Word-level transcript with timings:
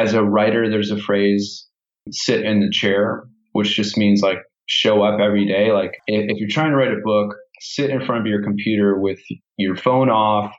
as 0.00 0.14
a 0.14 0.24
writer, 0.24 0.68
there's 0.68 0.90
a 0.90 0.98
phrase, 0.98 1.66
sit 2.10 2.44
in 2.44 2.60
the 2.60 2.70
chair, 2.70 3.24
which 3.52 3.76
just 3.76 3.96
means 3.96 4.22
like 4.22 4.38
show 4.66 5.02
up 5.02 5.20
every 5.20 5.46
day. 5.46 5.72
Like 5.72 5.92
if, 6.06 6.30
if 6.30 6.38
you're 6.38 6.48
trying 6.48 6.70
to 6.70 6.76
write 6.76 6.92
a 6.92 7.00
book, 7.04 7.36
sit 7.60 7.90
in 7.90 8.04
front 8.04 8.22
of 8.22 8.26
your 8.26 8.42
computer 8.42 8.98
with 8.98 9.20
your 9.56 9.76
phone 9.76 10.08
off. 10.08 10.54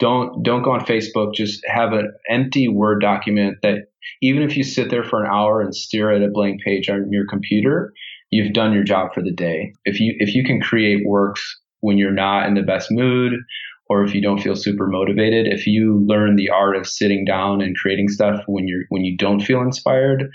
Don't 0.00 0.42
don't 0.42 0.62
go 0.62 0.72
on 0.72 0.80
Facebook. 0.80 1.34
Just 1.34 1.64
have 1.66 1.92
an 1.92 2.12
empty 2.28 2.66
Word 2.66 3.00
document 3.00 3.58
that 3.62 3.88
even 4.22 4.42
if 4.42 4.56
you 4.56 4.64
sit 4.64 4.90
there 4.90 5.04
for 5.04 5.22
an 5.22 5.30
hour 5.30 5.60
and 5.60 5.74
stare 5.74 6.10
at 6.10 6.22
a 6.22 6.30
blank 6.32 6.62
page 6.64 6.88
on 6.88 7.12
your 7.12 7.26
computer, 7.26 7.92
you've 8.30 8.54
done 8.54 8.72
your 8.72 8.82
job 8.82 9.12
for 9.14 9.22
the 9.22 9.32
day. 9.32 9.72
If 9.84 10.00
you 10.00 10.16
if 10.18 10.34
you 10.34 10.42
can 10.42 10.60
create 10.60 11.06
works 11.06 11.60
when 11.80 11.96
you're 11.96 12.10
not 12.10 12.46
in 12.46 12.54
the 12.54 12.62
best 12.62 12.90
mood 12.90 13.34
or 13.88 14.04
if 14.04 14.14
you 14.14 14.20
don't 14.20 14.40
feel 14.40 14.54
super 14.54 14.86
motivated, 14.86 15.46
if 15.46 15.66
you 15.66 16.04
learn 16.06 16.36
the 16.36 16.50
art 16.50 16.76
of 16.76 16.86
sitting 16.86 17.24
down 17.24 17.60
and 17.60 17.76
creating 17.76 18.08
stuff 18.08 18.42
when 18.46 18.68
you're 18.68 18.84
when 18.90 19.04
you 19.04 19.16
don't 19.16 19.40
feel 19.40 19.60
inspired, 19.60 20.30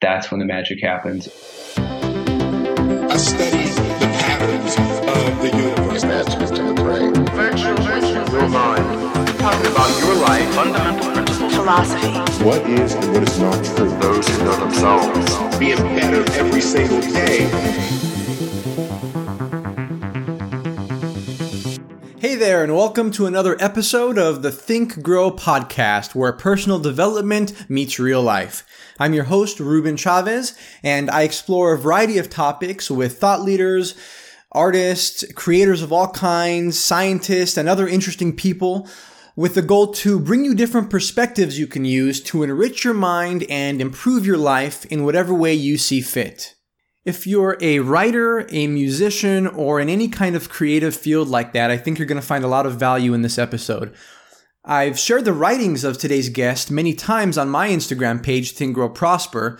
that's 0.00 0.30
when 0.30 0.40
the 0.40 0.46
magic 0.46 0.82
happens. 0.82 1.28
I 1.76 3.16
study 3.16 3.64
the 3.64 4.08
patterns 4.20 4.76
of 4.76 5.42
the 5.42 5.56
universe. 5.56 6.04
Masters 6.04 6.50
to 6.50 6.62
the 6.62 6.74
brain. 6.74 7.14
Virtual, 7.34 7.74
virtual, 7.76 8.24
real 8.26 8.48
mind. 8.48 9.38
Talking 9.38 9.72
about 9.72 9.98
your 10.00 10.14
life, 10.16 10.54
fundamental 10.54 11.12
principles, 11.12 11.54
philosophy. 11.54 12.44
What 12.44 12.62
is 12.68 12.94
and 12.94 13.12
what 13.12 13.22
is 13.28 13.38
not 13.40 13.64
true. 13.64 13.90
those 13.98 14.28
who 14.28 14.44
know 14.44 14.56
themselves. 14.60 15.58
Being 15.58 15.78
better 15.78 16.30
every 16.38 16.60
single 16.60 17.00
day. 17.00 17.48
Hey 22.20 22.34
there, 22.34 22.64
and 22.64 22.74
welcome 22.74 23.12
to 23.12 23.26
another 23.26 23.56
episode 23.60 24.18
of 24.18 24.42
the 24.42 24.50
Think 24.50 25.04
Grow 25.04 25.30
podcast, 25.30 26.16
where 26.16 26.32
personal 26.32 26.80
development 26.80 27.70
meets 27.70 28.00
real 28.00 28.20
life. 28.20 28.66
I'm 28.98 29.14
your 29.14 29.22
host, 29.22 29.60
Ruben 29.60 29.96
Chavez, 29.96 30.58
and 30.82 31.08
I 31.12 31.22
explore 31.22 31.72
a 31.72 31.78
variety 31.78 32.18
of 32.18 32.28
topics 32.28 32.90
with 32.90 33.20
thought 33.20 33.42
leaders, 33.42 33.94
artists, 34.50 35.24
creators 35.34 35.80
of 35.80 35.92
all 35.92 36.10
kinds, 36.10 36.76
scientists, 36.76 37.56
and 37.56 37.68
other 37.68 37.86
interesting 37.86 38.34
people 38.34 38.88
with 39.36 39.54
the 39.54 39.62
goal 39.62 39.92
to 39.92 40.18
bring 40.18 40.44
you 40.44 40.56
different 40.56 40.90
perspectives 40.90 41.56
you 41.56 41.68
can 41.68 41.84
use 41.84 42.20
to 42.24 42.42
enrich 42.42 42.82
your 42.82 42.94
mind 42.94 43.46
and 43.48 43.80
improve 43.80 44.26
your 44.26 44.38
life 44.38 44.84
in 44.86 45.04
whatever 45.04 45.32
way 45.32 45.54
you 45.54 45.78
see 45.78 46.00
fit. 46.00 46.56
If 47.08 47.26
you're 47.26 47.56
a 47.62 47.78
writer, 47.78 48.46
a 48.50 48.66
musician, 48.66 49.46
or 49.46 49.80
in 49.80 49.88
any 49.88 50.08
kind 50.08 50.36
of 50.36 50.50
creative 50.50 50.94
field 50.94 51.28
like 51.28 51.54
that, 51.54 51.70
I 51.70 51.78
think 51.78 51.98
you're 51.98 52.04
going 52.04 52.20
to 52.20 52.26
find 52.26 52.44
a 52.44 52.48
lot 52.48 52.66
of 52.66 52.78
value 52.78 53.14
in 53.14 53.22
this 53.22 53.38
episode. 53.38 53.94
I've 54.62 54.98
shared 54.98 55.24
the 55.24 55.32
writings 55.32 55.84
of 55.84 55.96
today's 55.96 56.28
guest 56.28 56.70
many 56.70 56.92
times 56.92 57.38
on 57.38 57.48
my 57.48 57.70
Instagram 57.70 58.22
page, 58.22 58.52
Think 58.52 58.74
Grow 58.74 58.90
Prosper. 58.90 59.58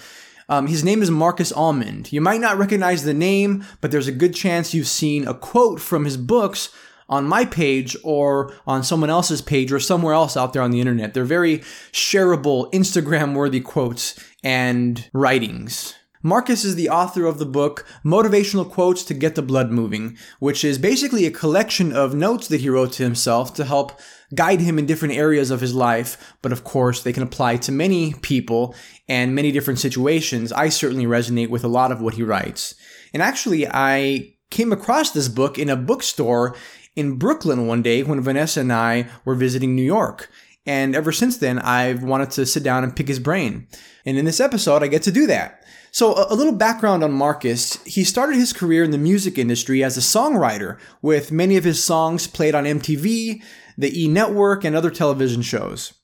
Um, 0.51 0.67
his 0.67 0.85
name 0.85 1.01
is 1.01 1.11
Markus 1.11 1.51
Almond. 1.51 2.13
You 2.13 2.21
might 2.21 2.43
not 2.43 2.59
recognize 2.59 3.05
the 3.05 3.15
name, 3.15 3.65
but 3.81 3.91
there's 3.91 4.09
a 4.09 4.13
good 4.13 4.35
chance 4.35 4.75
you've 4.75 4.87
seen 4.87 5.27
a 5.27 5.33
quote 5.33 5.81
from 5.81 6.05
his 6.05 6.19
books 6.19 6.69
on 7.09 7.25
my 7.27 7.47
page 7.47 7.97
or 8.05 8.53
on 8.67 8.85
someone 8.85 9.09
else's 9.09 9.41
page 9.41 9.73
or 9.73 9.81
somewhere 9.81 10.13
else 10.13 10.37
out 10.37 10.53
there 10.53 10.61
on 10.61 10.71
the 10.71 10.81
internet. 10.81 11.15
They're 11.15 11.25
very 11.25 11.61
shareable, 11.93 12.71
Instagram 12.75 13.35
worthy 13.35 13.61
quotes 13.61 14.23
and 14.45 15.09
writings. 15.15 15.95
Markus 16.23 16.65
is 16.65 16.75
the 16.75 16.89
author 16.89 17.27
of 17.27 17.39
the 17.39 17.47
book 17.47 17.87
Motivational 18.05 18.69
Quotes 18.69 19.05
to 19.05 19.15
Get 19.15 19.37
the 19.37 19.43
Blood 19.43 19.71
Moving, 19.71 20.19
which 20.41 20.65
is 20.65 20.77
basically 20.77 21.27
a 21.27 21.31
collection 21.31 21.93
of 21.93 22.15
notes 22.15 22.49
that 22.49 22.61
he 22.61 22.69
wrote 22.69 22.93
to 22.95 23.05
himself 23.05 23.55
to 23.55 23.65
help 23.65 24.01
guide 24.35 24.61
him 24.61 24.79
in 24.79 24.87
different 24.87 25.15
areas 25.15 25.51
of 25.51 25.61
his 25.61 25.75
life. 25.75 26.35
But 26.43 26.51
of 26.51 26.65
course, 26.65 27.03
they 27.03 27.13
can 27.13 27.23
apply 27.23 27.59
to 27.59 27.73
many 27.73 28.15
people 28.15 28.75
and 29.09 29.35
many 29.35 29.53
different 29.53 29.79
situations. 29.79 30.53
I 30.53 30.71
certainly 30.71 31.07
resonate 31.07 31.51
with 31.51 31.63
a 31.63 31.69
lot 31.69 31.93
of 31.93 32.01
what 32.01 32.15
he 32.15 32.25
writes. 32.25 32.75
And 33.15 33.23
actually, 33.23 33.69
I 33.69 34.35
came 34.51 34.73
across 34.73 35.13
this 35.13 35.29
book 35.29 35.59
in 35.59 35.69
a 35.69 35.77
bookstore 35.77 36.57
in 36.97 37.17
Brooklyn 37.17 37.69
one 37.69 37.83
day 37.83 38.03
when 38.03 38.21
Vanessa 38.21 38.61
and 38.61 38.73
I 38.73 39.07
were 39.25 39.37
visiting 39.37 39.77
New 39.77 39.83
York. 39.83 40.29
And 40.67 40.95
ever 40.95 41.13
since 41.13 41.39
then, 41.39 41.59
I've 41.61 42.03
wanted 42.03 42.31
to 42.33 42.45
sit 42.45 42.63
down 42.63 42.85
and 42.85 42.95
pick 42.95 43.09
his 43.09 43.21
brain. 43.21 43.69
And 44.05 44.19
in 44.19 44.25
this 44.25 44.41
episode, 44.41 44.83
I 44.83 44.89
get 44.89 45.03
to 45.05 45.13
do 45.13 45.27
that. 45.29 45.58
So, 45.91 46.15
a, 46.31 46.35
little 46.35 46.53
background 46.53 47.03
on 47.03 47.13
Markus. 47.13 47.83
He 47.85 48.05
started 48.05 48.37
his 48.37 48.53
career 48.53 48.85
in 48.85 48.91
the 48.91 48.99
music 48.99 49.39
industry 49.39 49.83
as 49.83 49.97
a 49.97 50.01
songwriter, 50.01 50.79
with 51.01 51.33
many 51.33 51.57
of 51.57 51.65
his 51.65 51.83
songs 51.83 52.27
played 52.27 52.55
on 52.55 52.65
MTV, 52.65 53.43
the 53.77 54.03
E 54.03 54.09
Network, 54.09 54.65
and 54.65 54.77
other 54.77 54.91
television 54.91 55.43
shows. 55.43 55.95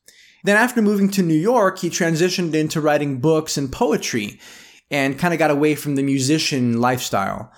Then, 0.42 0.56
after 0.56 0.80
moving 0.80 1.10
to 1.10 1.22
New 1.22 1.34
York, 1.34 1.78
he 1.80 1.90
transitioned 1.90 2.54
into 2.54 2.80
writing 2.80 3.20
books 3.20 3.56
and 3.56 3.70
poetry 3.70 4.40
and 4.90 5.18
kind 5.18 5.34
of 5.34 5.38
got 5.38 5.50
away 5.50 5.74
from 5.74 5.96
the 5.96 6.02
musician 6.02 6.80
lifestyle. 6.80 7.52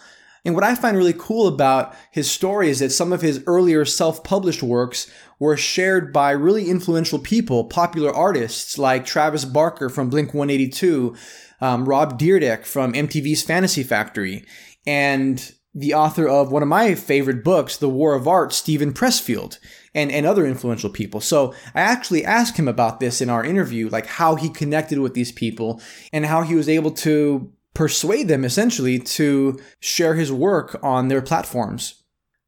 And 0.47 0.54
what 0.54 0.62
I 0.62 0.76
find 0.76 0.97
really 0.97 1.12
cool 1.12 1.48
about 1.48 1.93
his 2.12 2.31
story 2.31 2.70
is 2.70 2.78
that 2.78 2.93
some 2.93 3.12
of 3.12 3.20
his 3.20 3.43
earlier 3.48 3.84
self 3.84 4.22
published 4.22 4.62
works 4.62 5.10
were 5.41 5.56
shared 5.56 6.12
by 6.12 6.31
really 6.31 6.70
influential 6.70 7.19
people, 7.19 7.64
popular 7.64 8.14
artists 8.14 8.78
like 8.78 9.04
Travis 9.04 9.44
Barker 9.44 9.88
from 9.88 10.08
Blink 10.08 10.32
182, 10.32 11.16
um, 11.61 11.89
Rob 11.89 12.19
Dyrdek 12.19 12.65
from 12.65 12.93
MTV's 12.93 13.43
Fantasy 13.43 13.83
Factory, 13.83 14.44
and 14.87 15.53
the 15.75 15.93
author 15.93 16.27
of 16.27 16.50
one 16.50 16.62
of 16.62 16.69
my 16.69 16.94
favorite 16.94 17.44
books, 17.44 17.77
The 17.77 17.89
War 17.89 18.15
of 18.15 18.27
Art, 18.27 18.55
Steven 18.55 18.94
Pressfield, 18.94 19.59
and, 19.94 20.11
and 20.11 20.25
other 20.25 20.47
influential 20.47 20.89
people. 20.89 21.21
So 21.21 21.55
I 21.75 21.83
actually 21.83 22.25
asked 22.25 22.56
him 22.56 22.67
about 22.67 22.99
this 22.99 23.21
in 23.21 23.28
our 23.28 23.44
interview, 23.44 23.91
like 23.91 24.06
how 24.06 24.37
he 24.37 24.49
connected 24.49 24.99
with 25.00 25.12
these 25.12 25.33
people 25.33 25.83
and 26.15 26.25
how 26.25 26.43
he 26.43 26.55
was 26.55 26.69
able 26.69 26.93
to 26.93 27.53
persuade 27.75 28.28
them 28.28 28.43
essentially 28.43 28.99
to 28.99 29.59
share 29.81 30.15
his 30.15 30.33
work 30.33 30.78
on 30.83 31.09
their 31.09 31.21
platforms. 31.21 32.03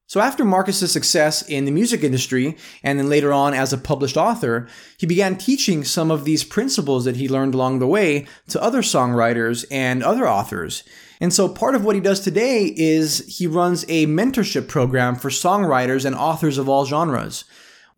So 0.08 0.20
after 0.20 0.42
Markus's 0.42 0.90
success 0.90 1.42
in 1.42 1.66
the 1.66 1.70
music 1.70 2.02
industry 2.02 2.56
and 2.82 2.98
then 2.98 3.10
later 3.10 3.30
on 3.30 3.52
as 3.52 3.74
a 3.74 3.78
published 3.78 4.16
author, 4.16 4.66
he 4.96 5.04
began 5.04 5.36
teaching 5.36 5.84
some 5.84 6.10
of 6.10 6.24
these 6.24 6.44
principles 6.44 7.04
that 7.04 7.16
he 7.16 7.28
learned 7.28 7.52
along 7.52 7.78
the 7.78 7.86
way 7.86 8.26
to 8.48 8.62
other 8.62 8.80
songwriters 8.80 9.66
and 9.70 10.02
other 10.02 10.26
authors. 10.26 10.82
And 11.20 11.30
so 11.30 11.46
part 11.46 11.74
of 11.74 11.84
what 11.84 11.94
he 11.94 12.00
does 12.00 12.20
today 12.20 12.72
is 12.74 13.18
he 13.36 13.46
runs 13.46 13.84
a 13.86 14.06
mentorship 14.06 14.66
program 14.66 15.14
for 15.14 15.28
songwriters 15.28 16.06
and 16.06 16.16
authors 16.16 16.56
of 16.56 16.70
all 16.70 16.86
genres. 16.86 17.44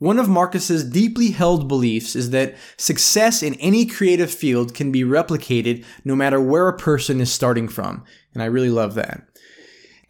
One 0.00 0.18
of 0.18 0.28
Markus's 0.28 0.82
deeply 0.82 1.30
held 1.30 1.68
beliefs 1.68 2.16
is 2.16 2.30
that 2.30 2.56
success 2.76 3.40
in 3.40 3.54
any 3.60 3.86
creative 3.86 4.32
field 4.32 4.74
can 4.74 4.90
be 4.90 5.04
replicated 5.04 5.84
no 6.04 6.16
matter 6.16 6.40
where 6.40 6.66
a 6.66 6.76
person 6.76 7.20
is 7.20 7.32
starting 7.32 7.68
from. 7.68 8.02
And 8.34 8.42
I 8.42 8.46
really 8.46 8.70
love 8.70 8.94
that. 8.94 9.29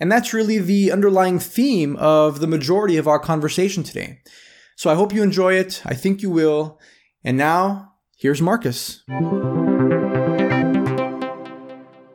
And 0.01 0.11
that's 0.11 0.33
really 0.33 0.57
the 0.57 0.91
underlying 0.91 1.39
theme 1.39 1.95
of 1.97 2.41
the 2.41 2.47
majority 2.47 2.97
of 2.97 3.07
our 3.07 3.19
conversation 3.19 3.83
today. 3.83 4.21
So 4.77 4.89
I 4.89 4.95
hope 4.95 5.13
you 5.13 5.23
enjoy 5.23 5.53
it. 5.53 5.83
I 5.85 5.93
think 5.93 6.23
you 6.23 6.31
will. 6.31 6.81
And 7.23 7.37
now, 7.37 7.93
here's 8.17 8.41
Markus. 8.41 9.03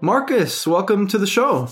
Markus, 0.01 0.65
welcome 0.65 1.07
to 1.07 1.19
the 1.19 1.27
show. 1.27 1.69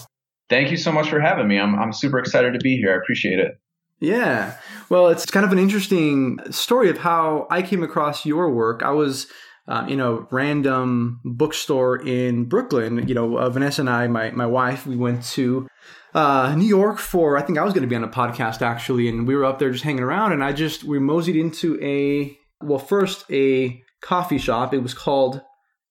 Thank 0.51 0.69
you 0.69 0.78
so 0.78 0.91
much 0.91 1.09
for 1.09 1.19
having 1.19 1.47
me. 1.47 1.57
I'm, 1.59 1.74
I'm 1.79 1.91
super 1.91 2.19
excited 2.19 2.53
to 2.53 2.59
be 2.59 2.78
here. 2.78 2.94
I 2.94 2.97
appreciate 2.97 3.40
it. 3.40 3.59
Yeah. 4.00 4.56
Well, 4.90 5.07
it's 5.07 5.25
kind 5.25 5.47
of 5.47 5.51
an 5.51 5.57
interesting 5.57 6.38
story 6.51 6.91
of 6.91 7.00
how 7.00 7.47
I 7.50 7.63
came 7.63 7.81
across 7.81 8.24
your 8.24 8.51
work. 8.51 8.84
I 8.84 8.91
was 8.91 9.25
um, 9.68 9.90
in 9.90 10.00
a 10.00 10.13
random 10.30 11.22
bookstore 11.25 11.95
in 12.06 12.45
Brooklyn. 12.45 13.07
You 13.07 13.16
know, 13.16 13.38
uh, 13.38 13.50
Vanessa 13.50 13.81
and 13.81 13.90
I, 13.90 14.06
my, 14.06 14.30
my 14.30 14.45
wife, 14.45 14.85
we 14.85 14.95
went 14.95 15.24
to 15.31 15.68
uh, 16.13 16.53
New 16.56 16.66
York 16.68 17.00
for, 17.00 17.38
I 17.38 17.41
think 17.41 17.57
I 17.57 17.63
was 17.63 17.74
going 17.74 17.81
to 17.84 17.88
be 17.88 17.96
on 17.96 18.03
a 18.03 18.07
podcast 18.07 18.62
actually, 18.62 19.07
and 19.09 19.28
we 19.28 19.35
were 19.35 19.46
up 19.46 19.59
there 19.59 19.72
just 19.72 19.84
hanging 19.84 20.03
around, 20.03 20.31
and 20.34 20.44
I 20.44 20.51
just, 20.53 20.84
we 20.84 21.00
moseyed 21.00 21.35
into 21.35 21.79
a, 21.81 22.38
well, 22.62 22.79
first 22.79 23.25
a 23.31 23.81
coffee 24.01 24.38
shop. 24.38 24.74
It 24.74 24.79
was 24.84 24.94
called 24.94 25.41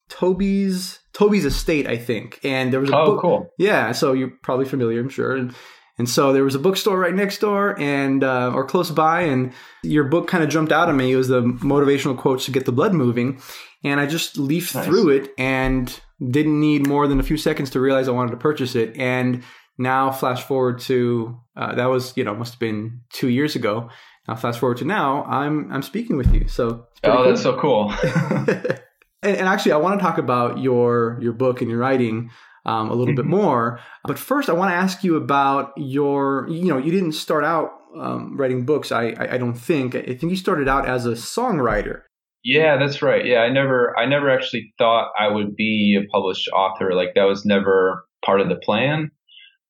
Toby's, 0.08 1.00
Toby's 1.14 1.44
Estate, 1.44 1.86
I 1.86 1.96
think. 1.96 2.38
And 2.44 2.72
there 2.72 2.80
was 2.80 2.90
a 2.90 2.96
Oh, 2.96 3.06
book. 3.12 3.20
cool. 3.22 3.48
Yeah, 3.58 3.92
so 3.92 4.12
you're 4.12 4.32
probably 4.42 4.66
familiar, 4.66 5.00
I'm 5.00 5.08
sure. 5.08 5.36
And, 5.36 5.54
and 5.98 6.08
so 6.08 6.32
there 6.32 6.44
was 6.44 6.54
a 6.54 6.58
bookstore 6.58 6.98
right 6.98 7.14
next 7.14 7.38
door 7.38 7.78
and 7.80 8.22
uh, 8.24 8.50
or 8.54 8.64
close 8.66 8.90
by, 8.90 9.22
and 9.22 9.52
your 9.82 10.04
book 10.04 10.28
kind 10.28 10.42
of 10.44 10.50
jumped 10.50 10.72
out 10.72 10.88
at 10.88 10.94
me. 10.94 11.12
It 11.12 11.16
was 11.16 11.28
the 11.28 11.42
motivational 11.42 12.16
quotes 12.16 12.44
to 12.46 12.50
get 12.50 12.64
the 12.66 12.72
blood 12.72 12.94
moving, 12.94 13.40
and 13.84 14.00
I 14.00 14.06
just 14.06 14.36
leafed 14.38 14.74
Nice. 14.74 14.86
through 14.86 15.10
it 15.10 15.30
and 15.38 15.98
didn't 16.30 16.60
need 16.60 16.86
more 16.86 17.06
than 17.08 17.20
a 17.20 17.22
few 17.24 17.36
seconds 17.36 17.70
to 17.70 17.80
realize 17.80 18.08
I 18.08 18.12
wanted 18.12 18.30
to 18.30 18.36
purchase 18.38 18.74
it. 18.74 18.96
And 18.96 19.42
now, 19.82 20.10
flash 20.12 20.42
forward 20.44 20.78
to 20.80 21.36
uh, 21.56 21.74
that 21.74 21.86
was 21.86 22.16
you 22.16 22.24
know 22.24 22.34
must 22.34 22.54
have 22.54 22.60
been 22.60 23.00
two 23.12 23.28
years 23.28 23.56
ago. 23.56 23.88
Now, 24.28 24.36
fast 24.36 24.60
forward 24.60 24.78
to 24.78 24.84
now, 24.84 25.24
I'm 25.24 25.70
I'm 25.72 25.82
speaking 25.82 26.16
with 26.16 26.32
you. 26.32 26.46
So 26.48 26.86
Oh, 27.04 27.10
cool. 27.16 27.24
that's 27.24 27.42
so 27.42 27.58
cool. 27.58 27.92
and, 29.22 29.36
and 29.36 29.48
actually, 29.48 29.72
I 29.72 29.76
want 29.78 29.98
to 29.98 30.04
talk 30.04 30.18
about 30.18 30.58
your 30.58 31.18
your 31.20 31.32
book 31.32 31.60
and 31.60 31.70
your 31.70 31.80
writing 31.80 32.30
um, 32.64 32.90
a 32.90 32.94
little 32.94 33.14
bit 33.14 33.24
Mhm. 33.26 33.30
more. 33.40 33.80
But 34.04 34.18
first, 34.18 34.48
I 34.48 34.52
want 34.52 34.70
to 34.70 34.76
ask 34.76 35.02
you 35.04 35.16
about 35.16 35.72
your. 35.76 36.46
You 36.48 36.68
know, 36.68 36.78
you 36.78 36.92
didn't 36.92 37.12
start 37.12 37.44
out 37.44 37.70
um, 37.98 38.36
writing 38.38 38.64
books. 38.64 38.92
I, 38.92 39.08
I 39.18 39.34
I 39.34 39.38
don't 39.38 39.54
think. 39.54 39.94
I 39.94 40.02
think 40.14 40.30
you 40.30 40.36
started 40.36 40.68
out 40.68 40.86
as 40.88 41.04
a 41.06 41.12
songwriter. 41.12 42.02
Yeah, 42.44 42.76
that's 42.76 43.02
right. 43.02 43.24
Yeah, 43.24 43.38
I 43.42 43.50
never, 43.50 43.96
I 43.96 44.04
never 44.04 44.28
actually 44.28 44.74
thought 44.76 45.12
I 45.16 45.28
would 45.28 45.54
be 45.54 45.96
a 46.00 46.06
published 46.10 46.48
author. 46.52 46.92
Like 46.92 47.10
that 47.14 47.22
was 47.24 47.44
never 47.44 48.04
part 48.24 48.40
of 48.40 48.48
the 48.48 48.56
plan. 48.56 49.10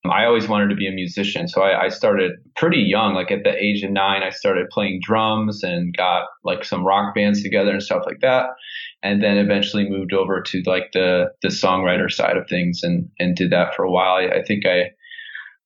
I 0.05 0.25
always 0.25 0.49
wanted 0.49 0.69
to 0.69 0.75
be 0.75 0.87
a 0.87 0.91
musician. 0.91 1.47
So 1.47 1.61
I, 1.61 1.85
I, 1.85 1.89
started 1.89 2.33
pretty 2.57 2.79
young, 2.79 3.13
like 3.13 3.31
at 3.31 3.43
the 3.45 3.55
age 3.55 3.83
of 3.83 3.91
nine, 3.91 4.21
I 4.21 4.31
started 4.31 4.69
playing 4.69 4.99
drums 5.01 5.63
and 5.63 5.95
got 5.95 6.25
like 6.43 6.65
some 6.65 6.85
rock 6.85 7.15
bands 7.15 7.41
together 7.41 7.71
and 7.71 7.81
stuff 7.81 8.03
like 8.05 8.19
that. 8.19 8.47
And 9.01 9.23
then 9.23 9.37
eventually 9.37 9.89
moved 9.89 10.11
over 10.11 10.41
to 10.41 10.63
like 10.65 10.91
the, 10.91 11.31
the 11.41 11.47
songwriter 11.47 12.11
side 12.11 12.35
of 12.35 12.49
things 12.49 12.81
and, 12.83 13.09
and 13.17 13.35
did 13.35 13.51
that 13.51 13.75
for 13.75 13.83
a 13.83 13.91
while. 13.91 14.15
I, 14.15 14.39
I 14.39 14.43
think 14.43 14.65
I 14.65 14.91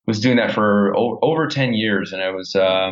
was 0.06 0.20
doing 0.20 0.38
that 0.38 0.54
for 0.54 0.96
o- 0.96 1.20
over 1.24 1.48
10 1.48 1.74
years 1.74 2.14
and 2.14 2.22
I 2.22 2.30
was, 2.30 2.56
uh. 2.56 2.92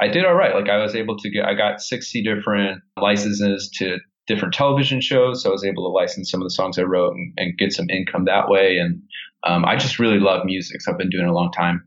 I 0.00 0.08
did 0.08 0.26
all 0.26 0.34
right. 0.34 0.54
Like 0.54 0.68
I 0.68 0.82
was 0.82 0.94
able 0.94 1.16
to 1.16 1.30
get, 1.30 1.46
I 1.46 1.54
got 1.54 1.80
60 1.80 2.22
different 2.22 2.82
licenses 3.00 3.70
to 3.78 3.98
different 4.26 4.54
television 4.54 5.00
shows. 5.00 5.42
So 5.42 5.50
I 5.50 5.52
was 5.52 5.64
able 5.64 5.84
to 5.84 5.92
license 5.92 6.30
some 6.30 6.40
of 6.40 6.46
the 6.46 6.54
songs 6.54 6.78
I 6.78 6.82
wrote 6.82 7.14
and, 7.14 7.32
and 7.36 7.58
get 7.58 7.72
some 7.72 7.88
income 7.90 8.24
that 8.26 8.48
way. 8.48 8.78
And 8.78 9.02
um, 9.46 9.64
I 9.64 9.76
just 9.76 9.98
really 9.98 10.18
love 10.18 10.44
music. 10.44 10.80
So 10.82 10.92
I've 10.92 10.98
been 10.98 11.10
doing 11.10 11.24
it 11.24 11.30
a 11.30 11.34
long 11.34 11.52
time. 11.52 11.86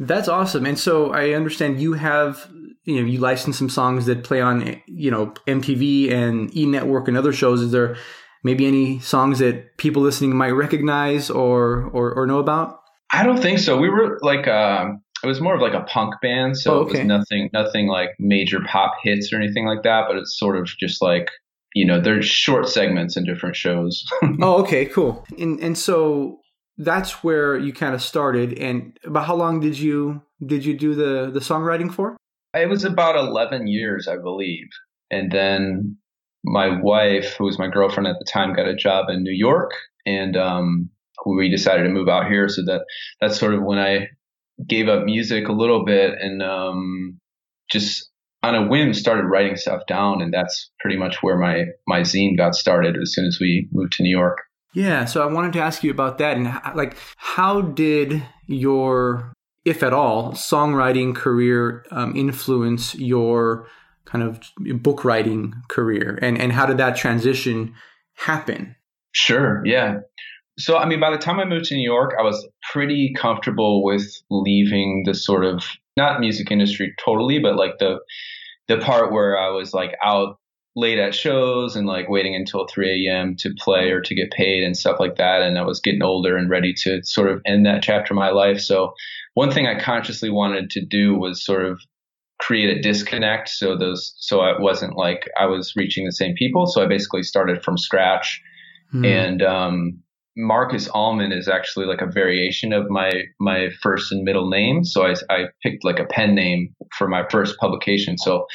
That's 0.00 0.28
awesome. 0.28 0.64
And 0.66 0.78
so 0.78 1.12
I 1.12 1.30
understand 1.30 1.80
you 1.80 1.94
have, 1.94 2.48
you 2.84 3.00
know, 3.00 3.06
you 3.06 3.18
license 3.18 3.58
some 3.58 3.68
songs 3.68 4.06
that 4.06 4.22
play 4.22 4.40
on, 4.40 4.80
you 4.86 5.10
know, 5.10 5.32
MTV 5.46 6.12
and 6.12 6.54
E 6.56 6.66
Network 6.66 7.08
and 7.08 7.16
other 7.16 7.32
shows. 7.32 7.60
Is 7.60 7.72
there 7.72 7.96
maybe 8.44 8.66
any 8.66 9.00
songs 9.00 9.40
that 9.40 9.76
people 9.76 10.02
listening 10.02 10.36
might 10.36 10.50
recognize 10.50 11.30
or 11.30 11.90
or, 11.92 12.14
or 12.14 12.26
know 12.26 12.38
about? 12.38 12.80
I 13.10 13.24
don't 13.24 13.40
think 13.40 13.58
so. 13.58 13.76
We 13.78 13.88
were 13.88 14.18
like, 14.22 14.46
um, 14.46 15.02
it 15.24 15.26
was 15.26 15.40
more 15.40 15.54
of 15.54 15.60
like 15.60 15.72
a 15.72 15.82
punk 15.84 16.14
band, 16.22 16.56
so 16.56 16.74
oh, 16.74 16.78
okay. 16.80 16.98
it 16.98 16.98
was 16.98 17.06
nothing, 17.06 17.50
nothing 17.52 17.88
like 17.88 18.10
major 18.20 18.60
pop 18.60 18.92
hits 19.02 19.32
or 19.32 19.36
anything 19.36 19.66
like 19.66 19.82
that. 19.82 20.04
But 20.06 20.16
it's 20.16 20.38
sort 20.38 20.56
of 20.56 20.66
just 20.66 21.02
like 21.02 21.30
you 21.74 21.84
know, 21.84 22.00
there's 22.00 22.26
short 22.26 22.68
segments 22.68 23.16
in 23.16 23.24
different 23.24 23.56
shows. 23.56 24.04
oh, 24.42 24.62
okay, 24.62 24.86
cool. 24.86 25.24
And 25.38 25.60
and 25.60 25.76
so 25.76 26.40
that's 26.78 27.24
where 27.24 27.58
you 27.58 27.72
kind 27.72 27.94
of 27.94 28.02
started. 28.02 28.58
And 28.58 28.98
about 29.04 29.26
how 29.26 29.34
long 29.34 29.60
did 29.60 29.78
you 29.78 30.22
did 30.44 30.64
you 30.64 30.76
do 30.76 30.94
the 30.94 31.30
the 31.30 31.40
songwriting 31.40 31.92
for? 31.92 32.16
It 32.54 32.68
was 32.68 32.84
about 32.84 33.16
eleven 33.16 33.66
years, 33.66 34.08
I 34.08 34.16
believe. 34.16 34.68
And 35.10 35.30
then 35.30 35.96
my 36.44 36.80
wife, 36.80 37.34
who 37.36 37.44
was 37.44 37.58
my 37.58 37.68
girlfriend 37.68 38.06
at 38.06 38.16
the 38.18 38.30
time, 38.30 38.54
got 38.54 38.68
a 38.68 38.76
job 38.76 39.06
in 39.08 39.22
New 39.22 39.34
York, 39.34 39.72
and 40.06 40.36
um, 40.36 40.90
we 41.26 41.50
decided 41.50 41.82
to 41.82 41.90
move 41.90 42.08
out 42.08 42.28
here. 42.28 42.48
So 42.48 42.62
that 42.66 42.82
that's 43.20 43.38
sort 43.38 43.54
of 43.54 43.62
when 43.62 43.78
I 43.78 44.08
gave 44.66 44.88
up 44.88 45.04
music 45.04 45.48
a 45.48 45.52
little 45.52 45.84
bit 45.84 46.14
and 46.20 46.42
um, 46.42 47.20
just 47.70 48.08
on 48.42 48.54
a 48.54 48.66
whim 48.66 48.94
started 48.94 49.24
writing 49.24 49.56
stuff 49.56 49.82
down, 49.88 50.22
and 50.22 50.32
that's 50.32 50.70
pretty 50.78 50.96
much 50.96 51.16
where 51.22 51.36
my 51.36 51.64
my 51.88 52.00
zine 52.00 52.36
got 52.36 52.54
started 52.54 52.96
as 52.96 53.12
soon 53.12 53.26
as 53.26 53.38
we 53.40 53.68
moved 53.72 53.94
to 53.94 54.04
New 54.04 54.16
York. 54.16 54.38
Yeah, 54.74 55.06
so 55.06 55.22
I 55.22 55.32
wanted 55.32 55.52
to 55.54 55.60
ask 55.60 55.82
you 55.82 55.90
about 55.90 56.18
that 56.18 56.36
and 56.36 56.46
like 56.74 56.96
how 57.16 57.62
did 57.62 58.22
your 58.46 59.32
if 59.64 59.82
at 59.82 59.92
all 59.92 60.32
songwriting 60.32 61.14
career 61.14 61.84
um, 61.90 62.14
influence 62.16 62.94
your 62.94 63.66
kind 64.04 64.24
of 64.24 64.40
book 64.82 65.04
writing 65.04 65.54
career 65.68 66.18
and 66.22 66.38
and 66.40 66.52
how 66.52 66.66
did 66.66 66.78
that 66.78 66.96
transition 66.96 67.74
happen? 68.14 68.76
Sure, 69.12 69.62
yeah. 69.64 70.00
So, 70.58 70.76
I 70.76 70.86
mean, 70.86 70.98
by 70.98 71.10
the 71.10 71.18
time 71.18 71.38
I 71.38 71.44
moved 71.44 71.66
to 71.66 71.76
New 71.76 71.88
York, 71.88 72.14
I 72.18 72.22
was 72.22 72.46
pretty 72.72 73.14
comfortable 73.16 73.84
with 73.84 74.04
leaving 74.28 75.04
the 75.06 75.14
sort 75.14 75.44
of 75.44 75.64
not 75.96 76.18
music 76.20 76.50
industry 76.50 76.94
totally, 77.04 77.38
but 77.38 77.56
like 77.56 77.78
the 77.78 77.98
the 78.66 78.78
part 78.78 79.12
where 79.12 79.38
I 79.38 79.48
was 79.50 79.72
like 79.72 79.92
out 80.02 80.38
late 80.78 80.98
at 80.98 81.12
shows 81.12 81.74
and 81.74 81.88
like 81.88 82.08
waiting 82.08 82.36
until 82.36 82.68
3 82.68 83.08
a.m. 83.08 83.34
to 83.36 83.52
play 83.58 83.90
or 83.90 84.00
to 84.00 84.14
get 84.14 84.30
paid 84.30 84.62
and 84.62 84.76
stuff 84.76 85.00
like 85.00 85.16
that. 85.16 85.42
And 85.42 85.58
I 85.58 85.64
was 85.64 85.80
getting 85.80 86.04
older 86.04 86.36
and 86.36 86.48
ready 86.48 86.72
to 86.84 87.02
sort 87.02 87.30
of 87.30 87.42
end 87.44 87.66
that 87.66 87.82
chapter 87.82 88.14
of 88.14 88.18
my 88.18 88.30
life. 88.30 88.60
So 88.60 88.92
one 89.34 89.50
thing 89.50 89.66
I 89.66 89.80
consciously 89.80 90.30
wanted 90.30 90.70
to 90.70 90.84
do 90.84 91.16
was 91.16 91.44
sort 91.44 91.64
of 91.64 91.80
create 92.38 92.70
a 92.70 92.80
disconnect. 92.80 93.48
So 93.48 93.76
those, 93.76 94.14
so 94.18 94.44
it 94.44 94.60
wasn't 94.60 94.96
like 94.96 95.28
I 95.36 95.46
was 95.46 95.72
reaching 95.74 96.04
the 96.06 96.12
same 96.12 96.36
people. 96.36 96.68
So 96.68 96.80
I 96.80 96.86
basically 96.86 97.24
started 97.24 97.64
from 97.64 97.76
scratch 97.76 98.40
mm. 98.94 99.04
and, 99.04 99.42
um, 99.42 99.98
Markus 100.40 100.88
Almond 100.90 101.32
is 101.32 101.48
actually 101.48 101.86
like 101.86 102.00
a 102.00 102.06
variation 102.06 102.72
of 102.72 102.88
my 102.88 103.24
my 103.40 103.70
first 103.82 104.12
and 104.12 104.22
middle 104.22 104.48
name. 104.48 104.84
So 104.84 105.04
I, 105.04 105.14
I 105.28 105.46
picked 105.64 105.84
like 105.84 105.98
a 105.98 106.04
pen 106.04 106.36
name 106.36 106.76
for 106.96 107.08
my 107.08 107.24
first 107.28 107.58
publication. 107.58 108.16
So 108.16 108.46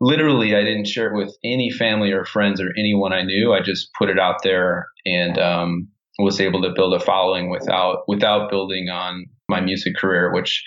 literally, 0.00 0.54
I 0.54 0.62
didn't 0.62 0.86
share 0.86 1.12
it 1.12 1.16
with 1.16 1.36
any 1.44 1.70
family 1.70 2.12
or 2.12 2.24
friends 2.24 2.60
or 2.60 2.72
anyone 2.76 3.12
I 3.12 3.22
knew. 3.22 3.52
I 3.52 3.60
just 3.60 3.90
put 3.98 4.10
it 4.10 4.18
out 4.18 4.42
there 4.42 4.88
and 5.04 5.38
um, 5.38 5.88
was 6.18 6.40
able 6.40 6.62
to 6.62 6.72
build 6.74 6.94
a 6.94 7.00
following 7.00 7.50
without 7.50 8.04
without 8.08 8.50
building 8.50 8.88
on 8.88 9.26
my 9.48 9.60
music 9.60 9.96
career, 9.96 10.32
which 10.32 10.64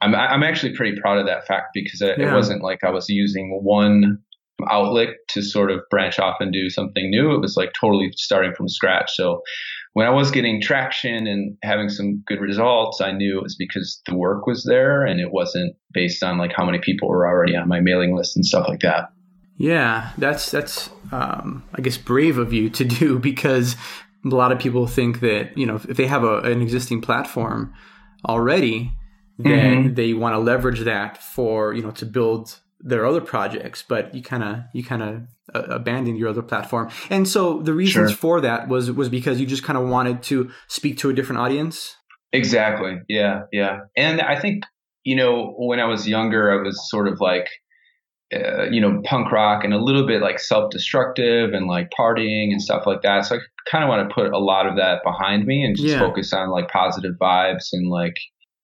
I'm 0.00 0.14
I'm 0.14 0.42
actually 0.42 0.74
pretty 0.74 1.00
proud 1.00 1.18
of 1.18 1.26
that 1.26 1.46
fact 1.46 1.68
because 1.74 2.00
it, 2.00 2.18
yeah. 2.18 2.32
it 2.32 2.34
wasn't 2.34 2.62
like 2.62 2.84
I 2.84 2.90
was 2.90 3.08
using 3.08 3.60
one 3.62 4.18
outlet 4.70 5.08
to 5.28 5.42
sort 5.42 5.70
of 5.70 5.80
branch 5.90 6.18
off 6.18 6.36
and 6.40 6.52
do 6.52 6.70
something 6.70 7.10
new. 7.10 7.34
It 7.34 7.40
was 7.40 7.56
like 7.56 7.72
totally 7.78 8.12
starting 8.16 8.54
from 8.54 8.68
scratch. 8.68 9.12
So 9.14 9.42
when 9.94 10.06
I 10.06 10.10
was 10.10 10.30
getting 10.30 10.60
traction 10.60 11.26
and 11.26 11.56
having 11.62 11.88
some 11.88 12.22
good 12.26 12.40
results, 12.40 13.00
I 13.00 13.12
knew 13.12 13.38
it 13.38 13.42
was 13.42 13.56
because 13.56 14.00
the 14.06 14.16
work 14.16 14.46
was 14.46 14.64
there 14.64 15.04
and 15.04 15.20
it 15.20 15.32
wasn't 15.32 15.76
based 15.92 16.22
on 16.22 16.38
like 16.38 16.52
how 16.56 16.64
many 16.64 16.78
people 16.78 17.08
were 17.08 17.26
already 17.26 17.56
on 17.56 17.68
my 17.68 17.80
mailing 17.80 18.16
list 18.16 18.34
and 18.36 18.44
stuff 18.44 18.66
like 18.68 18.80
that. 18.80 19.12
Yeah, 19.58 20.10
that's 20.16 20.50
that's 20.50 20.88
um, 21.12 21.62
I 21.74 21.82
guess 21.82 21.98
brave 21.98 22.38
of 22.38 22.52
you 22.52 22.70
to 22.70 22.84
do 23.00 23.18
because 23.18 23.76
a 24.24 24.28
lot 24.28 24.52
of 24.52 24.58
people 24.58 24.86
think 24.86 25.20
that 25.20 25.56
you 25.58 25.66
know 25.66 25.76
if 25.76 25.96
they 25.96 26.06
have 26.06 26.24
a, 26.24 26.38
an 26.38 26.62
existing 26.62 27.02
platform 27.02 27.74
already, 28.26 28.92
then 29.38 29.84
mm-hmm. 29.84 29.94
they 29.94 30.14
want 30.14 30.34
to 30.34 30.38
leverage 30.38 30.80
that 30.80 31.18
for 31.22 31.74
you 31.74 31.82
know 31.82 31.90
to 31.92 32.06
build 32.06 32.58
their 32.82 33.06
other 33.06 33.20
projects, 33.20 33.84
but 33.86 34.14
you 34.14 34.22
kind 34.22 34.42
of 34.42 34.58
you 34.72 34.84
kind 34.84 35.02
of 35.02 35.22
uh, 35.54 35.74
abandoned 35.74 36.18
your 36.18 36.28
other 36.28 36.42
platform. 36.42 36.90
And 37.10 37.28
so 37.28 37.60
the 37.60 37.72
reasons 37.72 38.10
sure. 38.10 38.16
for 38.16 38.40
that 38.40 38.68
was 38.68 38.90
was 38.90 39.08
because 39.08 39.40
you 39.40 39.46
just 39.46 39.62
kind 39.62 39.78
of 39.78 39.88
wanted 39.88 40.22
to 40.24 40.50
speak 40.68 40.98
to 40.98 41.10
a 41.10 41.12
different 41.12 41.40
audience. 41.40 41.96
Exactly. 42.32 42.98
Yeah. 43.08 43.42
Yeah. 43.52 43.80
And 43.96 44.20
I 44.20 44.38
think 44.40 44.64
you 45.04 45.16
know 45.16 45.54
when 45.56 45.80
I 45.80 45.84
was 45.84 46.08
younger, 46.08 46.52
I 46.52 46.62
was 46.62 46.88
sort 46.90 47.08
of 47.08 47.20
like. 47.20 47.48
Uh, 48.34 48.64
you 48.70 48.80
know, 48.80 49.02
punk 49.04 49.30
rock 49.30 49.62
and 49.62 49.74
a 49.74 49.78
little 49.78 50.06
bit 50.06 50.22
like 50.22 50.38
self-destructive 50.38 51.52
and 51.52 51.66
like 51.66 51.90
partying 51.90 52.50
and 52.50 52.62
stuff 52.62 52.86
like 52.86 53.02
that. 53.02 53.26
So 53.26 53.36
I 53.36 53.38
kind 53.70 53.84
of 53.84 53.88
want 53.88 54.08
to 54.08 54.14
put 54.14 54.32
a 54.32 54.38
lot 54.38 54.66
of 54.66 54.76
that 54.76 55.02
behind 55.04 55.44
me 55.44 55.62
and 55.62 55.76
just 55.76 55.88
yeah. 55.90 55.98
focus 55.98 56.32
on 56.32 56.48
like 56.48 56.70
positive 56.70 57.12
vibes 57.20 57.68
and 57.74 57.90
like 57.90 58.14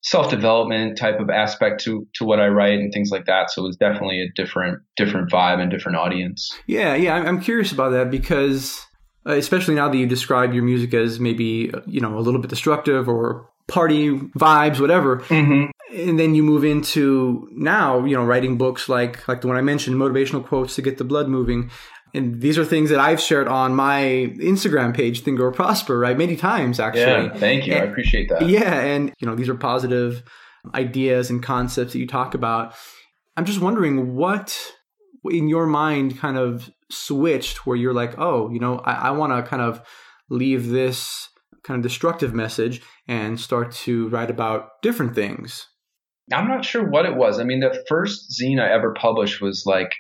self 0.03 0.31
development 0.31 0.97
type 0.97 1.21
of 1.21 1.31
aspect 1.31 1.83
to 1.85 2.07
to 2.15 2.25
what 2.25 2.41
I 2.41 2.49
write 2.49 2.79
and 2.79 2.93
things 2.93 3.11
like 3.11 3.27
that. 3.27 3.51
So 3.51 3.63
it 3.63 3.67
was 3.67 3.77
definitely 3.77 4.23
a 4.23 4.29
different 4.35 4.81
different 4.97 5.31
vibe 5.31 5.61
and 5.61 5.71
different 5.71 5.99
audience. 5.99 6.57
Yeah, 6.67 6.95
yeah, 6.95 7.15
I'm 7.15 7.41
curious 7.41 7.73
about 7.73 7.91
that 7.91 8.11
because 8.11 8.85
uh, 9.27 9.33
especially 9.33 9.75
now 9.75 9.89
that 9.89 9.97
you 9.97 10.07
describe 10.07 10.55
your 10.55 10.65
music 10.65 10.95
as 10.95 11.21
maybe 11.21 11.73
uh, 11.73 11.81
you 11.87 12.01
know 12.01 12.17
a 12.19 12.21
little 12.21 12.41
bit 12.41 12.51
destructive 12.51 13.09
or 13.09 13.49
party 13.67 14.11
vibes, 14.11 14.81
whatever. 14.81 15.19
Mm-hmm. 15.19 15.71
And 15.95 16.19
then 16.19 16.35
you 16.35 16.43
move 16.43 16.65
into 16.65 17.49
now, 17.53 18.05
you 18.05 18.15
know, 18.15 18.25
writing 18.25 18.59
books 18.59 18.89
like 18.89 19.27
like 19.29 19.41
the 19.41 19.47
one 19.47 19.57
I 19.57 19.63
mentioned, 19.63 19.97
motivational 19.97 20.45
quotes 20.45 20.75
to 20.75 20.83
get 20.83 20.99
the 20.99 21.05
blood 21.05 21.29
moving. 21.29 21.71
And 22.15 22.41
these 22.41 22.59
are 22.59 22.65
things 22.65 22.91
that 22.91 23.01
I've 23.01 23.21
shared 23.21 23.49
on 23.49 23.75
my 23.75 24.33
Instagram 24.39 24.95
page, 24.95 25.21
Think 25.23 25.39
Grow 25.39 25.53
Prosper, 25.53 25.99
right? 25.99 26.17
Many 26.17 26.37
times, 26.37 26.81
actually. 26.81 27.03
Yeah, 27.27 27.35
thank 27.35 27.67
you. 27.67 27.75
And, 27.75 27.83
I 27.83 27.87
appreciate 27.87 28.29
that. 28.31 28.49
Yeah. 28.49 28.81
And, 28.81 29.13
you 29.19 29.27
know, 29.27 29.35
these 29.35 29.49
are 29.49 29.55
positive 29.55 30.23
ideas 30.75 31.31
and 31.31 31.43
concepts 31.43 31.93
that 31.93 31.99
you 31.99 32.07
talk 32.07 32.35
about. 32.35 32.75
I'm 33.37 33.45
just 33.45 33.61
wondering 33.61 34.15
what 34.15 34.59
in 35.31 35.49
your 35.49 35.67
mind 35.67 36.19
kind 36.19 36.37
of 36.37 36.71
switched 36.91 37.67
where 37.67 37.77
you're 37.77 37.95
like, 37.95 38.19
oh, 38.19 38.51
you 38.51 38.59
know, 38.59 38.79
I, 38.79 38.93
I 38.93 39.11
want 39.13 39.33
to 39.33 39.49
kind 39.49 39.63
of 39.63 39.83
leave 40.31 40.69
this 40.69 41.29
kind 41.63 41.79
of 41.79 41.83
destructive 41.83 42.35
message 42.35 42.81
and 43.07 43.39
start 43.39 43.73
to 43.73 44.09
write 44.09 44.31
about 44.31 44.83
different 44.83 45.15
things. 45.15 45.67
I'm 46.33 46.49
not 46.49 46.65
sure 46.65 46.89
what 46.89 47.07
it 47.07 47.15
was. 47.15 47.39
I 47.39 47.45
mean, 47.45 47.61
the 47.61 47.85
first 47.89 48.39
zine 48.39 48.61
I 48.61 48.73
ever 48.73 48.93
published 48.93 49.41
was 49.41 49.65
like, 49.67 49.93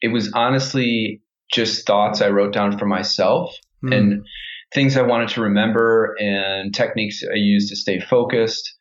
it 0.00 0.08
was 0.08 0.32
honestly 0.32 1.22
just 1.52 1.86
thoughts 1.86 2.20
I 2.20 2.28
wrote 2.30 2.52
down 2.52 2.78
for 2.78 2.86
myself 2.86 3.54
mm. 3.84 3.94
and 3.94 4.26
things 4.74 4.96
I 4.96 5.02
wanted 5.02 5.28
to 5.30 5.42
remember 5.42 6.14
and 6.18 6.74
techniques 6.74 7.22
I 7.22 7.36
used 7.36 7.68
to 7.70 7.76
stay 7.76 8.00
focused. 8.00 8.74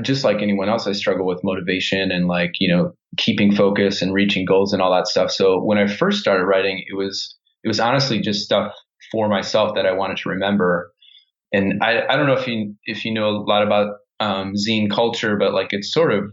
Just 0.00 0.24
like 0.24 0.40
anyone 0.40 0.68
else, 0.68 0.86
I 0.86 0.92
struggle 0.92 1.26
with 1.26 1.44
motivation 1.44 2.10
and 2.10 2.26
like, 2.26 2.52
you 2.60 2.74
know, 2.74 2.94
keeping 3.18 3.54
focus 3.54 4.00
and 4.00 4.14
reaching 4.14 4.46
goals 4.46 4.72
and 4.72 4.80
all 4.80 4.92
that 4.92 5.06
stuff. 5.06 5.30
So 5.30 5.62
when 5.62 5.76
I 5.78 5.86
first 5.86 6.20
started 6.20 6.44
writing, 6.44 6.82
it 6.86 6.96
was, 6.96 7.36
it 7.62 7.68
was 7.68 7.80
honestly 7.80 8.20
just 8.20 8.44
stuff 8.44 8.72
for 9.10 9.28
myself 9.28 9.74
that 9.74 9.84
I 9.84 9.92
wanted 9.92 10.16
to 10.18 10.30
remember. 10.30 10.92
And 11.52 11.82
I, 11.82 12.06
I 12.08 12.16
don't 12.16 12.26
know 12.26 12.38
if 12.38 12.46
you, 12.46 12.74
if 12.84 13.04
you 13.04 13.12
know 13.12 13.28
a 13.28 13.36
lot 13.36 13.62
about 13.62 13.96
um, 14.20 14.54
zine 14.54 14.90
culture, 14.90 15.36
but 15.36 15.52
like 15.52 15.68
it's 15.72 15.92
sort 15.92 16.12
of 16.12 16.32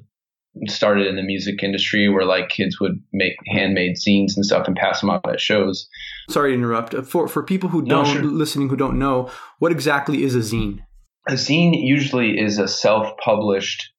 started 0.67 1.07
in 1.07 1.15
the 1.15 1.23
music 1.23 1.63
industry 1.63 2.09
where 2.09 2.25
like 2.25 2.49
kids 2.49 2.79
would 2.79 3.01
make 3.13 3.33
handmade 3.47 3.95
zines 3.95 4.35
and 4.35 4.45
stuff 4.45 4.67
and 4.67 4.75
pass 4.75 5.01
them 5.01 5.09
out 5.09 5.27
at 5.29 5.39
shows. 5.39 5.87
Sorry 6.29 6.51
to 6.51 6.57
interrupt. 6.57 6.93
For 7.05 7.27
for 7.27 7.43
people 7.43 7.69
who 7.69 7.83
don't 7.83 8.05
sure. 8.05 8.23
listening 8.23 8.69
who 8.69 8.75
don't 8.75 8.99
know, 8.99 9.29
what 9.59 9.71
exactly 9.71 10.23
is 10.23 10.35
a 10.35 10.39
zine? 10.39 10.79
A 11.27 11.33
zine 11.33 11.73
usually 11.75 12.39
is 12.39 12.57
a 12.57 12.67
self-published 12.67 13.91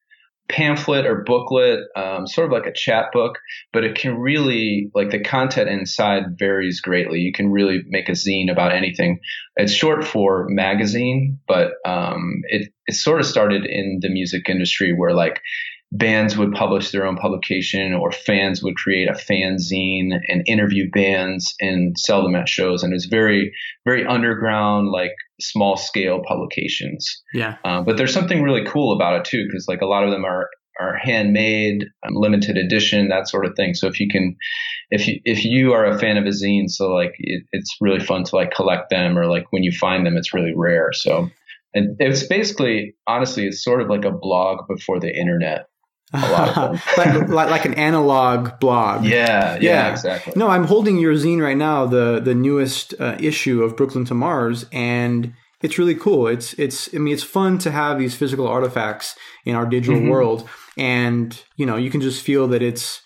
pamphlet 0.48 1.06
or 1.06 1.22
booklet, 1.24 1.80
um, 1.94 2.26
sort 2.26 2.46
of 2.46 2.52
like 2.52 2.66
a 2.66 2.74
chat 2.74 3.06
book, 3.12 3.38
but 3.72 3.84
it 3.84 3.94
can 3.94 4.16
really 4.16 4.90
like 4.94 5.10
the 5.10 5.20
content 5.22 5.68
inside 5.68 6.24
varies 6.38 6.80
greatly. 6.80 7.20
You 7.20 7.32
can 7.32 7.50
really 7.50 7.82
make 7.86 8.08
a 8.08 8.12
zine 8.12 8.50
about 8.50 8.72
anything. 8.72 9.20
It's 9.56 9.72
short 9.72 10.04
for 10.04 10.46
magazine, 10.48 11.38
but 11.46 11.72
um, 11.86 12.42
it 12.48 12.72
it 12.86 12.94
sort 12.94 13.20
of 13.20 13.26
started 13.26 13.64
in 13.64 14.00
the 14.02 14.10
music 14.10 14.48
industry 14.48 14.92
where 14.92 15.14
like 15.14 15.40
bands 15.92 16.36
would 16.36 16.52
publish 16.52 16.92
their 16.92 17.04
own 17.04 17.16
publication 17.16 17.94
or 17.94 18.12
fans 18.12 18.62
would 18.62 18.76
create 18.76 19.08
a 19.08 19.12
fanzine 19.12 20.20
and 20.28 20.44
interview 20.46 20.88
bands 20.90 21.54
and 21.60 21.98
sell 21.98 22.22
them 22.22 22.36
at 22.36 22.48
shows. 22.48 22.82
And 22.82 22.94
it's 22.94 23.06
very 23.06 23.52
very 23.84 24.06
underground 24.06 24.88
like 24.88 25.12
small 25.40 25.76
scale 25.76 26.22
publications. 26.26 27.22
Yeah. 27.34 27.56
uh, 27.64 27.82
but 27.82 27.96
there's 27.96 28.14
something 28.14 28.42
really 28.42 28.64
cool 28.64 28.94
about 28.94 29.20
it 29.20 29.24
too 29.24 29.46
because 29.46 29.66
like 29.66 29.80
a 29.80 29.86
lot 29.86 30.04
of 30.04 30.10
them 30.10 30.24
are 30.24 30.48
are 30.78 30.96
handmade 30.96 31.84
um, 32.06 32.14
limited 32.14 32.56
edition 32.56 33.08
that 33.08 33.28
sort 33.28 33.44
of 33.44 33.54
thing. 33.56 33.74
So 33.74 33.88
if 33.88 33.98
you 33.98 34.08
can 34.08 34.36
if 34.90 35.08
you 35.08 35.20
if 35.24 35.44
you 35.44 35.72
are 35.72 35.86
a 35.86 35.98
fan 35.98 36.16
of 36.16 36.24
a 36.24 36.28
zine 36.28 36.70
so 36.70 36.92
like 36.92 37.14
it, 37.18 37.42
it's 37.50 37.76
really 37.80 38.00
fun 38.00 38.22
to 38.24 38.36
like 38.36 38.52
collect 38.52 38.90
them 38.90 39.18
or 39.18 39.26
like 39.26 39.46
when 39.50 39.64
you 39.64 39.72
find 39.72 40.06
them 40.06 40.16
it's 40.16 40.32
really 40.32 40.54
rare. 40.54 40.92
So 40.92 41.30
and 41.74 41.96
it's 41.98 42.26
basically 42.28 42.94
honestly 43.08 43.48
it's 43.48 43.64
sort 43.64 43.82
of 43.82 43.88
like 43.88 44.04
a 44.04 44.12
blog 44.12 44.68
before 44.68 45.00
the 45.00 45.12
internet 45.12 45.66
a 46.12 46.18
lot 46.32 46.48
of 46.48 46.54
them. 46.54 46.80
like, 46.96 47.28
like 47.28 47.50
like 47.50 47.64
an 47.64 47.74
analog 47.74 48.58
blog. 48.60 49.04
Yeah, 49.04 49.54
yeah, 49.54 49.58
Yeah. 49.60 49.90
exactly. 49.92 50.32
No, 50.36 50.48
I'm 50.48 50.64
holding 50.64 50.98
your 50.98 51.14
zine 51.14 51.40
right 51.42 51.56
now, 51.56 51.86
the 51.86 52.20
the 52.20 52.34
newest 52.34 52.94
uh, 53.00 53.16
issue 53.20 53.62
of 53.62 53.76
Brooklyn 53.76 54.04
to 54.06 54.14
Mars, 54.14 54.66
and 54.72 55.32
it's 55.62 55.78
really 55.78 55.94
cool. 55.94 56.26
It's 56.26 56.54
it's 56.54 56.88
I 56.94 56.98
mean 56.98 57.14
it's 57.14 57.22
fun 57.22 57.58
to 57.58 57.70
have 57.70 57.98
these 57.98 58.14
physical 58.16 58.46
artifacts 58.48 59.14
in 59.44 59.54
our 59.54 59.66
digital 59.66 60.00
Mhm. 60.00 60.08
world, 60.10 60.48
and 60.76 61.38
you 61.56 61.66
know 61.66 61.76
you 61.76 61.90
can 61.90 62.00
just 62.00 62.22
feel 62.22 62.48
that 62.48 62.62
it's 62.62 63.02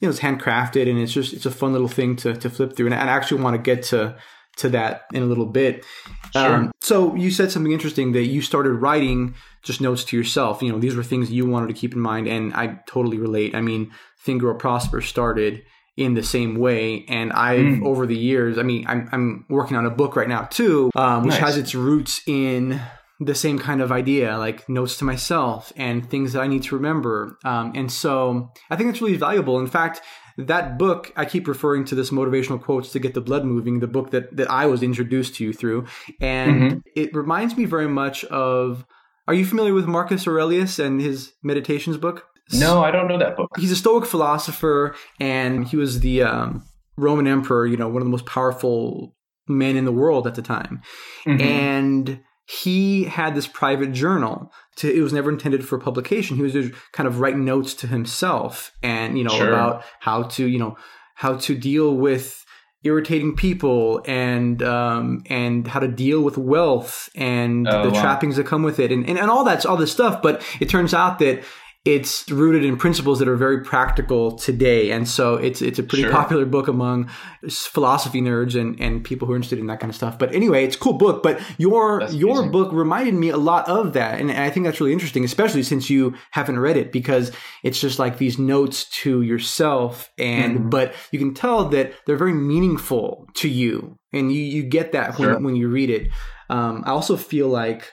you 0.00 0.06
know 0.06 0.10
it's 0.10 0.20
handcrafted 0.20 0.88
and 0.88 0.98
it's 0.98 1.12
just 1.12 1.32
it's 1.34 1.46
a 1.46 1.50
fun 1.50 1.72
little 1.72 1.88
thing 1.88 2.16
to 2.16 2.34
to 2.34 2.48
flip 2.50 2.74
through. 2.76 2.86
And 2.86 2.94
I 2.94 2.98
actually 2.98 3.42
want 3.42 3.54
to 3.56 3.62
get 3.62 3.82
to 3.90 4.16
to 4.58 4.68
that 4.70 5.02
in 5.12 5.22
a 5.22 5.26
little 5.26 5.46
bit. 5.46 5.84
Sure. 6.32 6.54
Um, 6.56 6.72
so 6.82 7.14
you 7.14 7.30
said 7.30 7.50
something 7.50 7.72
interesting 7.72 8.12
that 8.12 8.24
you 8.26 8.42
started 8.42 8.72
writing 8.74 9.34
just 9.62 9.80
notes 9.80 10.04
to 10.04 10.16
yourself. 10.16 10.62
You 10.62 10.72
know, 10.72 10.78
these 10.78 10.94
were 10.94 11.02
things 11.02 11.30
you 11.30 11.46
wanted 11.46 11.68
to 11.68 11.74
keep 11.74 11.94
in 11.94 12.00
mind, 12.00 12.28
and 12.28 12.52
I 12.54 12.80
totally 12.86 13.18
relate. 13.18 13.54
I 13.54 13.60
mean, 13.60 13.90
Think 14.20 14.40
Grow 14.40 14.54
Prosper 14.54 15.00
started 15.00 15.62
in 15.96 16.14
the 16.14 16.22
same 16.22 16.56
way, 16.56 17.04
and 17.08 17.32
I've 17.32 17.58
Mm. 17.80 17.84
over 17.86 18.06
the 18.06 18.16
years. 18.16 18.56
I 18.58 18.62
mean, 18.62 18.84
I'm 18.86 19.08
I'm 19.10 19.44
working 19.48 19.76
on 19.76 19.84
a 19.86 19.90
book 19.90 20.14
right 20.16 20.28
now 20.28 20.42
too, 20.42 20.90
um, 20.94 21.24
which 21.24 21.32
Nice. 21.34 21.40
has 21.40 21.56
its 21.56 21.74
roots 21.74 22.20
in 22.26 22.80
the 23.20 23.34
same 23.34 23.58
kind 23.58 23.80
of 23.82 23.90
idea, 23.90 24.38
like 24.38 24.68
notes 24.68 24.96
to 24.98 25.04
myself 25.04 25.72
and 25.76 26.08
things 26.08 26.34
that 26.34 26.40
I 26.40 26.46
need 26.46 26.62
to 26.64 26.76
remember. 26.76 27.36
Um, 27.44 27.72
and 27.74 27.90
so 27.90 28.50
I 28.70 28.76
think 28.76 28.90
it's 28.90 29.00
really 29.02 29.16
valuable. 29.16 29.58
In 29.58 29.66
fact, 29.66 30.00
that 30.38 30.78
book, 30.78 31.12
I 31.16 31.24
keep 31.24 31.46
referring 31.48 31.84
to 31.86 31.94
this 31.94 32.10
motivational 32.10 32.62
quotes 32.62 32.92
to 32.92 32.98
get 32.98 33.14
the 33.14 33.20
blood 33.20 33.44
moving, 33.44 33.80
the 33.80 33.86
book 33.88 34.10
that, 34.12 34.36
that 34.36 34.50
I 34.50 34.66
was 34.66 34.82
introduced 34.82 35.34
to 35.36 35.44
you 35.44 35.52
through. 35.52 35.86
And 36.20 36.82
it 36.94 37.14
reminds 37.14 37.56
me 37.56 37.64
very 37.64 37.88
much 37.88 38.24
of, 38.26 38.86
are 39.26 39.34
you 39.34 39.44
familiar 39.44 39.74
with 39.74 39.86
Marcus 39.86 40.26
Aurelius 40.26 40.78
and 40.78 41.00
his 41.00 41.32
meditations 41.42 41.96
book? 41.96 42.24
No, 42.52 42.82
I 42.82 42.90
don't 42.90 43.08
know 43.08 43.18
that 43.18 43.36
book. 43.36 43.50
He's 43.58 43.72
a 43.72 43.76
Stoic 43.76 44.06
philosopher 44.06 44.94
and 45.20 45.66
he 45.68 45.76
was 45.76 46.00
the 46.00 46.22
um, 46.22 46.64
Roman 46.96 47.26
emperor, 47.26 47.66
you 47.66 47.76
know, 47.76 47.88
one 47.88 48.00
of 48.00 48.06
the 48.06 48.10
most 48.10 48.24
powerful 48.26 49.14
men 49.48 49.76
in 49.76 49.84
the 49.84 49.92
world 49.92 50.26
at 50.26 50.34
the 50.34 50.42
time 50.42 50.80
Mhm. 51.26 51.40
and 51.42 52.20
he 52.50 53.04
had 53.04 53.34
this 53.34 53.46
private 53.46 53.92
journal 53.92 54.50
to 54.76 54.90
it 54.90 55.00
was 55.02 55.12
never 55.12 55.30
intended 55.30 55.66
for 55.66 55.78
publication 55.78 56.36
he 56.36 56.42
was 56.42 56.54
just 56.54 56.72
kind 56.92 57.06
of 57.06 57.20
writing 57.20 57.44
notes 57.44 57.74
to 57.74 57.86
himself 57.86 58.72
and 58.82 59.18
you 59.18 59.24
know 59.24 59.36
Sure. 59.36 59.48
about 59.48 59.84
how 60.00 60.22
to 60.22 60.46
you 60.46 60.58
know 60.58 60.76
how 61.14 61.34
to 61.36 61.54
deal 61.54 61.94
with 61.94 62.44
irritating 62.84 63.34
people 63.36 64.00
and 64.06 64.62
um 64.62 65.22
and 65.28 65.66
how 65.68 65.80
to 65.80 65.88
deal 65.88 66.22
with 66.22 66.38
wealth 66.38 67.10
and 67.14 67.68
Oh, 67.68 67.82
the 67.82 67.90
wow. 67.90 68.00
trappings 68.00 68.36
that 68.36 68.46
come 68.46 68.62
with 68.62 68.78
it 68.78 68.90
and, 68.92 69.06
and 69.08 69.18
and 69.18 69.28
all 69.30 69.44
that's 69.44 69.66
all 69.66 69.76
this 69.76 69.92
stuff 69.92 70.22
but 70.22 70.42
it 70.60 70.68
turns 70.70 70.94
out 70.94 71.18
that 71.18 71.42
it's 71.84 72.28
rooted 72.30 72.64
in 72.64 72.76
principles 72.76 73.18
that 73.20 73.28
are 73.28 73.36
very 73.36 73.62
practical 73.62 74.32
today 74.36 74.90
and 74.90 75.08
so 75.08 75.34
it's 75.36 75.62
it's 75.62 75.78
a 75.78 75.82
pretty 75.82 76.02
Sure. 76.02 76.12
popular 76.12 76.44
book 76.44 76.68
among 76.68 77.08
philosophy 77.48 78.20
nerds 78.20 78.58
and 78.60 78.78
and 78.80 79.04
people 79.04 79.26
who 79.26 79.32
are 79.32 79.36
interested 79.36 79.58
in 79.58 79.66
that 79.68 79.80
kind 79.80 79.88
of 79.90 79.94
stuff 79.96 80.18
but 80.18 80.34
anyway 80.34 80.64
it's 80.64 80.76
a 80.76 80.78
cool 80.78 80.94
book 80.94 81.22
but 81.22 81.40
your 81.56 82.00
That's 82.00 82.14
your 82.14 82.32
amazing. 82.32 82.50
book 82.52 82.72
reminded 82.72 83.14
me 83.14 83.28
a 83.30 83.36
lot 83.36 83.68
of 83.68 83.92
that 83.94 84.20
and, 84.20 84.30
and 84.30 84.40
i 84.40 84.50
think 84.50 84.66
that's 84.66 84.80
really 84.80 84.92
interesting 84.92 85.24
especially 85.24 85.62
since 85.62 85.88
you 85.88 86.14
haven't 86.32 86.58
read 86.58 86.76
it 86.76 86.92
because 86.92 87.32
it's 87.62 87.80
just 87.80 87.98
like 87.98 88.18
these 88.18 88.38
notes 88.38 88.84
to 89.02 89.22
yourself 89.22 90.10
and 90.18 90.58
Mhm. 90.58 90.70
but 90.70 90.94
you 91.12 91.18
can 91.18 91.32
tell 91.34 91.68
that 91.70 91.92
they're 92.06 92.16
very 92.16 92.34
meaningful 92.34 93.26
to 93.34 93.48
you 93.48 93.96
and 94.12 94.32
you 94.32 94.42
you 94.42 94.62
get 94.64 94.92
that 94.92 95.16
Sure. 95.16 95.34
when, 95.34 95.44
when 95.44 95.56
you 95.56 95.68
read 95.68 95.90
it 95.90 96.10
um, 96.50 96.82
i 96.86 96.90
also 96.90 97.16
feel 97.16 97.48
like 97.48 97.92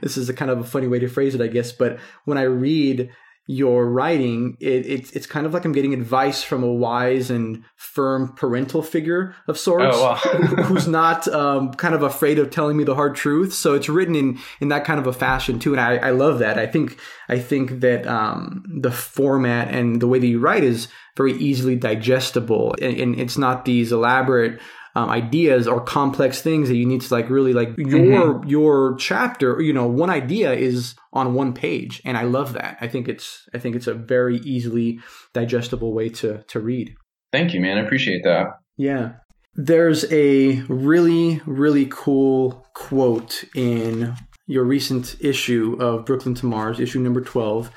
this 0.00 0.16
is 0.16 0.28
a 0.28 0.34
kind 0.34 0.50
of 0.50 0.58
a 0.60 0.64
funny 0.64 0.86
way 0.86 0.98
to 0.98 1.08
phrase 1.08 1.34
it 1.34 1.40
i 1.40 1.46
guess 1.46 1.72
but 1.72 1.98
when 2.24 2.38
i 2.38 2.42
read 2.42 3.10
your 3.50 3.84
writing, 3.90 4.56
it, 4.60 4.86
it's 4.86 5.10
it's 5.10 5.26
kind 5.26 5.44
of 5.44 5.52
like 5.52 5.64
I'm 5.64 5.72
getting 5.72 5.92
advice 5.92 6.40
from 6.40 6.62
a 6.62 6.72
wise 6.72 7.30
and 7.30 7.64
firm 7.74 8.32
parental 8.36 8.80
figure 8.80 9.34
of 9.48 9.58
sorts, 9.58 9.96
Oh, 9.98 10.02
wow. 10.02 10.14
who's 10.62 10.86
not 10.86 11.26
um, 11.26 11.74
kind 11.74 11.92
of 11.96 12.04
afraid 12.04 12.38
of 12.38 12.50
telling 12.50 12.76
me 12.76 12.84
the 12.84 12.94
hard 12.94 13.16
truth. 13.16 13.52
So 13.52 13.74
it's 13.74 13.88
written 13.88 14.14
in 14.14 14.38
in 14.60 14.68
that 14.68 14.84
kind 14.84 15.00
of 15.00 15.08
a 15.08 15.12
fashion 15.12 15.58
too, 15.58 15.72
and 15.72 15.80
I, 15.80 15.96
I 15.96 16.10
love 16.10 16.38
that. 16.38 16.60
I 16.60 16.68
think 16.68 16.96
I 17.28 17.40
think 17.40 17.80
that 17.80 18.06
um, 18.06 18.62
the 18.68 18.92
format 18.92 19.74
and 19.74 20.00
the 20.00 20.06
way 20.06 20.20
that 20.20 20.28
you 20.28 20.38
write 20.38 20.62
is 20.62 20.86
very 21.16 21.32
easily 21.32 21.74
digestible, 21.74 22.76
and, 22.80 22.96
and 23.00 23.18
it's 23.18 23.36
not 23.36 23.64
these 23.64 23.90
elaborate 23.90 24.60
um, 24.94 25.08
ideas 25.10 25.66
or 25.68 25.80
complex 25.80 26.42
things 26.42 26.68
that 26.68 26.76
you 26.76 26.86
need 26.86 27.00
to 27.00 27.14
like 27.14 27.30
really 27.30 27.52
like 27.52 27.70
your 27.76 28.44
your 28.46 28.96
chapter 28.96 29.60
you 29.60 29.72
know 29.72 29.86
one 29.86 30.10
idea 30.10 30.52
is 30.52 30.94
on 31.12 31.34
one 31.34 31.52
page 31.52 32.00
and 32.04 32.16
i 32.16 32.22
love 32.22 32.52
that 32.54 32.76
i 32.80 32.88
think 32.88 33.08
it's 33.08 33.48
i 33.54 33.58
think 33.58 33.76
it's 33.76 33.86
a 33.86 33.94
very 33.94 34.38
easily 34.38 34.98
digestible 35.32 35.92
way 35.92 36.08
to 36.08 36.42
to 36.48 36.60
read 36.60 36.94
Thank 37.32 37.54
you, 37.54 37.60
man. 37.60 37.78
I 37.78 37.82
appreciate 37.82 38.24
that. 38.24 38.48
yeah 38.76 39.12
there's 39.54 40.04
a 40.12 40.56
really 40.68 41.40
really 41.46 41.86
cool 41.90 42.66
quote 42.74 43.44
in 43.54 44.14
your 44.46 44.64
recent 44.64 45.16
issue 45.20 45.76
of 45.80 46.04
brooklyn 46.04 46.34
to 46.34 46.46
mars 46.46 46.80
issue 46.80 46.98
number 46.98 47.20
12 47.20 47.70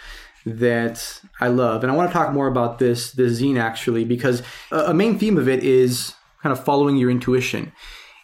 that 0.45 1.21
I 1.39 1.47
love. 1.47 1.83
And 1.83 1.91
I 1.91 1.95
want 1.95 2.09
to 2.09 2.13
talk 2.13 2.33
more 2.33 2.47
about 2.47 2.79
this 2.79 3.11
this 3.11 3.41
zine 3.41 3.59
actually 3.59 4.05
because 4.05 4.43
a, 4.71 4.85
a 4.87 4.93
main 4.93 5.17
theme 5.17 5.37
of 5.37 5.47
it 5.47 5.63
is 5.63 6.13
kind 6.43 6.51
of 6.51 6.63
following 6.63 6.97
your 6.97 7.09
intuition. 7.09 7.71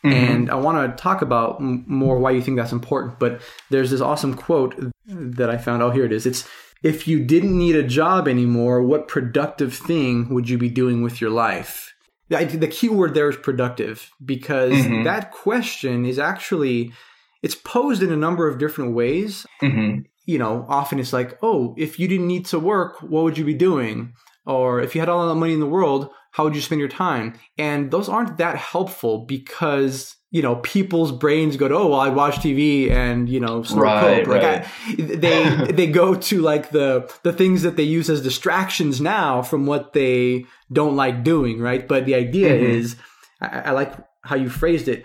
And 0.02 0.50
I 0.50 0.56
want 0.56 0.98
to 0.98 1.02
talk 1.02 1.22
about 1.22 1.60
more 1.60 2.20
why 2.20 2.32
you 2.32 2.42
think 2.42 2.56
that's 2.58 2.72
important. 2.72 3.20
But 3.20 3.42
there's 3.70 3.92
this 3.92 4.00
awesome 4.00 4.34
quote 4.34 4.74
that 5.08 5.50
I 5.50 5.58
found. 5.58 5.82
Oh, 5.84 5.90
here 5.90 6.06
it 6.06 6.14
is. 6.14 6.26
It's 6.26 6.48
if 6.84 7.06
you 7.08 7.24
didn't 7.24 7.58
need 7.58 7.76
a 7.76 7.84
job 7.84 8.28
anymore, 8.28 8.82
what 8.82 9.10
productive 9.10 9.74
thing 9.74 10.30
would 10.30 10.48
you 10.48 10.58
be 10.58 10.70
doing 10.70 11.02
with 11.02 11.20
your 11.20 11.32
life? 11.32 11.94
The, 12.30 12.68
key 12.68 12.90
word 12.90 13.14
there 13.14 13.30
is 13.30 13.36
productive 13.38 14.10
because 14.24 14.86
Mhm. 14.86 15.04
that 15.04 15.32
question 15.32 16.06
is 16.06 16.18
actually 16.20 16.94
it's 17.42 17.56
posed 17.56 18.04
in 18.04 18.12
a 18.12 18.18
number 18.18 18.48
of 18.48 18.58
different 18.58 18.94
ways 18.94 19.46
hmm 19.60 20.00
you 20.26 20.38
know, 20.38 20.64
often 20.70 21.00
it's 21.00 21.12
like, 21.12 21.40
oh, 21.42 21.74
if 21.76 22.00
you 22.00 22.08
didn't 22.08 22.28
need 22.28 22.46
to 22.46 22.60
work, 22.60 23.02
what 23.02 23.24
would 23.24 23.36
you 23.36 23.44
be 23.44 23.56
doing? 23.56 24.14
Or 24.46 24.80
if 24.80 24.94
you 24.94 25.02
had 25.02 25.10
all 25.10 25.28
the 25.28 25.34
money 25.34 25.54
in 25.54 25.60
the 25.60 25.66
world, 25.66 26.12
how 26.31 26.43
would 26.43 26.55
you 26.55 26.62
spend 26.62 26.79
your 26.79 26.89
time? 26.89 27.33
And 27.57 27.91
those 27.91 28.07
aren't 28.09 28.38
that 28.38 28.55
helpful 28.55 29.25
because, 29.25 30.15
you 30.31 30.41
know, 30.41 30.57
people's 30.57 31.12
brains 31.12 31.57
go 31.57 31.67
to, 31.67 31.75
oh, 31.75 31.88
well, 31.88 32.00
I 32.00 32.09
watch 32.09 32.36
TV 32.38 32.91
and, 32.91 33.27
you 33.27 33.39
know, 33.39 33.63
snort 33.63 33.83
Right, 33.86 34.24
coke. 34.25 34.27
Like 34.27 34.43
right. 34.43 34.65
I, 34.65 35.01
they, 35.01 35.50
they 35.71 35.88
go 35.88 36.13
to 36.15 36.41
like 36.41 36.69
the, 36.69 37.12
the 37.24 37.33
things 37.33 37.63
that 37.63 37.75
they 37.77 37.83
use 37.83 38.09
as 38.09 38.21
distractions 38.21 39.01
now 39.01 39.41
from 39.41 39.65
what 39.65 39.93
they 39.93 40.45
don't 40.71 40.95
like 40.95 41.24
doing, 41.24 41.59
right? 41.59 41.88
But 41.88 42.05
the 42.05 42.15
idea 42.15 42.50
Mhm. 42.53 42.62
is, 42.62 42.95
I, 43.41 43.48
I 43.62 43.71
like 43.71 43.93
how 44.24 44.36
you 44.36 44.50
phrased 44.50 44.88
it. 44.88 45.03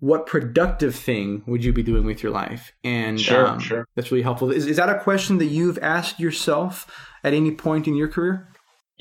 What 0.00 0.26
productive 0.26 0.96
thing 0.96 1.42
would 1.46 1.62
you 1.64 1.72
be 1.72 1.82
doing 1.84 2.04
with 2.04 2.22
your 2.24 2.32
life? 2.32 2.72
And 2.82 3.20
Sure, 3.20 3.46
um, 3.46 3.60
sure. 3.60 3.86
that's 3.94 4.10
really 4.10 4.22
helpful. 4.22 4.50
Is, 4.50 4.66
is 4.66 4.76
that 4.78 4.88
a 4.88 4.98
question 4.98 5.38
that 5.38 5.44
you've 5.46 5.78
asked 5.80 6.18
yourself 6.18 6.86
at 7.22 7.34
any 7.34 7.52
point 7.52 7.86
in 7.86 7.94
your 7.94 8.08
career? 8.08 8.48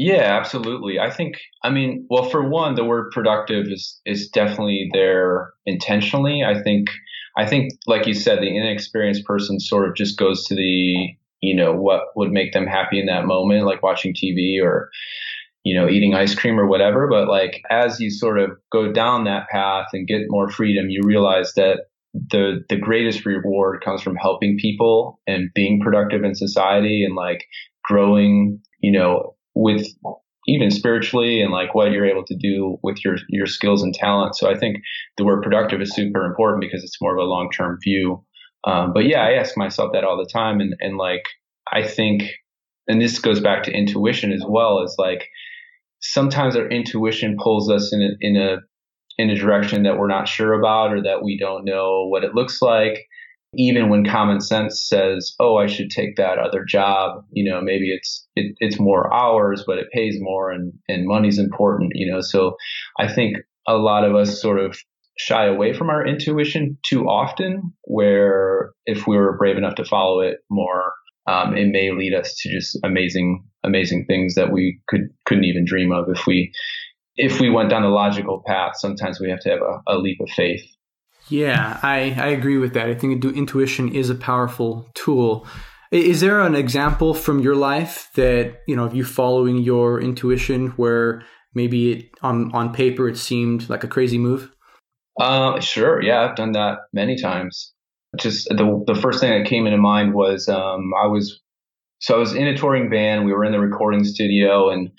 Yeah, 0.04 0.36
absolutely. 0.40 1.00
I 1.00 1.12
think, 1.12 1.36
I 1.64 1.70
mean, 1.70 2.08
well, 2.10 2.24
for 2.28 2.48
one, 2.50 2.74
the 2.74 2.84
word 2.84 3.12
productive 3.12 3.68
is 3.68 4.02
is 4.06 4.30
definitely 4.30 4.90
there 4.94 5.54
intentionally. 5.68 6.44
I 6.44 6.60
think, 6.64 6.90
I 7.38 7.46
think, 7.46 7.74
like 7.86 8.08
you 8.08 8.16
said, 8.16 8.40
the 8.40 8.58
inexperienced 8.58 9.26
person 9.26 9.60
sort 9.60 9.88
of 9.88 9.96
just 9.96 10.18
goes 10.18 10.46
to 10.46 10.56
the 10.56 11.10
you 11.44 11.56
know, 11.56 11.74
what 11.74 12.02
would 12.16 12.32
make 12.32 12.54
them 12.54 12.68
happy 12.68 13.00
in 13.00 13.08
that 13.08 13.26
moment, 13.26 13.66
like 13.66 13.82
watching 13.82 14.14
TV 14.14 14.60
or, 14.64 14.92
you 15.64 15.76
know, 15.80 15.90
eating 15.90 16.16
ice 16.16 16.36
cream 16.36 16.60
or 16.60 16.68
whatever. 16.68 17.08
But 17.08 17.28
like 17.28 17.62
as 17.70 18.00
you 18.00 18.12
sort 18.12 18.40
of 18.40 18.52
go 18.72 18.92
down 18.92 19.26
that 19.26 19.48
path 19.50 19.88
and 19.94 20.08
get 20.08 20.24
more 20.30 20.50
freedom, 20.50 20.90
you 20.90 21.02
realize 21.04 21.54
that 21.56 21.86
the 22.14 22.64
the 22.70 22.78
greatest 22.78 23.26
reward 23.26 23.84
comes 23.84 24.02
from 24.02 24.16
helping 24.16 24.58
people 24.60 25.20
and 25.28 25.50
being 25.56 25.82
productive 25.82 26.24
in 26.24 26.36
society 26.36 27.06
and 27.06 27.16
like 27.16 27.44
growing, 27.86 28.60
you 28.82 28.92
know, 28.92 29.36
with 29.54 29.88
even 30.48 30.72
spiritually 30.72 31.42
and 31.42 31.52
like 31.52 31.76
what 31.76 31.92
you're 31.92 32.06
able 32.06 32.26
to 32.26 32.36
do 32.36 32.78
with 32.82 33.04
your 33.06 33.18
your 33.30 33.46
skills 33.46 33.84
and 33.84 33.94
talent. 33.94 34.36
So 34.36 34.50
I 34.50 34.58
think 34.58 34.78
the 35.18 35.26
word 35.26 35.44
productive 35.44 35.82
is 35.82 35.94
super 35.94 36.26
important 36.26 36.62
because 36.62 36.84
it's 36.84 37.02
more 37.02 37.16
of 37.16 37.24
a 37.24 37.30
long 37.30 37.50
term 37.52 37.78
view. 37.84 38.24
Um, 38.64 38.94
but 38.94 39.06
yeah, 39.06 39.22
I 39.22 39.34
ask 39.34 39.58
myself 39.58 39.92
that 39.94 40.04
all 40.04 40.18
the 40.18 40.30
time, 40.32 40.60
and 40.60 40.76
and 40.80 40.98
like 40.98 41.24
I 41.72 41.88
think, 41.88 42.24
and 42.88 43.02
this 43.02 43.20
goes 43.20 43.40
back 43.40 43.64
to 43.64 43.72
intuition 43.72 44.32
as 44.32 44.44
well. 44.48 44.82
Is 44.84 44.96
like 44.98 45.28
sometimes 46.02 46.56
our 46.56 46.68
intuition 46.68 47.38
pulls 47.42 47.70
us 47.70 47.94
in 47.94 48.02
a, 48.02 48.10
in 48.20 48.36
a 48.36 48.58
in 49.18 49.30
a 49.30 49.36
direction 49.36 49.84
that 49.84 49.98
we're 49.98 50.08
not 50.08 50.28
sure 50.28 50.54
about 50.54 50.94
or 50.94 51.04
that 51.04 51.24
we 51.24 51.38
don't 51.38 51.66
know 51.66 52.08
what 52.08 52.24
it 52.24 52.34
looks 52.34 52.62
like 52.62 53.06
even 53.54 53.90
when 53.90 54.06
common 54.06 54.40
sense 54.40 54.88
says, 54.88 55.36
"Oh, 55.40 55.58
I 55.58 55.68
should 55.68 55.90
take 55.90 56.16
that 56.16 56.38
other 56.38 56.64
job," 56.64 57.24
you 57.32 57.50
know, 57.50 57.62
maybe 57.62 57.94
it's 57.94 58.26
it, 58.36 58.56
it's 58.60 58.80
more 58.80 59.14
hours, 59.14 59.64
but 59.66 59.78
it 59.78 59.92
pays 59.92 60.18
more, 60.20 60.52
and 60.52 60.74
and 60.88 61.08
money's 61.08 61.38
important, 61.38 61.92
you 61.96 62.12
know. 62.12 62.22
So 62.22 62.56
I 63.00 63.08
think 63.08 63.38
a 63.68 63.76
lot 63.76 64.04
of 64.06 64.16
us 64.16 64.42
sort 64.42 64.60
of 64.60 64.78
shy 65.18 65.46
away 65.46 65.74
from 65.74 65.90
our 65.90 66.06
intuition 66.06 66.78
too 66.86 67.08
often. 67.08 67.74
Where 67.84 68.72
if 68.86 69.06
we 69.08 69.18
were 69.18 69.38
brave 69.38 69.58
enough 69.58 69.76
to 69.76 69.86
follow 69.86 70.22
it 70.22 70.40
more, 70.50 70.94
um, 71.28 71.56
it 71.56 71.68
may 71.68 71.92
lead 71.92 72.14
us 72.14 72.36
to 72.38 72.50
just 72.50 72.80
amazing 72.84 73.44
amazing 73.64 74.06
things 74.06 74.36
that 74.36 74.52
we 74.52 74.80
could 74.88 75.10
couldn't 75.26 75.46
even 75.46 75.66
dream 75.66 75.92
of 75.92 76.10
if 76.10 76.26
we 76.26 76.52
if 77.18 77.40
we 77.42 77.50
went 77.50 77.70
down 77.70 77.82
the 77.82 77.90
logical 77.90 78.42
path. 78.46 78.74
Sometimes 78.78 79.20
we 79.20 79.30
have 79.30 79.42
to 79.42 79.50
have 79.50 79.62
a, 79.62 79.82
a 79.94 79.98
leap 79.98 80.20
of 80.22 80.30
faith. 80.30 80.64
Yeah, 81.30 81.80
I, 81.82 82.16
I 82.18 82.28
agree 82.28 82.58
with 82.58 82.74
that. 82.74 82.90
I 82.90 82.96
think 82.96 83.24
intuition 83.24 83.94
is 83.94 84.10
a 84.10 84.16
powerful 84.16 84.90
tool. 84.94 85.48
Is 85.92 86.22
there 86.22 86.40
an 86.42 86.56
example 86.56 87.14
from 87.14 87.40
your 87.40 87.56
life 87.56 88.10
that, 88.16 88.62
you 88.68 88.76
know, 88.76 88.86
of 88.86 88.96
you 88.96 89.04
following 89.04 89.58
your 89.58 90.00
intuition 90.00 90.68
where 90.72 91.24
maybe 91.54 91.92
it, 91.92 92.10
on, 92.22 92.50
on 92.54 92.74
paper 92.74 93.10
it 93.10 93.18
seemed 93.18 93.70
like 93.70 93.84
a 93.84 93.88
crazy 93.88 94.18
move? 94.18 94.52
Uh, 95.20 95.60
sure. 95.60 96.02
Yeah, 96.02 96.22
I've 96.22 96.36
done 96.36 96.54
that 96.54 96.80
many 96.94 97.22
times. 97.22 97.74
Just 98.18 98.48
the, 98.50 98.84
the 98.88 98.96
first 98.96 99.20
thing 99.20 99.32
that 99.32 99.50
came 99.50 99.68
into 99.68 99.78
mind 99.78 100.14
was 100.14 100.50
um, 100.50 100.92
I 101.02 101.08
was, 101.08 101.42
so 102.00 102.16
I 102.16 102.20
was 102.20 102.34
in 102.34 102.48
a 102.48 102.58
touring 102.58 102.90
band. 102.90 103.26
We 103.26 103.34
were 103.34 103.46
in 103.46 103.52
the 103.52 103.60
recording 103.60 104.04
studio 104.04 104.70
and 104.70 104.90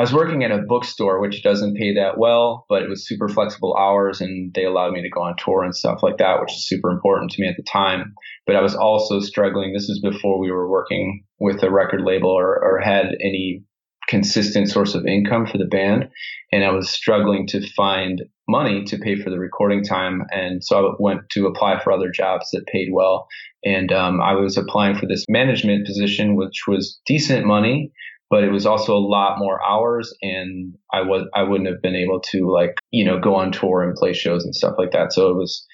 I 0.00 0.02
was 0.02 0.14
working 0.14 0.42
at 0.44 0.50
a 0.50 0.62
bookstore, 0.66 1.20
which 1.20 1.42
doesn't 1.42 1.76
pay 1.76 1.96
that 1.96 2.16
well, 2.16 2.64
but 2.70 2.82
it 2.82 2.88
was 2.88 3.06
super 3.06 3.28
flexible 3.28 3.76
hours 3.76 4.22
and 4.22 4.50
they 4.54 4.64
allowed 4.64 4.94
me 4.94 5.02
to 5.02 5.10
go 5.10 5.20
on 5.20 5.36
tour 5.36 5.62
and 5.62 5.76
stuff 5.76 6.02
like 6.02 6.16
that, 6.16 6.40
which 6.40 6.52
is 6.52 6.66
super 6.66 6.90
important 6.90 7.32
to 7.32 7.42
me 7.42 7.46
at 7.46 7.58
the 7.58 7.62
time. 7.62 8.14
But 8.46 8.56
I 8.56 8.62
was 8.62 8.74
also 8.74 9.20
struggling. 9.20 9.74
This 9.74 9.90
was 9.90 10.00
before 10.00 10.40
we 10.40 10.50
were 10.50 10.70
working 10.70 11.24
with 11.38 11.62
a 11.62 11.70
record 11.70 12.00
label 12.00 12.30
or, 12.30 12.46
or 12.46 12.80
had 12.80 13.08
any 13.20 13.62
consistent 14.08 14.70
source 14.70 14.94
of 14.94 15.04
income 15.04 15.46
for 15.46 15.58
the 15.58 15.66
band. 15.66 16.08
And 16.50 16.64
I 16.64 16.70
was 16.70 16.88
struggling 16.88 17.46
to 17.48 17.70
find 17.76 18.22
money 18.48 18.84
to 18.84 18.96
pay 18.96 19.20
for 19.22 19.28
the 19.28 19.38
recording 19.38 19.84
time. 19.84 20.22
And 20.30 20.64
so 20.64 20.78
I 20.78 20.94
went 20.98 21.28
to 21.32 21.46
apply 21.46 21.78
for 21.78 21.92
other 21.92 22.10
jobs 22.10 22.48
that 22.52 22.66
paid 22.68 22.88
well. 22.90 23.28
And 23.66 23.92
um, 23.92 24.22
I 24.22 24.32
was 24.32 24.56
applying 24.56 24.96
for 24.96 25.04
this 25.04 25.26
management 25.28 25.86
position, 25.86 26.36
which 26.36 26.62
was 26.66 26.98
decent 27.04 27.44
money, 27.44 27.92
but 28.30 28.44
it 28.44 28.50
was 28.52 28.66
also 28.66 28.96
a 28.96 29.00
lot 29.00 29.38
more 29.38 29.60
hours 29.62 30.14
and 30.22 30.74
I 30.92 31.02
was 31.02 31.28
I 31.34 31.42
wouldn't 31.42 31.68
have 31.68 31.82
been 31.82 31.96
able 31.96 32.20
to 32.32 32.50
like, 32.50 32.76
you 32.90 33.04
know, 33.04 33.18
go 33.18 33.34
on 33.34 33.52
tour 33.52 33.82
and 33.82 33.96
play 33.96 34.12
shows 34.14 34.44
and 34.44 34.54
stuff 34.54 34.74
like 34.78 34.92
that. 34.92 35.12
So 35.12 35.30
it 35.30 35.36
was 35.36 35.66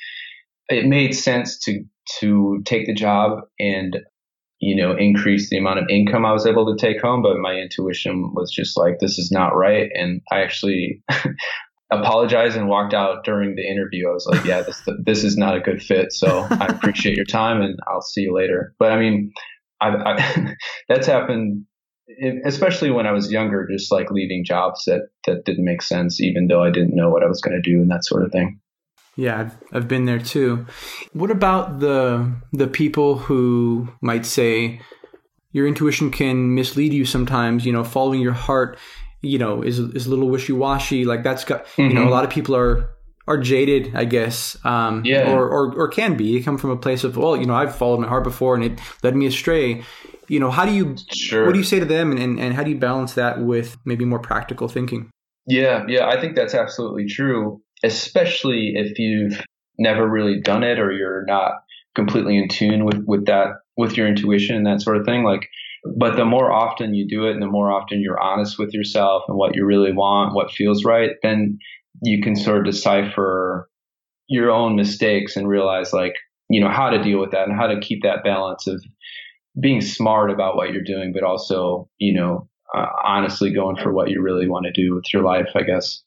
it 0.69 0.87
made 0.87 1.15
sense 1.15 1.59
to 1.61 1.85
to 2.21 2.63
take 2.65 2.87
the 2.87 2.95
job 2.95 3.41
and 3.61 3.99
you 4.61 4.77
know 4.77 4.97
increase 4.97 5.51
the 5.51 5.59
amount 5.59 5.81
of 5.81 5.87
income 5.91 6.25
I 6.27 6.33
was 6.33 6.47
able 6.47 6.75
to 6.75 6.81
take 6.81 7.01
home, 7.03 7.23
but 7.23 7.39
my 7.39 7.55
intuition 7.55 8.33
was 8.35 8.51
just 8.53 8.77
like 8.77 8.99
this 9.01 9.19
is 9.19 9.31
not 9.31 9.57
right 9.57 9.91
and 9.95 10.23
I 10.33 10.41
actually 10.41 11.03
apologized 11.93 12.57
and 12.57 12.69
walked 12.69 12.95
out 12.95 13.25
during 13.25 13.55
the 13.57 13.69
interview. 13.69 14.09
I 14.09 14.13
was 14.13 14.27
like, 14.27 14.45
yeah, 14.47 14.63
this 14.63 14.83
this 15.05 15.25
is 15.25 15.37
not 15.37 15.57
a 15.57 15.61
good 15.61 15.83
fit. 15.83 16.13
So 16.13 16.47
I 16.51 16.67
appreciate 16.67 17.17
your 17.17 17.27
time 17.27 17.63
and 17.63 17.79
I'll 17.87 18.03
see 18.03 18.23
you 18.23 18.35
later. 18.35 18.75
But 18.79 18.93
I 18.93 18.99
mean, 19.01 19.33
I, 19.81 19.89
I, 19.91 20.55
that's 20.89 21.07
happened 21.07 21.67
especially 22.45 22.91
when 22.91 23.07
I 23.07 23.13
was 23.13 23.31
younger, 23.31 23.67
just 23.71 23.91
like 23.91 24.11
leaving 24.11 24.45
jobs 24.45 24.85
that, 24.85 25.09
that 25.27 25.45
didn't 25.45 25.65
make 25.65 25.83
sense, 25.83 26.21
even 26.21 26.47
though 26.47 26.63
I 26.63 26.71
didn't 26.71 26.95
know 26.95 27.11
what 27.11 27.23
I 27.23 27.27
was 27.27 27.41
going 27.41 27.61
to 27.61 27.71
do 27.71 27.81
and 27.81 27.91
that 27.91 28.05
sort 28.05 28.25
of 28.25 28.33
thing. 28.33 28.61
Yeah, 29.17 29.41
I've, 29.41 29.57
I've 29.73 29.89
been 29.89 30.05
there 30.05 30.19
too. 30.19 30.67
What 31.15 31.31
about 31.31 31.81
the 31.81 32.35
the 32.53 32.67
people 32.67 33.17
who 33.17 33.89
might 34.03 34.27
say 34.27 34.81
your 35.53 35.67
intuition 35.67 36.11
can 36.11 36.55
mislead 36.55 36.93
you 36.93 37.07
sometimes? 37.07 37.65
You 37.65 37.73
know, 37.73 37.83
following 37.83 38.21
your 38.21 38.35
heart, 38.35 38.79
you 39.23 39.39
know, 39.39 39.63
is 39.63 39.79
is 39.79 40.07
a 40.07 40.11
little 40.11 40.29
wishy 40.29 40.53
washy. 40.53 41.07
Like 41.07 41.23
that's 41.23 41.45
got 41.45 41.65
mm-hmm. 41.65 41.83
you 41.83 41.95
know, 41.95 42.03
a 42.03 42.05
mm-hmm. 42.05 42.13
lot 42.13 42.25
of 42.25 42.31
people 42.31 42.55
are 42.55 42.91
are 43.27 43.39
jaded, 43.39 43.97
I 43.97 44.05
guess. 44.05 44.55
Um, 44.67 45.03
yeah. 45.07 45.33
Or, 45.33 45.49
or 45.49 45.75
or 45.75 45.89
can 45.89 46.19
be. 46.19 46.25
You 46.25 46.45
come 46.45 46.59
from 46.59 46.71
a 46.71 46.77
place 46.77 47.03
of 47.03 47.17
well, 47.17 47.39
you 47.39 47.47
know, 47.47 47.55
I've 47.55 47.75
followed 47.75 48.01
my 48.01 48.09
heart 48.09 48.23
before 48.23 48.55
and 48.55 48.65
it 48.65 48.79
led 49.03 49.17
me 49.17 49.25
astray 49.25 49.83
you 50.29 50.41
know, 50.41 50.51
how 50.51 50.65
do 50.65 50.73
you, 50.73 50.97
sure. 51.13 51.47
what 51.47 51.53
do 51.53 51.59
you 51.59 51.65
say 51.65 51.79
to 51.79 51.85
them 51.85 52.11
and, 52.11 52.21
and, 52.21 52.41
and 52.41 52.55
how 52.55 52.63
do 52.63 52.71
you 52.71 52.79
balance 52.79 53.15
that 53.15 53.41
with 53.41 53.77
maybe 53.85 54.05
more 54.05 54.19
practical 54.19 54.69
thinking? 54.69 55.11
Yeah, 55.47 55.85
yeah, 55.89 56.07
I 56.07 56.21
think 56.21 56.35
that's 56.35 56.55
absolutely 56.55 57.07
true, 57.07 57.61
especially 57.83 58.75
if 58.77 58.99
you've 58.99 59.43
never 59.79 60.09
really 60.09 60.41
done 60.41 60.63
it 60.63 60.79
or 60.79 60.93
you're 60.93 61.25
not 61.27 61.53
completely 61.95 62.37
in 62.37 62.49
tune 62.49 62.85
with, 62.85 63.05
with 63.07 63.27
that, 63.27 63.49
with 63.77 63.97
your 63.97 64.07
intuition 64.07 64.57
and 64.57 64.67
that 64.67 64.83
sort 64.83 64.97
of 64.97 65.05
thing. 65.05 65.23
Like, 65.23 65.49
but 65.97 66.17
the 66.17 66.25
more 66.25 66.51
often 66.51 66.95
you 66.95 67.07
do 67.07 67.27
it 67.27 67.33
and 67.33 67.43
the 67.43 67.47
more 67.47 67.71
often 67.71 68.01
you're 68.01 68.21
honest 68.21 68.59
with 68.59 68.75
yourself 68.75 69.23
and 69.29 69.37
what 69.37 69.55
you 69.55 69.65
really 69.65 69.93
want, 69.93 70.35
what 70.35 70.51
feels 70.51 70.85
right, 70.85 71.13
then 71.23 71.59
you 72.03 72.21
can 72.23 72.35
sort 72.35 72.59
of 72.59 72.65
decipher 72.65 73.69
your 74.29 74.51
own 74.51 74.75
mistakes 74.75 75.37
and 75.37 75.49
realize 75.49 75.93
like, 75.93 76.15
you 76.49 76.61
know, 76.61 76.69
how 76.69 76.91
to 76.91 77.03
deal 77.03 77.21
with 77.21 77.31
that 77.31 77.49
and 77.49 77.57
how 77.57 77.67
to 77.67 77.81
keep 77.81 78.03
that 78.03 78.25
balance 78.25 78.67
of 78.67 78.83
being 79.61 79.81
smart 79.81 80.31
about 80.31 80.57
what 80.57 80.73
you're 80.73 80.83
doing, 80.83 81.13
but 81.13 81.23
also, 81.23 81.89
you 81.99 82.15
know, 82.15 82.49
uh, 82.75 82.87
honestly 83.05 83.53
going 83.53 83.77
for 83.77 83.93
what 83.93 84.11
you 84.11 84.21
really 84.21 84.49
want 84.49 84.67
to 84.67 84.73
do 84.73 84.95
with 84.95 85.05
your 85.13 85.23
life, 85.23 85.49
I 85.55 85.63
guess. 85.63 86.03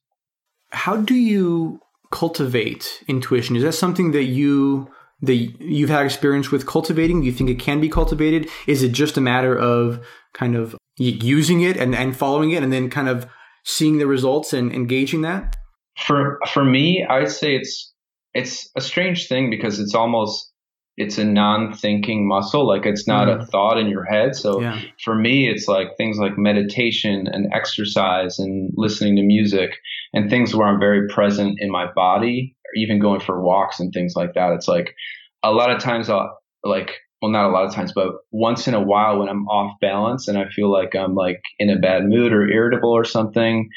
How 0.71 0.97
do 0.97 1.15
you 1.15 1.81
cultivate 2.11 3.03
intuition? 3.07 3.55
Is 3.55 3.63
that 3.63 3.73
something 3.73 4.11
that 4.11 4.25
you 4.25 4.89
that 5.21 5.35
you've 5.35 5.89
had 5.89 6.05
experience 6.05 6.51
with 6.51 6.65
cultivating? 6.65 7.21
Do 7.21 7.25
you 7.25 7.33
think 7.33 7.49
it 7.49 7.59
can 7.59 7.81
be 7.81 7.89
cultivated? 7.89 8.49
Is 8.67 8.83
it 8.83 8.93
just 8.93 9.17
a 9.17 9.21
matter 9.21 9.57
of 9.57 10.05
kind 10.33 10.55
of 10.55 10.75
using 10.97 11.61
it 11.61 11.75
and, 11.75 11.93
and 11.93 12.15
following 12.15 12.51
it 12.51 12.63
and 12.63 12.71
then 12.71 12.89
kind 12.89 13.09
of 13.09 13.27
seeing 13.65 13.97
the 13.97 14.07
results 14.07 14.53
and 14.53 14.71
engaging 14.71 15.21
that? 15.21 15.57
For 15.97 16.39
for 16.53 16.63
me, 16.63 17.05
I'd 17.09 17.31
say 17.31 17.55
it's 17.55 17.93
it's 18.33 18.69
a 18.75 18.81
strange 18.81 19.27
thing 19.27 19.49
because 19.49 19.79
it's 19.79 19.95
almost 19.95 20.51
it's 20.99 21.17
a 21.17 21.23
non-thinking 21.23 22.27
muscle 22.27 22.67
like 22.67 22.85
it's 22.85 23.07
not 23.07 23.29
mm. 23.29 23.41
a 23.41 23.45
thought 23.45 23.79
in 23.79 23.87
your 23.87 24.03
head 24.03 24.35
so 24.35 24.61
yeah. 24.61 24.79
for 25.03 25.15
me 25.15 25.47
it's 25.47 25.67
like 25.67 25.95
things 25.97 26.17
like 26.19 26.37
meditation 26.37 27.25
and 27.31 27.51
exercise 27.53 28.37
and 28.37 28.71
listening 28.75 29.15
to 29.15 29.23
music 29.23 29.71
and 30.13 30.29
things 30.29 30.53
where 30.53 30.67
i'm 30.67 30.79
very 30.79 31.07
present 31.07 31.57
in 31.59 31.71
my 31.71 31.89
body 31.93 32.55
or 32.65 32.75
even 32.75 32.99
going 32.99 33.19
for 33.19 33.41
walks 33.41 33.79
and 33.79 33.93
things 33.93 34.13
like 34.15 34.33
that 34.33 34.51
it's 34.51 34.67
like 34.67 34.93
a 35.41 35.51
lot 35.51 35.71
of 35.71 35.81
times 35.81 36.09
i'll 36.09 36.37
like 36.63 36.91
well 37.21 37.31
not 37.31 37.49
a 37.49 37.53
lot 37.53 37.65
of 37.65 37.73
times 37.73 37.93
but 37.93 38.11
once 38.31 38.67
in 38.67 38.73
a 38.73 38.83
while 38.83 39.19
when 39.19 39.29
i'm 39.29 39.47
off 39.47 39.79
balance 39.79 40.27
and 40.27 40.37
i 40.37 40.45
feel 40.49 40.69
like 40.69 40.95
i'm 40.95 41.15
like 41.15 41.41
in 41.59 41.69
a 41.69 41.79
bad 41.79 42.03
mood 42.03 42.33
or 42.33 42.49
irritable 42.49 42.91
or 42.91 43.05
something 43.05 43.69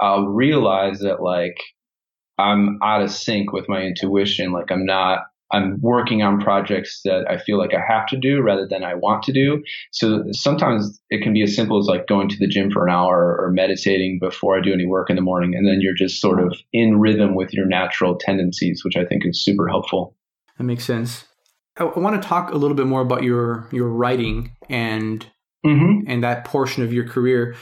i'll 0.00 0.26
realize 0.26 1.00
that 1.00 1.22
like 1.22 1.58
i'm 2.38 2.78
out 2.82 3.02
of 3.02 3.10
sync 3.10 3.52
with 3.52 3.68
my 3.68 3.82
intuition 3.82 4.50
like 4.50 4.72
i'm 4.72 4.86
not 4.86 5.18
I'm 5.52 5.80
working 5.80 6.22
on 6.22 6.40
projects 6.40 7.00
that 7.04 7.24
I 7.28 7.38
feel 7.38 7.58
like 7.58 7.74
I 7.74 7.80
have 7.86 8.06
to 8.08 8.16
do 8.16 8.40
rather 8.40 8.66
than 8.66 8.84
I 8.84 8.94
want 8.94 9.22
to 9.24 9.32
do. 9.32 9.62
So 9.90 10.24
sometimes 10.32 11.00
it 11.10 11.22
can 11.22 11.32
be 11.32 11.42
as 11.42 11.54
simple 11.54 11.78
as 11.78 11.86
like 11.86 12.06
going 12.06 12.28
to 12.28 12.36
the 12.38 12.46
gym 12.46 12.70
for 12.70 12.86
an 12.86 12.92
hour 12.92 13.36
or 13.40 13.50
meditating 13.50 14.18
before 14.20 14.56
I 14.56 14.60
do 14.60 14.72
any 14.72 14.86
work 14.86 15.10
in 15.10 15.16
the 15.16 15.22
morning. 15.22 15.54
And 15.54 15.66
then 15.66 15.80
you're 15.80 15.94
just 15.94 16.20
sort 16.20 16.40
of 16.40 16.56
in 16.72 17.00
rhythm 17.00 17.34
with 17.34 17.52
your 17.52 17.66
natural 17.66 18.16
tendencies, 18.16 18.84
which 18.84 18.96
I 18.96 19.04
think 19.04 19.26
is 19.26 19.42
super 19.42 19.68
helpful. 19.68 20.16
That 20.58 20.64
makes 20.64 20.84
sense. 20.84 21.24
I, 21.76 21.84
want 21.84 22.20
to 22.20 22.28
talk 22.28 22.52
a 22.52 22.56
little 22.56 22.76
bit 22.76 22.86
more 22.86 23.00
about 23.00 23.22
your, 23.22 23.68
your 23.72 23.88
writing 23.88 24.52
and, 24.68 25.26
mm-hmm. 25.64 26.08
and 26.08 26.22
that 26.22 26.44
portion 26.44 26.84
of 26.84 26.92
your 26.92 27.08
career. 27.08 27.56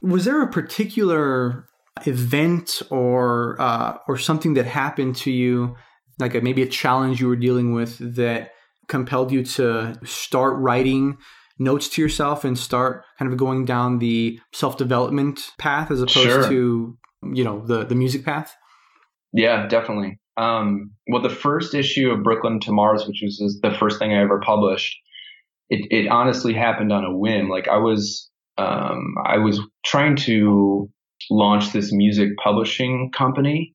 Was 0.00 0.24
there 0.24 0.42
a 0.42 0.50
particular 0.50 1.66
event 2.06 2.82
or, 2.90 3.60
uh, 3.60 3.98
or 4.06 4.16
something 4.16 4.54
that 4.54 4.66
happened 4.66 5.16
to 5.16 5.30
you 5.30 5.76
like 6.18 6.34
a, 6.34 6.40
maybe 6.40 6.62
a 6.62 6.66
challenge 6.66 7.20
you 7.20 7.28
were 7.28 7.36
dealing 7.36 7.72
with 7.74 7.98
that 8.16 8.50
compelled 8.88 9.32
you 9.32 9.42
to 9.44 9.94
start 10.04 10.56
writing 10.58 11.16
notes 11.58 11.88
to 11.88 12.02
yourself 12.02 12.44
and 12.44 12.58
start 12.58 13.04
kind 13.18 13.30
of 13.30 13.38
going 13.38 13.64
down 13.64 13.98
the 13.98 14.38
self 14.52 14.76
development 14.76 15.52
path 15.58 15.90
as 15.90 16.00
opposed 16.00 16.18
Sure. 16.18 16.48
to 16.48 16.98
you 17.32 17.44
know 17.44 17.64
the 17.66 17.84
the 17.84 17.94
music 17.94 18.24
path? 18.24 18.54
Yeah, 19.32 19.66
definitely. 19.66 20.18
Um, 20.36 20.92
well, 21.08 21.22
the 21.22 21.30
first 21.30 21.74
issue 21.74 22.10
of 22.10 22.22
Brooklyn 22.22 22.60
to 22.60 22.72
Mars, 22.72 23.06
which 23.06 23.20
was 23.22 23.58
the 23.62 23.70
first 23.72 23.98
thing 23.98 24.12
I 24.12 24.22
ever 24.22 24.40
published, 24.40 24.96
it, 25.70 25.86
it 25.90 26.08
honestly 26.08 26.52
happened 26.52 26.92
on 26.92 27.04
a 27.04 27.16
whim. 27.16 27.48
Like 27.48 27.68
I 27.68 27.76
was, 27.78 28.28
um, 28.58 29.14
I 29.24 29.38
was 29.38 29.60
trying 29.84 30.16
to 30.16 30.90
launch 31.30 31.72
this 31.72 31.92
music 31.92 32.30
publishing 32.42 33.10
company. 33.16 33.73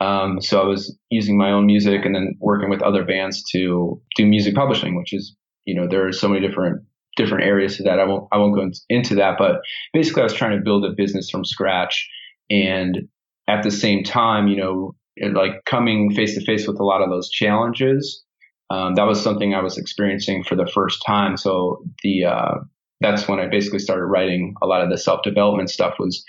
Um, 0.00 0.40
so 0.42 0.60
I 0.60 0.66
was 0.66 0.96
using 1.10 1.38
my 1.38 1.50
own 1.50 1.66
music 1.66 2.04
and 2.04 2.14
then 2.14 2.36
working 2.40 2.68
with 2.68 2.82
other 2.82 3.04
bands 3.04 3.42
to 3.52 4.00
do 4.14 4.26
music 4.26 4.54
publishing, 4.54 4.96
which 4.96 5.12
is, 5.12 5.34
you 5.64 5.74
know, 5.74 5.88
there 5.88 6.06
are 6.06 6.12
so 6.12 6.28
many 6.28 6.46
different 6.46 6.82
different 7.16 7.44
areas 7.44 7.78
to 7.78 7.82
that. 7.84 7.98
I 7.98 8.04
won't 8.04 8.28
I 8.30 8.36
won't 8.36 8.54
go 8.54 8.70
into 8.90 9.14
that, 9.16 9.36
but 9.38 9.60
basically 9.92 10.20
I 10.22 10.24
was 10.24 10.34
trying 10.34 10.56
to 10.56 10.62
build 10.62 10.84
a 10.84 10.92
business 10.94 11.30
from 11.30 11.44
scratch 11.44 12.08
and 12.50 13.08
at 13.48 13.62
the 13.62 13.70
same 13.70 14.04
time, 14.04 14.48
you 14.48 14.56
know, 14.56 14.94
like 15.32 15.64
coming 15.64 16.12
face 16.14 16.34
to 16.34 16.44
face 16.44 16.66
with 16.66 16.78
a 16.78 16.84
lot 16.84 17.02
of 17.02 17.10
those 17.10 17.30
challenges, 17.30 18.22
um, 18.70 18.94
that 18.96 19.04
was 19.04 19.22
something 19.22 19.54
I 19.54 19.62
was 19.62 19.78
experiencing 19.78 20.44
for 20.44 20.56
the 20.56 20.66
first 20.66 21.02
time. 21.06 21.36
So 21.36 21.82
the 22.02 22.26
uh, 22.26 22.54
that's 23.00 23.28
when 23.28 23.38
I 23.38 23.46
basically 23.46 23.78
started 23.78 24.04
writing 24.04 24.54
a 24.62 24.66
lot 24.66 24.82
of 24.82 24.90
the 24.90 24.98
self 24.98 25.22
development 25.22 25.70
stuff. 25.70 25.94
Was 25.98 26.24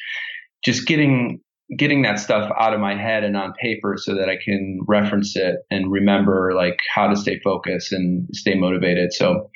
just 0.63 0.87
getting 0.87 1.41
getting 1.75 2.01
that 2.03 2.17
stuff 2.17 2.49
out 2.57 2.73
of 2.73 2.79
my 2.79 2.95
head 2.95 3.25
and 3.25 3.35
on 3.35 3.53
paper 3.59 3.95
so 3.97 4.15
that 4.15 4.29
I 4.29 4.37
can 4.37 4.79
reference 4.87 5.35
it 5.35 5.57
and 5.69 5.91
remember 5.91 6.53
like 6.55 6.79
how 6.93 7.07
to 7.07 7.15
stay 7.15 7.39
focused 7.43 7.91
and 7.91 8.25
stay 8.31 8.55
motivated. 8.55 9.11
So 9.11 9.49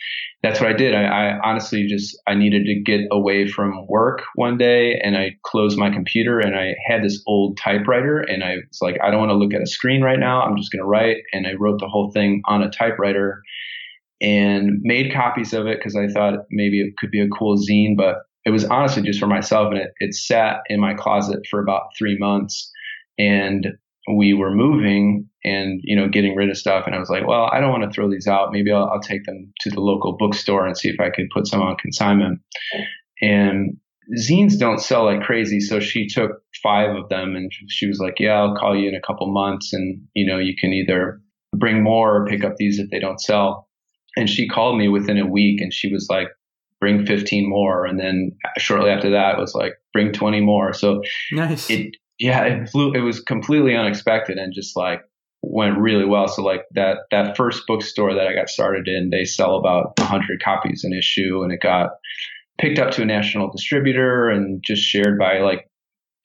that's 0.44 0.60
what 0.60 0.70
I 0.70 0.74
did. 0.74 0.94
I, 0.94 1.04
I 1.06 1.40
honestly 1.42 1.88
just 1.88 2.20
I 2.28 2.36
needed 2.36 2.66
to 2.66 2.82
get 2.82 3.08
away 3.12 3.48
from 3.48 3.88
work 3.88 4.24
one 4.36 4.58
day 4.58 5.00
and 5.02 5.16
I 5.16 5.38
closed 5.44 5.78
my 5.78 5.90
computer 5.90 6.40
and 6.40 6.56
I 6.56 6.76
had 6.86 7.02
this 7.02 7.24
old 7.28 7.58
typewriter 7.58 8.20
and 8.20 8.44
I 8.44 8.58
was 8.68 8.80
like, 8.82 8.98
I 9.02 9.10
don't 9.10 9.20
want 9.20 9.30
to 9.30 9.36
look 9.36 9.54
at 9.54 9.62
a 9.62 9.68
screen 9.68 10.02
right 10.02 10.20
now. 10.20 10.42
I'm 10.42 10.58
just 10.58 10.72
going 10.72 10.82
to 10.82 10.88
write. 10.88 11.18
And 11.32 11.48
I 11.48 11.54
wrote 11.54 11.80
the 11.80 11.88
whole 11.88 12.12
thing 12.12 12.42
on 12.46 12.62
a 12.62 12.70
typewriter 12.70 13.42
and 14.20 14.80
made 14.82 15.14
copies 15.14 15.54
of 15.54 15.66
it 15.66 15.80
because 15.80 15.96
I 15.96 16.08
thought 16.08 16.46
maybe 16.52 16.82
it 16.82 16.98
could 16.98 17.10
be 17.10 17.22
a 17.22 17.30
cool 17.30 17.58
zine, 17.58 17.96
but 17.96 18.18
it 18.46 18.50
was 18.50 18.66
honestly 18.66 19.04
just 19.04 19.20
for 19.20 19.28
myself 19.28 19.72
and 19.72 19.82
it, 19.82 19.92
it 20.00 20.14
sat 20.14 20.58
in 20.68 20.80
my 20.80 20.94
closet 20.94 21.40
for 21.50 21.62
about 21.62 21.92
three 21.98 22.18
months. 22.18 22.72
And 23.18 23.68
we 24.12 24.34
were 24.34 24.54
moving 24.54 25.28
and 25.44 25.80
you 25.84 25.96
know 25.96 26.08
getting 26.08 26.36
rid 26.36 26.50
of 26.50 26.58
stuff 26.58 26.86
and 26.86 26.96
i 26.96 27.00
was 27.00 27.10
like 27.10 27.26
well 27.28 27.50
i 27.54 27.60
don't 27.60 27.70
want 27.70 27.84
to 27.84 27.92
throw 27.92 28.10
these 28.10 28.28
out. 28.28 28.52
Maybe 28.52 28.72
I'll, 28.72 28.90
I'll 28.90 29.00
take 29.00 29.26
them 29.26 29.54
to 29.62 29.70
the 29.70 29.80
local 29.80 30.18
bookstore 30.18 30.66
and 30.66 30.76
see 30.76 30.90
if 30.90 31.00
i 31.00 31.12
could 31.12 31.30
put 31.32 31.48
some 31.48 31.62
on 31.62 31.76
consignment. 31.78 32.40
And 33.22 33.78
zines 34.20 34.58
don't 34.58 34.82
sell 34.82 35.06
like 35.06 35.22
crazy 35.22 35.60
so 35.60 35.80
she 35.80 36.08
took 36.08 36.32
five 36.64 36.96
of 36.96 37.10
them 37.10 37.36
and 37.36 37.52
she 37.68 37.88
was 37.88 38.00
like 38.00 38.16
yeah 38.20 38.34
i'll 38.34 38.56
call 38.56 38.76
you 38.76 38.90
in 38.90 38.96
a 38.96 39.02
couple 39.02 39.32
months 39.32 39.72
and 39.72 40.02
you 40.14 40.26
know 40.26 40.40
you 40.40 40.56
can 40.60 40.74
either 40.74 41.22
bring 41.54 41.84
more 41.84 42.16
or 42.16 42.26
pick 42.26 42.44
up 42.44 42.56
these 42.58 42.80
if 42.80 42.90
they 42.90 43.00
don't 43.00 43.22
sell. 43.22 43.68
And 44.18 44.30
she 44.30 44.48
called 44.48 44.78
me 44.78 44.88
within 44.88 45.18
a 45.18 45.26
week 45.26 45.62
and 45.62 45.74
she 45.74 45.92
was 45.92 46.08
like 46.10 46.28
bring 46.82 47.06
15 47.06 47.48
more. 47.48 47.86
And 47.86 47.98
then 47.98 48.32
shortly 48.58 48.90
after 48.90 49.12
that 49.12 49.36
it 49.36 49.40
was 49.40 49.56
like 49.56 49.76
bring 49.94 50.12
20 50.12 50.42
more. 50.42 50.74
So 50.74 51.02
Nice. 51.32 51.70
it 51.70 51.96
yeah 52.20 52.44
it 52.44 52.70
flew 52.70 52.92
it 52.94 53.00
was 53.00 53.22
completely 53.22 53.76
unexpected 53.76 54.38
and 54.38 54.54
just 54.54 54.76
like 54.76 55.02
went 55.44 55.78
really 55.78 56.06
well. 56.06 56.28
So 56.28 56.44
like 56.44 56.64
that 56.74 56.98
that 57.12 57.38
first 57.38 57.64
bookstore 57.68 58.14
that 58.16 58.28
i 58.28 58.34
got 58.34 58.50
started 58.50 58.88
in 58.88 59.12
they 59.12 59.24
sell 59.24 59.56
about 59.56 59.98
100 60.00 60.44
copies 60.44 60.84
an 60.84 60.92
issue 60.92 61.44
and 61.44 61.54
it 61.54 61.62
got 61.62 61.92
picked 62.60 62.80
up 62.80 62.92
to 62.92 63.04
a 63.04 63.06
national 63.06 63.50
distributor 63.52 64.30
and 64.30 64.62
just 64.66 64.82
shared 64.84 65.18
by 65.18 65.40
like 65.40 65.68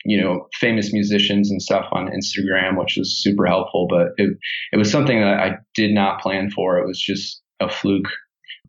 you 0.04 0.20
know 0.20 0.48
famous 0.54 0.92
musicians 0.92 1.50
and 1.50 1.60
stuff 1.62 1.86
on 1.92 2.08
instagram 2.08 2.78
which 2.78 2.96
was 2.96 3.22
super 3.22 3.46
helpful. 3.46 3.86
But 3.88 4.08
it 4.16 4.36
it 4.72 4.76
was 4.78 4.90
something 4.90 5.20
that 5.20 5.38
i 5.38 5.56
did 5.74 5.92
not 5.92 6.20
plan 6.20 6.50
for. 6.50 6.78
It 6.78 6.86
was 6.86 7.00
just 7.00 7.42
a 7.60 7.68
fluke 7.68 8.08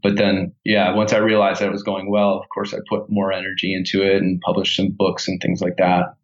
but 0.03 0.15
then 0.17 0.53
yeah 0.65 0.93
once 0.93 1.13
i 1.13 1.17
realized 1.17 1.61
that 1.61 1.67
it 1.67 1.71
was 1.71 1.83
going 1.83 2.09
well 2.11 2.33
of 2.37 2.45
course 2.53 2.73
i 2.73 2.77
put 2.89 3.09
more 3.09 3.31
energy 3.31 3.73
into 3.73 4.01
it 4.03 4.17
and 4.21 4.39
published 4.41 4.75
some 4.75 4.89
books 4.97 5.27
and 5.27 5.41
things 5.41 5.61
like 5.61 5.77
that 5.77 6.15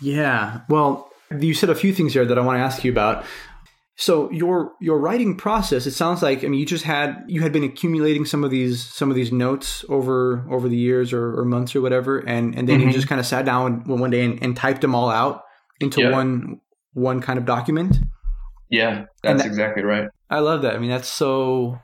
Yeah. 0.00 0.60
Well, 0.68 1.10
you 1.40 1.54
said 1.54 1.70
a 1.70 1.74
few 1.74 1.92
things 1.94 2.12
there 2.14 2.24
that 2.26 2.38
I 2.38 2.42
want 2.42 2.58
to 2.58 2.62
ask 2.62 2.84
you 2.84 2.92
about. 2.92 3.24
So 3.98 4.30
your 4.30 4.72
your 4.80 4.98
writing 4.98 5.36
process, 5.38 5.86
it 5.86 5.92
sounds 5.92 6.22
like 6.22 6.44
I 6.44 6.48
mean 6.48 6.60
you 6.60 6.66
just 6.66 6.84
had 6.84 7.24
you 7.28 7.40
had 7.40 7.50
been 7.52 7.64
accumulating 7.64 8.26
some 8.26 8.44
of 8.44 8.50
these 8.50 8.84
some 8.84 9.08
of 9.08 9.16
these 9.16 9.32
notes 9.32 9.86
over 9.88 10.44
over 10.50 10.68
the 10.68 10.76
years 10.76 11.14
or, 11.14 11.38
or 11.40 11.44
months 11.46 11.74
or 11.74 11.80
whatever, 11.80 12.18
and 12.18 12.54
and 12.54 12.68
then 12.68 12.80
you 12.80 12.88
Mhm. 12.88 12.92
just 12.92 13.08
kind 13.08 13.18
of 13.20 13.26
sat 13.26 13.46
down 13.46 13.84
one 13.84 14.00
one 14.00 14.10
day 14.10 14.22
and, 14.22 14.42
and 14.42 14.54
typed 14.54 14.82
them 14.82 14.94
all 14.94 15.08
out 15.08 15.42
into 15.80 16.02
Yeah. 16.02 16.10
one 16.12 16.60
one 16.92 17.20
kind 17.22 17.38
of 17.38 17.46
document. 17.46 17.96
yeah 18.68 19.06
that's 19.22 19.42
that- 19.42 19.46
exactly 19.48 19.82
right 19.82 20.08
I 20.28 20.40
love 20.40 20.60
that. 20.62 20.74
I 20.74 20.78
mean 20.78 20.90
that's 20.90 21.08
so 21.08 21.78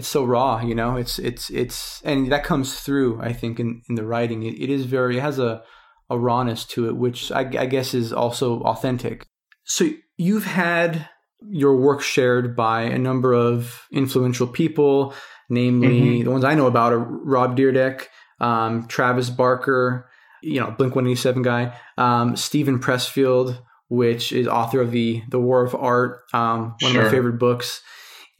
it's 0.00 0.08
so 0.08 0.24
raw, 0.24 0.62
you 0.62 0.74
know. 0.74 0.96
It's 0.96 1.18
it's 1.18 1.50
it's 1.50 2.00
and 2.04 2.32
that 2.32 2.42
comes 2.42 2.80
through 2.80 3.20
I 3.20 3.34
think 3.34 3.60
in 3.60 3.82
in 3.86 3.96
the 3.96 4.06
writing. 4.06 4.42
It, 4.42 4.54
it 4.58 4.70
is 4.70 4.86
very 4.86 5.18
it 5.18 5.20
has 5.20 5.38
a 5.38 5.62
a 6.08 6.18
rawness 6.18 6.64
to 6.64 6.88
it, 6.88 6.96
which 6.96 7.30
I, 7.30 7.40
I 7.40 7.66
guess 7.66 7.92
is 7.92 8.10
also 8.10 8.62
authentic. 8.62 9.26
So 9.64 9.90
you've 10.16 10.46
had 10.46 11.06
your 11.50 11.76
work 11.76 12.00
shared 12.00 12.56
by 12.56 12.82
a 12.82 12.98
number 12.98 13.34
of 13.34 13.86
influential 13.92 14.46
people, 14.46 15.14
namely 15.50 16.22
the 16.22 16.30
ones 16.30 16.44
I 16.44 16.54
know 16.54 16.66
about 16.66 16.94
are 16.94 16.98
Rob 16.98 17.56
Dyrdek, 17.56 18.06
um, 18.40 18.88
Travis 18.88 19.28
Barker, 19.28 20.08
you 20.42 20.60
know, 20.60 20.70
Blink 20.70 20.96
One 20.96 21.06
Eighty 21.06 21.14
Seven 21.14 21.42
guy, 21.42 21.78
um, 21.98 22.36
Steven 22.36 22.80
Pressfield, 22.80 23.60
which 23.88 24.32
is 24.32 24.48
author 24.48 24.80
of 24.80 24.92
the 24.92 25.22
the 25.28 25.38
War 25.38 25.62
of 25.62 25.74
Art, 25.74 26.22
um, 26.32 26.74
one 26.80 26.96
of 26.96 27.04
my 27.04 27.10
favorite 27.10 27.38
books, 27.38 27.82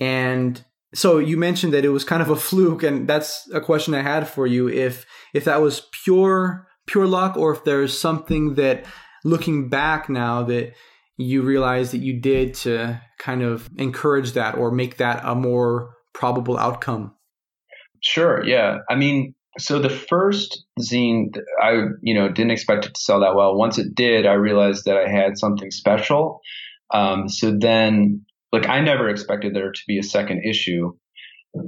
and 0.00 0.64
so 0.94 1.18
you 1.18 1.36
mentioned 1.36 1.72
that 1.72 1.84
it 1.84 1.90
was 1.90 2.04
kind 2.04 2.22
of 2.22 2.30
a 2.30 2.36
fluke, 2.36 2.82
and 2.82 3.08
that's 3.08 3.48
a 3.52 3.60
question 3.60 3.94
I 3.94 4.02
had 4.02 4.28
for 4.28 4.46
you. 4.46 4.68
If 4.68 5.06
if 5.34 5.44
that 5.44 5.60
was 5.60 5.88
pure 6.04 6.66
pure 6.86 7.06
luck, 7.06 7.36
or 7.36 7.52
if 7.54 7.64
there's 7.64 7.96
something 7.96 8.54
that 8.54 8.84
looking 9.24 9.68
back 9.68 10.08
now 10.08 10.42
that 10.42 10.72
you 11.16 11.42
realize 11.42 11.92
that 11.92 11.98
you 11.98 12.20
did 12.20 12.54
to 12.54 13.00
kind 13.18 13.42
of 13.42 13.68
encourage 13.76 14.32
that 14.32 14.56
or 14.56 14.70
make 14.70 14.96
that 14.96 15.22
a 15.24 15.34
more 15.34 15.94
probable 16.14 16.58
outcome. 16.58 17.14
Sure. 18.02 18.42
Yeah. 18.44 18.78
I 18.88 18.96
mean, 18.96 19.34
so 19.58 19.78
the 19.78 19.90
first 19.90 20.64
zine, 20.80 21.36
I, 21.62 21.82
you 22.00 22.14
know, 22.14 22.28
didn't 22.28 22.52
expect 22.52 22.86
it 22.86 22.94
to 22.94 23.00
sell 23.00 23.20
that 23.20 23.34
well. 23.34 23.56
Once 23.56 23.78
it 23.78 23.94
did, 23.94 24.24
I 24.26 24.32
realized 24.32 24.86
that 24.86 24.96
I 24.96 25.08
had 25.08 25.36
something 25.36 25.70
special. 25.70 26.40
Um, 26.92 27.28
so 27.28 27.56
then, 27.56 28.24
like, 28.52 28.68
I 28.68 28.80
never 28.80 29.08
expected 29.08 29.54
there 29.54 29.72
to 29.72 29.80
be 29.86 29.98
a 29.98 30.02
second 30.02 30.44
issue. 30.44 30.92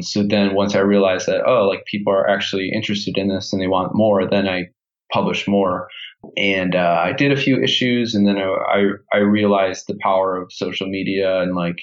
So 0.00 0.22
then 0.22 0.54
once 0.54 0.74
I 0.74 0.80
realized 0.80 1.26
that, 1.26 1.42
oh, 1.46 1.66
like 1.66 1.84
people 1.86 2.12
are 2.12 2.28
actually 2.28 2.70
interested 2.72 3.18
in 3.18 3.28
this 3.28 3.52
and 3.52 3.60
they 3.60 3.66
want 3.66 3.94
more, 3.94 4.28
then 4.28 4.48
I 4.48 4.66
published 5.12 5.48
more. 5.48 5.88
And, 6.36 6.74
uh, 6.76 7.02
I 7.04 7.12
did 7.12 7.32
a 7.32 7.36
few 7.36 7.60
issues 7.60 8.14
and 8.14 8.26
then 8.26 8.38
I, 8.38 8.44
I, 8.44 8.82
I 9.12 9.18
realized 9.18 9.86
the 9.86 9.98
power 10.00 10.40
of 10.40 10.52
social 10.52 10.86
media 10.86 11.40
and 11.40 11.56
like, 11.56 11.80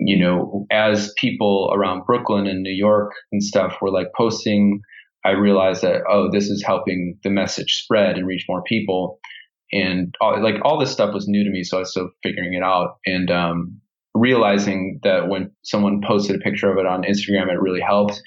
you 0.00 0.18
know, 0.18 0.66
as 0.70 1.12
people 1.16 1.72
around 1.74 2.06
Brooklyn 2.06 2.46
and 2.46 2.62
New 2.62 2.74
York 2.74 3.12
and 3.32 3.42
stuff 3.42 3.78
were 3.80 3.90
like 3.90 4.08
posting, 4.16 4.80
I 5.24 5.30
realized 5.30 5.82
that, 5.82 6.02
oh, 6.08 6.30
this 6.30 6.48
is 6.48 6.62
helping 6.64 7.18
the 7.22 7.30
message 7.30 7.82
spread 7.82 8.16
and 8.16 8.26
reach 8.26 8.46
more 8.48 8.62
people. 8.62 9.18
And 9.72 10.14
all, 10.20 10.42
like 10.42 10.56
all 10.64 10.78
this 10.78 10.92
stuff 10.92 11.14
was 11.14 11.28
new 11.28 11.44
to 11.44 11.50
me. 11.50 11.62
So 11.62 11.76
I 11.76 11.80
was 11.80 11.90
still 11.90 12.10
figuring 12.22 12.54
it 12.54 12.62
out 12.62 12.96
and, 13.06 13.30
um, 13.30 13.80
realizing 14.14 15.00
that 15.02 15.28
when 15.28 15.50
someone 15.62 16.00
posted 16.06 16.36
a 16.36 16.38
picture 16.40 16.70
of 16.70 16.78
it 16.78 16.86
on 16.86 17.02
Instagram, 17.02 17.50
it 17.52 17.60
really 17.60 17.80
helped. 17.80 18.20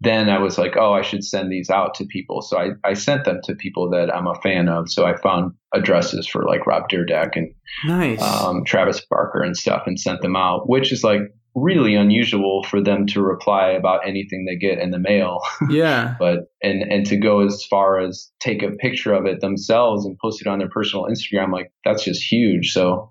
Then 0.00 0.28
I 0.28 0.38
was 0.38 0.58
like, 0.58 0.76
oh, 0.76 0.92
I 0.92 1.00
should 1.00 1.24
send 1.24 1.50
these 1.50 1.70
out 1.70 1.94
to 1.94 2.04
people. 2.04 2.42
So 2.42 2.58
I, 2.58 2.70
I 2.84 2.92
sent 2.92 3.24
them 3.24 3.40
to 3.44 3.54
people 3.54 3.88
that 3.90 4.14
I'm 4.14 4.26
a 4.26 4.34
fan 4.42 4.68
of. 4.68 4.90
So 4.90 5.06
I 5.06 5.16
found 5.16 5.52
addresses 5.72 6.26
for 6.26 6.44
like 6.44 6.66
Rob 6.66 6.90
Dyrdek 6.90 7.30
and 7.34 7.54
Nice. 7.86 8.20
um, 8.20 8.64
Travis 8.64 9.00
Barker 9.08 9.42
and 9.42 9.56
stuff 9.56 9.84
and 9.86 9.98
sent 9.98 10.20
them 10.20 10.36
out, 10.36 10.68
which 10.68 10.92
is 10.92 11.02
like 11.02 11.20
really 11.54 11.94
unusual 11.94 12.62
for 12.64 12.82
them 12.82 13.06
to 13.06 13.22
reply 13.22 13.68
about 13.70 14.06
anything 14.06 14.44
they 14.44 14.56
get 14.56 14.78
in 14.78 14.90
the 14.90 14.98
mail. 14.98 15.40
yeah. 15.70 16.14
but 16.18 16.50
and 16.62 16.82
and 16.92 17.06
to 17.06 17.16
go 17.16 17.40
as 17.40 17.64
far 17.64 17.98
as 17.98 18.30
take 18.40 18.62
a 18.62 18.72
picture 18.72 19.14
of 19.14 19.24
it 19.24 19.40
themselves 19.40 20.04
and 20.04 20.18
post 20.18 20.42
it 20.42 20.46
on 20.46 20.58
their 20.58 20.68
personal 20.68 21.06
Instagram, 21.06 21.50
like 21.50 21.72
that's 21.86 22.04
just 22.04 22.22
huge. 22.22 22.72
So 22.72 23.08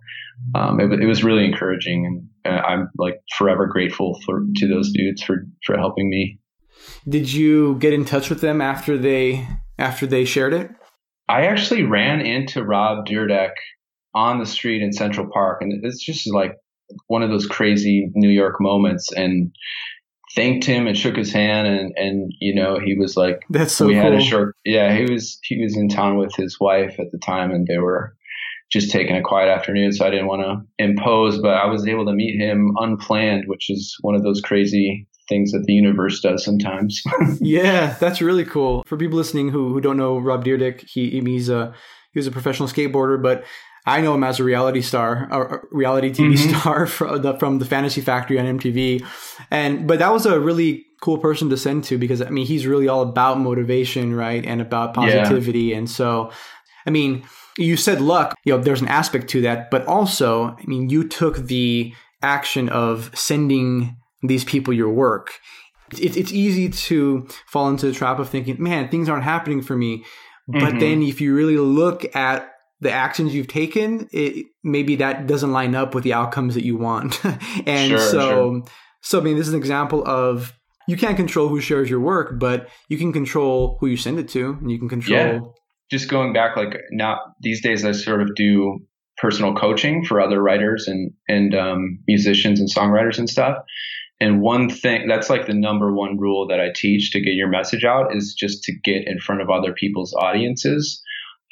um, 0.54 0.80
it, 0.80 0.91
it 1.02 1.06
was 1.06 1.24
really 1.24 1.45
encouraging, 1.45 2.06
and 2.06 2.54
uh, 2.54 2.62
I'm 2.62 2.89
like 2.98 3.19
forever 3.38 3.67
grateful 3.67 4.19
for 4.26 4.41
to 4.58 4.67
those 4.67 4.91
dudes 4.91 5.21
for 5.24 5.45
for 5.65 5.78
helping 5.78 6.10
me. 6.10 6.39
Did 7.08 7.32
you 7.32 7.76
get 7.80 7.93
in 7.93 8.06
touch 8.06 8.30
with 8.30 8.41
them 8.41 8.62
after 8.62 8.98
they 8.98 9.48
after 9.78 10.06
they 10.08 10.26
shared 10.26 10.54
it? 10.54 10.71
I 11.28 11.48
actually 11.48 11.84
ran 11.84 12.21
into 12.21 12.63
Rob 12.63 13.06
Dyrdek 13.06 13.52
on 14.13 14.39
the 14.39 14.45
street 14.45 14.82
in 14.82 14.93
Central 14.93 15.28
Park, 15.32 15.62
and 15.62 15.84
it's 15.84 16.04
just 16.04 16.32
like 16.32 16.56
one 17.08 17.24
of 17.24 17.30
those 17.30 17.48
crazy 17.48 18.12
New 18.15 18.30
York 18.30 18.56
moments 18.60 19.12
and 19.12 19.52
thanked 20.36 20.65
him 20.65 20.86
and 20.86 20.98
shook 20.98 21.15
his 21.15 21.32
hand 21.32 21.65
and 21.67 21.93
and 21.95 22.32
you 22.39 22.54
know 22.54 22.78
he 22.78 22.95
was 22.98 23.15
like 23.15 23.41
That's 23.50 23.74
so 23.74 23.88
we 23.88 23.93
cool. 23.93 24.04
had 24.04 24.13
a 24.13 24.21
short 24.21 24.56
yeah 24.65 24.93
he 24.95 25.12
was 25.12 25.39
he 25.43 25.62
was 25.63 25.78
in 25.78 25.88
town 25.88 26.17
with 26.17 26.36
his 26.36 26.60
wife 26.60 27.00
at 27.00 27.12
the 27.12 27.17
time 27.17 27.52
and 27.52 27.65
they 27.67 27.78
were 27.78 28.15
just 28.71 28.91
taking 28.91 29.15
a 29.15 29.21
quiet 29.21 29.47
afternoon 29.49 29.91
so 29.91 30.06
I 30.06 30.10
didn't 30.10 30.28
want 30.28 30.41
to 30.41 30.84
impose 30.84 31.39
but 31.41 31.54
I 31.56 31.65
was 31.65 31.88
able 31.88 32.06
to 32.06 32.13
meet 32.13 32.39
him 32.39 32.73
unplanned 32.80 33.43
which 33.47 33.69
is 33.69 33.95
one 34.01 34.15
of 34.15 34.23
those 34.23 34.41
crazy 34.41 35.08
things 35.30 35.51
that 35.51 35.63
the 35.65 35.73
universe 35.73 36.19
does 36.21 36.43
sometimes 36.45 37.01
Yeah, 37.41 37.95
that's 37.99 38.21
really 38.21 38.45
cool. 38.45 38.84
For 38.86 38.95
people 38.97 39.17
listening 39.17 39.49
who 39.49 39.73
who 39.73 39.82
don't 39.82 39.97
know 39.97 40.17
Rob 40.19 40.45
Dyrdek, 40.45 40.82
he 40.88 41.10
he's 41.21 41.49
a 41.49 41.73
he 42.13 42.19
was 42.19 42.28
a 42.28 42.32
professional 42.32 42.69
skateboarder, 42.69 43.21
but 43.21 43.43
I 43.88 44.01
know 44.01 44.13
him 44.15 44.23
as 44.23 44.39
a 44.39 44.43
reality 44.43 44.82
star, 44.82 45.28
a 45.32 45.60
reality 45.71 46.10
TV 46.12 46.34
Mhm. 46.34 46.60
star 46.60 46.88
from 46.95 47.21
the, 47.21 47.38
from 47.38 47.60
the 47.60 47.65
Fantasy 47.65 48.01
Factory 48.01 48.39
on 48.39 48.45
MTV, 48.60 49.06
and 49.51 49.88
but 49.88 49.99
that 49.99 50.12
was 50.13 50.25
a 50.25 50.39
really 50.39 50.86
cool 51.01 51.17
person 51.19 51.49
to 51.49 51.58
send 51.58 51.84
to 51.86 51.97
because 51.97 52.21
I 52.21 52.30
mean 52.30 52.45
he's 52.47 52.65
really 52.65 52.88
all 52.88 53.01
about 53.01 53.39
motivation, 53.39 54.15
right, 54.15 54.43
and 54.45 54.62
about 54.62 54.89
Yeah. 54.89 55.23
positivity, 55.23 55.73
and 55.73 55.89
so 55.89 56.32
I 56.86 56.89
mean 56.89 57.26
you 57.58 57.78
said 57.78 58.02
luck, 58.02 58.38
you 58.43 58.54
know, 58.54 58.62
there's 58.62 58.82
an 58.82 58.88
aspect 58.89 59.30
to 59.30 59.41
that, 59.41 59.71
but 59.71 59.86
also 59.86 60.56
I 60.60 60.63
mean 60.65 60.89
you 60.89 61.08
took 61.08 61.38
the 61.38 61.93
action 62.21 62.69
of 62.69 63.12
sending 63.13 63.98
these 64.21 64.43
people 64.43 64.74
your 64.74 64.91
work 64.91 65.32
it, 65.93 66.17
it's 66.17 66.32
easy 66.32 66.69
to 66.69 67.28
fall 67.48 67.69
into 67.69 67.86
the 67.86 67.93
trap 67.93 68.19
of 68.19 68.30
thinking, 68.30 68.56
man, 68.62 68.89
things 68.89 69.10
aren't 69.10 69.24
happening 69.24 69.62
for 69.62 69.76
me. 69.76 70.04
But 70.48 70.76
Mhm. 70.76 70.80
then 70.80 71.02
if 71.04 71.21
you 71.21 71.36
really 71.36 71.58
look 71.58 72.15
at 72.15 72.52
the 72.82 72.91
actions 72.91 73.34
you've 73.34 73.48
taken, 73.48 74.08
it, 74.12 74.45
maybe 74.63 74.95
that 74.98 75.28
doesn't 75.28 75.52
line 75.52 75.76
up 75.76 75.95
with 75.95 76.04
the 76.04 76.13
outcomes 76.13 76.56
that 76.56 76.65
you 76.65 76.78
want. 76.78 77.19
and 77.65 77.89
Sure, 77.89 77.98
so, 77.98 78.28
sure. 78.30 78.63
so 79.02 79.19
I 79.19 79.24
mean, 79.24 79.38
this 79.38 79.48
is 79.48 79.54
an 79.54 79.60
example 79.60 80.04
of 80.08 80.54
you 80.88 80.98
can't 80.98 81.17
control 81.17 81.48
who 81.48 81.62
shares 81.62 81.89
your 81.89 82.00
work, 82.00 82.39
but 82.39 82.69
you 82.89 82.98
can 82.98 83.12
control 83.12 83.78
who 83.80 83.88
you 83.88 83.98
send 83.98 84.19
it 84.19 84.30
to, 84.30 84.58
and 84.62 84.69
you 84.69 84.78
can 84.78 84.89
control. 84.89 85.17
Yeah. 85.17 85.39
Just 85.91 86.10
going 86.10 86.34
back 86.34 86.58
like 86.58 86.82
now 86.91 87.19
these 87.41 87.62
days 87.62 87.86
i 87.86 87.91
sort 87.91 88.21
of 88.21 88.36
do 88.36 88.80
personal 89.17 89.54
coaching 89.54 90.04
for 90.04 90.19
other 90.19 90.41
writers 90.41 90.88
and 90.88 91.12
and 91.28 91.56
um, 91.56 92.00
musicians 92.08 92.60
and 92.60 92.69
songwriters 92.69 93.17
and 93.17 93.30
stuff. 93.30 93.58
And 94.21 94.41
one 94.41 94.69
thing 94.69 95.08
that's 95.08 95.30
like 95.30 95.45
the 95.45 95.54
number 95.54 95.93
one 95.93 96.17
rule 96.17 96.48
that 96.48 96.60
i 96.60 96.69
teach 96.74 97.12
to 97.12 97.19
get 97.19 97.34
your 97.34 97.50
message 97.50 97.84
out 97.84 98.15
is 98.15 98.34
just 98.34 98.63
to 98.63 98.74
get 98.84 99.08
in 99.08 99.19
front 99.19 99.41
of 99.41 99.50
other 99.50 99.74
people's 99.74 100.13
audiences. 100.13 101.02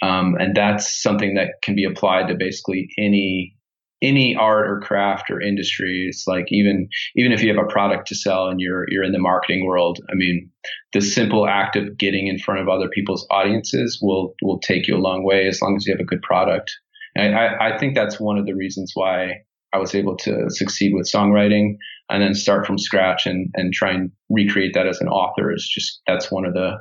Um, 0.02 0.36
and 0.40 0.56
that's 0.56 1.02
something 1.02 1.36
that 1.36 1.62
can 1.62 1.76
be 1.76 1.86
applied 1.86 2.28
to 2.28 2.36
basically 2.36 2.90
any 2.98 3.56
any 4.04 4.36
art 4.36 4.70
or 4.70 4.80
craft 4.82 5.32
or 5.32 5.42
industry 5.42 6.08
it's 6.10 6.26
like 6.28 6.46
even 6.50 6.88
even 7.16 7.32
if 7.32 7.42
you 7.42 7.48
have 7.48 7.64
a 7.64 7.72
product 7.72 8.08
to 8.08 8.16
sell 8.16 8.48
and 8.48 8.60
you're 8.60 8.86
you're 8.90 9.04
in 9.04 9.14
the 9.14 9.20
marketing 9.20 9.66
world 9.66 10.00
i 10.12 10.14
mean 10.14 10.50
the 10.94 11.02
simple 11.02 11.48
act 11.48 11.76
of 11.76 11.98
getting 11.98 12.28
in 12.28 12.38
front 12.38 12.62
of 12.62 12.70
other 12.70 12.88
people's 12.88 13.26
audiences 13.32 14.00
will 14.02 14.36
will 14.42 14.60
take 14.60 14.88
you 14.88 14.96
a 14.96 15.02
long 15.02 15.24
way 15.24 15.48
as 15.48 15.62
long 15.62 15.76
as 15.76 15.86
you 15.86 15.94
have 15.94 16.00
a 16.00 16.06
good 16.06 16.22
product. 16.22 16.72
And 17.16 17.36
I, 17.36 17.74
I 17.74 17.78
think 17.78 17.96
that's 17.96 18.20
one 18.20 18.38
of 18.38 18.46
the 18.46 18.56
reasons 18.56 18.92
why 18.96 19.42
I 19.74 19.78
was 19.78 19.94
able 19.96 20.16
to 20.18 20.50
succeed 20.50 20.94
with 20.94 21.12
songwriting 21.12 21.78
and 22.10 22.22
then 22.22 22.34
start 22.34 22.66
from 22.66 22.78
scratch 22.78 23.26
and, 23.26 23.50
and 23.56 23.74
try 23.74 23.92
and 23.92 24.12
recreate 24.30 24.74
that 24.74 24.88
as 24.88 25.02
an 25.02 25.08
author 25.08 25.52
is 25.52 25.68
just 25.68 26.02
that's 26.08 26.32
one 26.32 26.46
of 26.46 26.54
the 26.54 26.78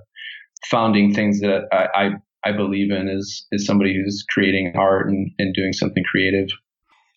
founding 0.66 1.12
things 1.12 1.40
that 1.40 1.64
I, 1.72 1.88
I, 1.94 2.50
I 2.50 2.52
believe 2.52 2.92
in 2.92 3.08
is 3.08 3.46
is 3.52 3.66
somebody 3.66 3.94
who's 3.94 4.24
creating 4.30 4.72
art 4.76 5.08
and, 5.08 5.30
and 5.38 5.54
doing 5.54 5.72
something 5.72 6.04
creative. 6.04 6.48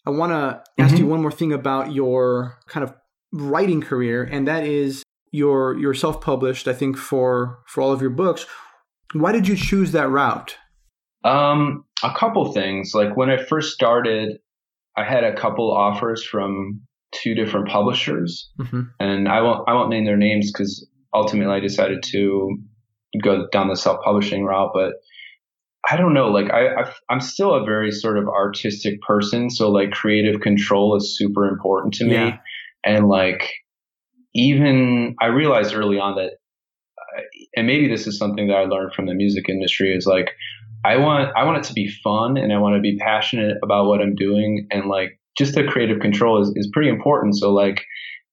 I 0.05 0.11
want 0.11 0.31
to 0.31 0.63
ask 0.83 0.95
Mhm. 0.95 0.99
you 0.99 1.07
one 1.07 1.21
more 1.21 1.31
thing 1.31 1.51
about 1.53 1.91
your 1.93 2.57
kind 2.67 2.83
of 2.83 2.93
writing 3.31 3.81
career, 3.81 4.23
and 4.23 4.47
that 4.47 4.63
is 4.65 5.03
you're 5.31 5.77
you're 5.77 5.93
self 5.93 6.21
published. 6.21 6.67
I 6.67 6.73
think 6.73 6.97
for 6.97 7.59
for 7.67 7.81
all 7.81 7.91
of 7.91 8.01
your 8.01 8.11
books. 8.11 8.45
Why 9.13 9.31
did 9.31 9.47
you 9.47 9.55
choose 9.55 9.91
that 9.93 10.09
route? 10.09 10.57
Um, 11.23 11.85
a 12.03 12.13
couple 12.13 12.51
things. 12.53 12.91
Like 12.93 13.15
when 13.17 13.29
I 13.29 13.37
first 13.37 13.73
started, 13.73 14.37
I 14.95 15.03
had 15.03 15.23
a 15.23 15.35
couple 15.35 15.71
offers 15.71 16.23
from 16.23 16.81
two 17.13 17.33
different 17.33 17.67
publishers, 17.67 18.49
Mm-hmm. 18.59 18.81
and 18.99 19.27
I 19.27 19.41
won't 19.41 19.67
I 19.67 19.73
won't 19.73 19.89
name 19.89 20.05
their 20.05 20.17
names 20.17 20.51
because 20.51 20.87
ultimately 21.13 21.53
I 21.55 21.59
decided 21.59 22.03
to 22.03 22.57
go 23.23 23.47
down 23.51 23.69
the 23.69 23.75
self 23.75 24.03
publishing 24.03 24.43
route. 24.45 24.71
But 24.73 24.93
I 25.89 25.97
don't 25.97 26.13
know. 26.13 26.29
Like 26.29 26.51
I 26.51 26.73
I've, 26.81 26.93
I'm 27.09 27.21
still 27.21 27.53
a 27.53 27.63
very 27.63 27.91
sort 27.91 28.17
of 28.17 28.27
artistic 28.27 29.01
person, 29.01 29.49
so 29.49 29.69
like 29.69 29.91
creative 29.91 30.41
control 30.41 30.95
is 30.95 31.17
super 31.17 31.47
important 31.47 31.93
to 31.95 32.05
me, 32.05 32.13
Yeah. 32.13 32.37
and 32.83 33.07
like 33.07 33.51
even 34.33 35.15
I 35.21 35.27
realized 35.27 35.73
early 35.73 35.97
on 35.99 36.15
that, 36.15 36.31
uh, 37.17 37.21
and 37.55 37.67
maybe 37.67 37.87
this 37.87 38.07
is 38.07 38.17
something 38.17 38.47
that 38.47 38.57
I 38.57 38.65
learned 38.65 38.93
from 38.93 39.05
the 39.05 39.13
music 39.13 39.47
industry 39.47 39.95
is 39.95 40.05
like 40.05 40.31
I 40.83 40.97
want 40.97 41.31
I 41.35 41.43
want 41.45 41.57
it 41.59 41.63
to 41.65 41.73
be 41.73 41.87
fun 42.03 42.37
and 42.37 42.51
I 42.53 42.57
want 42.57 42.75
to 42.75 42.81
be 42.81 42.97
passionate 42.97 43.57
about 43.63 43.87
what 43.87 44.01
I'm 44.01 44.15
doing 44.15 44.67
and 44.71 44.87
like 44.87 45.19
just 45.37 45.55
the 45.55 45.63
creative 45.63 45.99
control 45.99 46.41
is, 46.41 46.51
is 46.55 46.69
pretty 46.71 46.89
important. 46.89 47.35
So 47.35 47.51
like, 47.53 47.83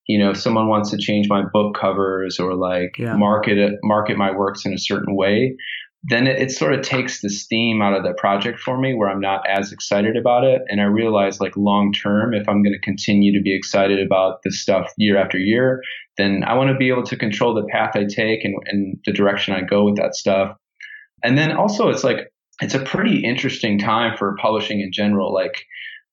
you 0.07 0.19
know, 0.19 0.31
if 0.31 0.37
someone 0.37 0.69
wants 0.69 0.91
to 0.91 0.97
change 0.99 1.29
my 1.29 1.43
book 1.53 1.77
covers 1.81 2.39
or 2.39 2.55
like 2.55 2.95
Yeah. 2.99 3.15
market 3.17 3.59
it, 3.59 3.75
market 3.83 4.17
my 4.17 4.31
works 4.31 4.65
in 4.65 4.73
a 4.73 4.79
certain 4.79 5.17
way, 5.17 5.57
then 6.05 6.27
it, 6.27 6.41
it 6.41 6.51
sort 6.51 6.75
of 6.75 6.83
takes 6.83 7.21
the 7.21 7.31
steam 7.31 7.81
out 7.81 7.95
of 7.95 8.03
the 8.03 8.15
project 8.15 8.59
for 8.59 8.77
me 8.77 8.93
where 8.93 9.09
I'm 9.09 9.21
not 9.21 9.49
as 9.49 9.71
excited 9.71 10.17
about 10.17 10.43
it. 10.43 10.63
And 10.69 10.81
I 10.81 10.85
realize 10.85 11.41
like 11.41 11.57
long 11.57 11.93
term, 11.93 12.35
if 12.35 12.49
I'm 12.49 12.63
going 12.63 12.75
to 12.75 12.81
continue 12.81 13.33
to 13.37 13.43
be 13.43 13.55
excited 13.55 14.05
about 14.05 14.41
this 14.45 14.61
stuff 14.61 14.91
year 14.97 15.17
after 15.17 15.39
year, 15.39 15.81
then 16.19 16.43
I 16.45 16.55
want 16.55 16.71
to 16.71 16.77
be 16.77 16.89
able 16.89 17.05
to 17.05 17.17
control 17.17 17.55
the 17.55 17.69
path 17.71 17.93
I 17.95 18.05
take 18.05 18.45
and, 18.45 18.57
and 18.67 18.99
the 19.07 19.13
direction 19.13 19.55
I 19.55 19.61
go 19.61 19.85
with 19.85 19.97
that 19.97 20.17
stuff. 20.17 20.57
And 21.23 21.39
then 21.39 21.53
also 21.53 21.89
it's 21.89 22.03
like, 22.03 22.33
it's 22.61 22.75
a 22.75 22.81
pretty 22.81 23.25
interesting 23.25 23.79
time 23.79 24.17
for 24.17 24.37
publishing 24.41 24.81
in 24.81 24.91
general. 24.93 25.33
Like, 25.33 25.65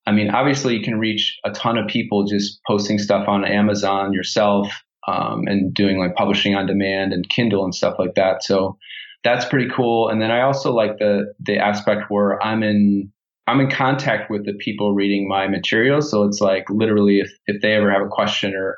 I 0.06 0.12
mean, 0.12 0.30
obviously 0.30 0.78
you 0.78 0.84
can 0.84 1.00
reach 1.00 1.38
a 1.44 1.52
ton 1.52 1.78
of 1.78 1.88
people 1.88 2.26
just 2.26 2.60
posting 2.68 3.00
stuff 3.00 3.28
on 3.28 3.44
Amazon 3.44 4.14
yourself, 4.14 4.84
um, 5.08 5.48
and 5.48 5.74
doing 5.74 5.98
like 5.98 6.16
publishing 6.16 6.56
on 6.56 6.68
demand 6.68 7.14
and 7.14 7.28
Kindle 7.28 7.64
and 7.64 7.74
stuff 7.74 7.96
like 7.98 8.16
that. 8.16 8.44
So 8.44 8.78
that's 9.24 9.46
pretty 9.46 9.70
cool. 9.76 10.10
And 10.10 10.22
then 10.22 10.32
I 10.32 10.42
also 10.42 10.74
like 10.74 10.98
the, 10.98 11.34
the 11.40 11.58
aspect 11.58 12.04
where 12.10 12.42
I'm 12.44 12.64
in, 12.64 13.12
I'm 13.48 13.60
in 13.60 13.70
contact 13.70 14.30
with 14.30 14.46
the 14.46 14.54
people 14.54 14.94
reading 14.94 15.28
my 15.28 15.48
materials. 15.48 16.10
So 16.10 16.24
it's 16.24 16.40
like 16.40 16.70
literally 16.70 17.20
if, 17.20 17.32
if 17.48 17.62
they 17.62 17.74
ever 17.74 17.92
have 17.92 18.02
a 18.02 18.10
question 18.10 18.54
or, 18.54 18.78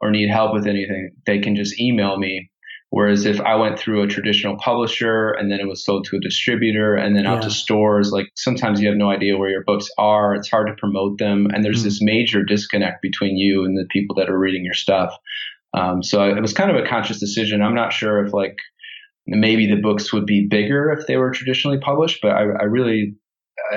or 0.00 0.10
need 0.10 0.28
help 0.28 0.52
with 0.52 0.66
anything, 0.66 1.12
they 1.26 1.38
can 1.38 1.54
just 1.54 1.78
email 1.80 2.18
me. 2.18 2.50
Whereas 2.90 3.26
if 3.26 3.40
I 3.40 3.56
went 3.56 3.78
through 3.78 4.02
a 4.02 4.06
traditional 4.06 4.56
publisher 4.56 5.32
and 5.32 5.50
then 5.50 5.58
it 5.60 5.66
was 5.66 5.84
sold 5.84 6.06
to 6.06 6.16
a 6.16 6.20
distributor 6.20 6.94
and 6.94 7.16
then 7.16 7.26
out 7.26 7.42
to 7.42 7.50
stores, 7.50 8.12
like 8.12 8.28
sometimes 8.36 8.80
you 8.80 8.88
have 8.88 8.96
no 8.96 9.10
idea 9.10 9.36
where 9.36 9.50
your 9.50 9.64
books 9.64 9.88
are. 9.98 10.34
It's 10.34 10.48
hard 10.48 10.68
to 10.68 10.74
promote 10.74 11.18
them. 11.18 11.48
And 11.52 11.64
there's 11.64 11.80
Mm. 11.80 11.84
this 11.84 11.98
major 12.00 12.42
disconnect 12.44 13.02
between 13.02 13.36
you 13.36 13.64
and 13.64 13.76
the 13.76 13.86
people 13.90 14.14
that 14.16 14.30
are 14.30 14.38
reading 14.38 14.64
your 14.64 14.74
stuff. 14.74 15.14
Um, 15.74 16.02
so 16.02 16.22
it 16.28 16.40
was 16.40 16.54
kind 16.54 16.70
of 16.70 16.76
a 16.76 16.88
conscious 16.88 17.18
decision. 17.18 17.60
I'm 17.60 17.74
not 17.74 17.92
sure 17.92 18.24
if 18.24 18.32
like 18.32 18.56
maybe 19.26 19.66
the 19.66 19.80
books 19.80 20.12
would 20.12 20.26
be 20.26 20.46
bigger 20.48 20.90
if 20.90 21.06
they 21.06 21.16
were 21.16 21.30
traditionally 21.30 21.78
published, 21.78 22.20
but 22.22 22.32
I, 22.32 22.42
I 22.42 22.64
really, 22.64 23.16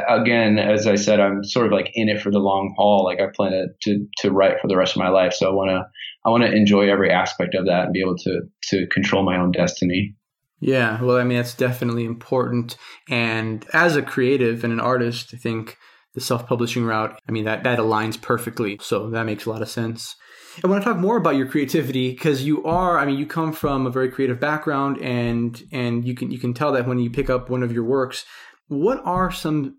again, 0.08 0.60
as 0.60 0.88
I 0.88 0.96
said, 0.96 1.20
I'm 1.20 1.44
sort 1.44 1.66
of 1.66 1.72
like 1.72 1.90
in 1.94 2.10
it 2.10 2.22
for 2.22 2.32
the 2.32 2.40
long 2.40 2.74
haul. 2.78 3.04
Like 3.04 3.20
I 3.20 3.28
plan 3.36 3.52
to, 3.52 3.68
to, 3.84 4.08
to 4.20 4.32
write 4.32 4.60
for 4.62 4.68
the 4.68 4.78
rest 4.78 4.96
of 4.96 5.02
my 5.02 5.10
life. 5.10 5.34
So 5.34 5.50
I 5.50 5.54
want 5.54 5.70
to, 5.70 5.84
I 6.26 6.30
want 6.30 6.44
to 6.44 6.52
enjoy 6.52 6.90
every 6.90 7.12
aspect 7.12 7.56
of 7.56 7.66
that 7.66 7.86
and 7.86 7.94
be 7.94 8.02
able 8.02 8.18
to, 8.18 8.42
to 8.70 8.88
control 8.88 9.24
my 9.24 9.38
own 9.38 9.52
destiny. 9.52 10.16
Yeah, 10.60 11.02
well, 11.02 11.18
I 11.18 11.24
mean, 11.24 11.38
that's 11.38 11.54
definitely 11.54 12.04
important. 12.04 12.76
And 13.10 13.66
as 13.74 13.96
a 13.96 14.02
creative 14.02 14.64
and 14.64 14.74
an 14.74 14.82
artist, 14.82 15.34
I 15.34 15.38
think 15.38 15.78
the 16.14 16.22
self-publishing 16.22 16.84
route, 16.84 17.18
I 17.28 17.32
mean, 17.32 17.46
that, 17.46 17.64
that 17.64 17.80
aligns 17.80 18.22
perfectly. 18.22 18.78
So 18.82 19.10
that 19.12 19.26
makes 19.26 19.46
a 19.46 19.50
lot 19.50 19.62
of 19.62 19.70
sense. 19.70 20.16
I 20.64 20.68
want 20.68 20.84
to 20.84 20.90
talk 20.90 20.98
more 20.98 21.18
about 21.18 21.36
your 21.36 21.48
creativity 21.48 22.12
because 22.12 22.44
you 22.44 22.64
are, 22.66 22.98
I 22.98 23.06
mean, 23.06 23.18
you 23.18 23.26
come 23.26 23.54
from 23.54 23.86
a 23.88 23.90
very 23.90 24.12
creative 24.12 24.40
background 24.40 24.98
and, 25.02 25.62
and 25.72 26.06
you 26.06 26.16
can, 26.16 26.32
you 26.32 26.40
can 26.40 26.54
tell 26.54 26.74
that 26.74 26.86
when 26.86 27.00
you 27.00 27.10
pick 27.10 27.30
up 27.30 27.50
one 27.50 27.64
of 27.64 27.72
your 27.72 27.84
works. 27.84 28.26
What 28.68 29.02
are 29.06 29.32
some, 29.32 29.78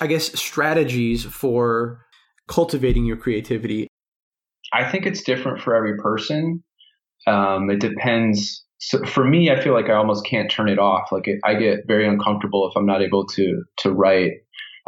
I 0.00 0.06
guess, 0.06 0.38
strategies 0.38 1.24
for 1.24 2.04
cultivating 2.46 3.06
your 3.06 3.16
creativity? 3.16 3.88
I 4.72 4.90
think 4.90 5.06
it's 5.06 5.22
different 5.22 5.60
for 5.60 5.74
every 5.74 5.96
person. 5.96 6.62
Um, 7.26 7.70
it 7.70 7.80
depends. 7.80 8.64
So 8.78 9.04
for 9.06 9.24
me, 9.24 9.50
I 9.50 9.60
feel 9.60 9.72
like 9.72 9.88
I 9.88 9.94
almost 9.94 10.26
can't 10.26 10.50
turn 10.50 10.68
it 10.68 10.78
off. 10.78 11.10
Like 11.10 11.26
it, 11.26 11.38
I 11.44 11.54
get 11.54 11.80
very 11.86 12.06
uncomfortable 12.06 12.68
if 12.68 12.76
I'm 12.76 12.86
not 12.86 13.02
able 13.02 13.26
to 13.26 13.62
to 13.78 13.92
write 13.92 14.32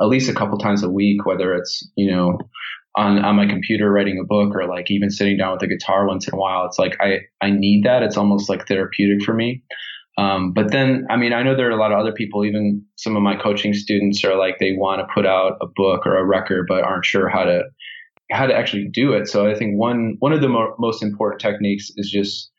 at 0.00 0.06
least 0.06 0.30
a 0.30 0.34
couple 0.34 0.58
times 0.58 0.82
a 0.82 0.90
week, 0.90 1.26
whether 1.26 1.54
it's 1.54 1.88
you 1.96 2.10
know 2.10 2.38
on 2.96 3.24
on 3.24 3.36
my 3.36 3.46
computer 3.46 3.90
writing 3.90 4.18
a 4.18 4.24
book 4.24 4.54
or 4.54 4.66
like 4.66 4.90
even 4.90 5.10
sitting 5.10 5.36
down 5.36 5.52
with 5.52 5.62
a 5.62 5.66
guitar 5.66 6.06
once 6.06 6.26
in 6.26 6.34
a 6.34 6.36
while. 6.36 6.66
It's 6.66 6.78
like 6.78 6.96
I 7.00 7.20
I 7.40 7.50
need 7.50 7.84
that. 7.84 8.02
It's 8.02 8.16
almost 8.16 8.48
like 8.48 8.66
therapeutic 8.66 9.22
for 9.24 9.34
me. 9.34 9.62
Um, 10.18 10.52
but 10.52 10.70
then, 10.70 11.06
I 11.08 11.16
mean, 11.16 11.32
I 11.32 11.42
know 11.42 11.56
there 11.56 11.68
are 11.68 11.70
a 11.70 11.80
lot 11.80 11.92
of 11.92 11.98
other 11.98 12.12
people, 12.12 12.44
even 12.44 12.84
some 12.96 13.16
of 13.16 13.22
my 13.22 13.36
coaching 13.36 13.72
students 13.72 14.22
are 14.24 14.36
like, 14.36 14.58
they 14.58 14.72
want 14.72 15.00
to 15.00 15.14
put 15.14 15.24
out 15.24 15.56
a 15.62 15.66
book 15.66 16.04
or 16.04 16.18
a 16.18 16.24
record, 16.26 16.66
but 16.68 16.82
aren't 16.84 17.06
sure 17.06 17.28
how 17.28 17.44
to 17.44 17.62
how 18.30 18.46
to 18.46 18.54
actually 18.54 18.88
do 18.92 19.12
it. 19.12 19.28
So 19.28 19.48
I 19.50 19.54
think 19.54 19.78
one 19.78 20.16
one 20.18 20.32
of 20.32 20.40
the 20.40 20.48
mo- 20.48 20.74
most 20.78 21.02
important 21.02 21.40
techniques 21.40 21.90
is 21.96 22.10
just 22.10 22.50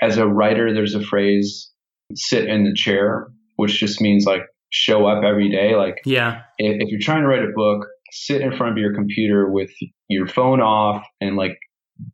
as 0.00 0.16
a 0.16 0.26
writer, 0.26 0.72
there's 0.72 0.94
a 0.94 1.02
phrase 1.02 1.70
sit 2.14 2.46
in 2.46 2.64
the 2.64 2.74
chair, 2.74 3.28
which 3.56 3.78
just 3.78 4.00
means 4.00 4.24
like 4.24 4.42
show 4.70 5.06
up 5.06 5.22
every 5.22 5.50
day. 5.50 5.76
Like 5.76 6.00
Yeah. 6.04 6.42
if, 6.58 6.82
if 6.82 6.88
you're 6.90 7.00
trying 7.00 7.22
to 7.22 7.28
write 7.28 7.44
a 7.44 7.52
book, 7.54 7.86
sit 8.12 8.42
in 8.42 8.54
front 8.54 8.72
of 8.72 8.78
your 8.78 8.94
computer 8.94 9.48
with 9.48 9.70
your 10.08 10.26
phone 10.26 10.60
off 10.60 11.04
and 11.20 11.36
like 11.36 11.58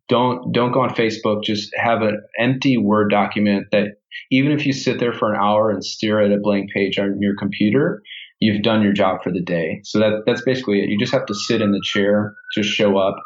don't 0.08 0.52
don't 0.52 0.72
go 0.72 0.80
on 0.80 0.90
Facebook. 0.90 1.42
Just 1.42 1.74
have 1.76 2.02
an 2.02 2.22
empty 2.38 2.78
Word 2.78 3.10
document 3.10 3.66
that 3.72 3.98
even 4.30 4.52
if 4.52 4.64
you 4.64 4.72
sit 4.72 5.00
there 5.00 5.12
for 5.12 5.32
an 5.32 5.40
hour 5.40 5.70
and 5.70 5.84
stare 5.84 6.20
at 6.22 6.32
a 6.32 6.38
blank 6.40 6.70
page 6.72 6.98
on 6.98 7.20
your 7.20 7.34
computer, 7.36 8.02
you've 8.40 8.62
done 8.62 8.82
your 8.82 8.92
job 8.92 9.22
for 9.22 9.32
the 9.32 9.42
day. 9.42 9.80
So 9.84 9.98
that 9.98 10.22
that's 10.26 10.42
basically 10.42 10.80
it. 10.80 10.88
You 10.88 10.98
just 10.98 11.12
have 11.12 11.26
to 11.26 11.34
sit 11.34 11.60
in 11.60 11.72
the 11.72 11.82
chair, 11.82 12.34
just 12.54 12.70
show 12.70 12.96
up. 12.96 13.16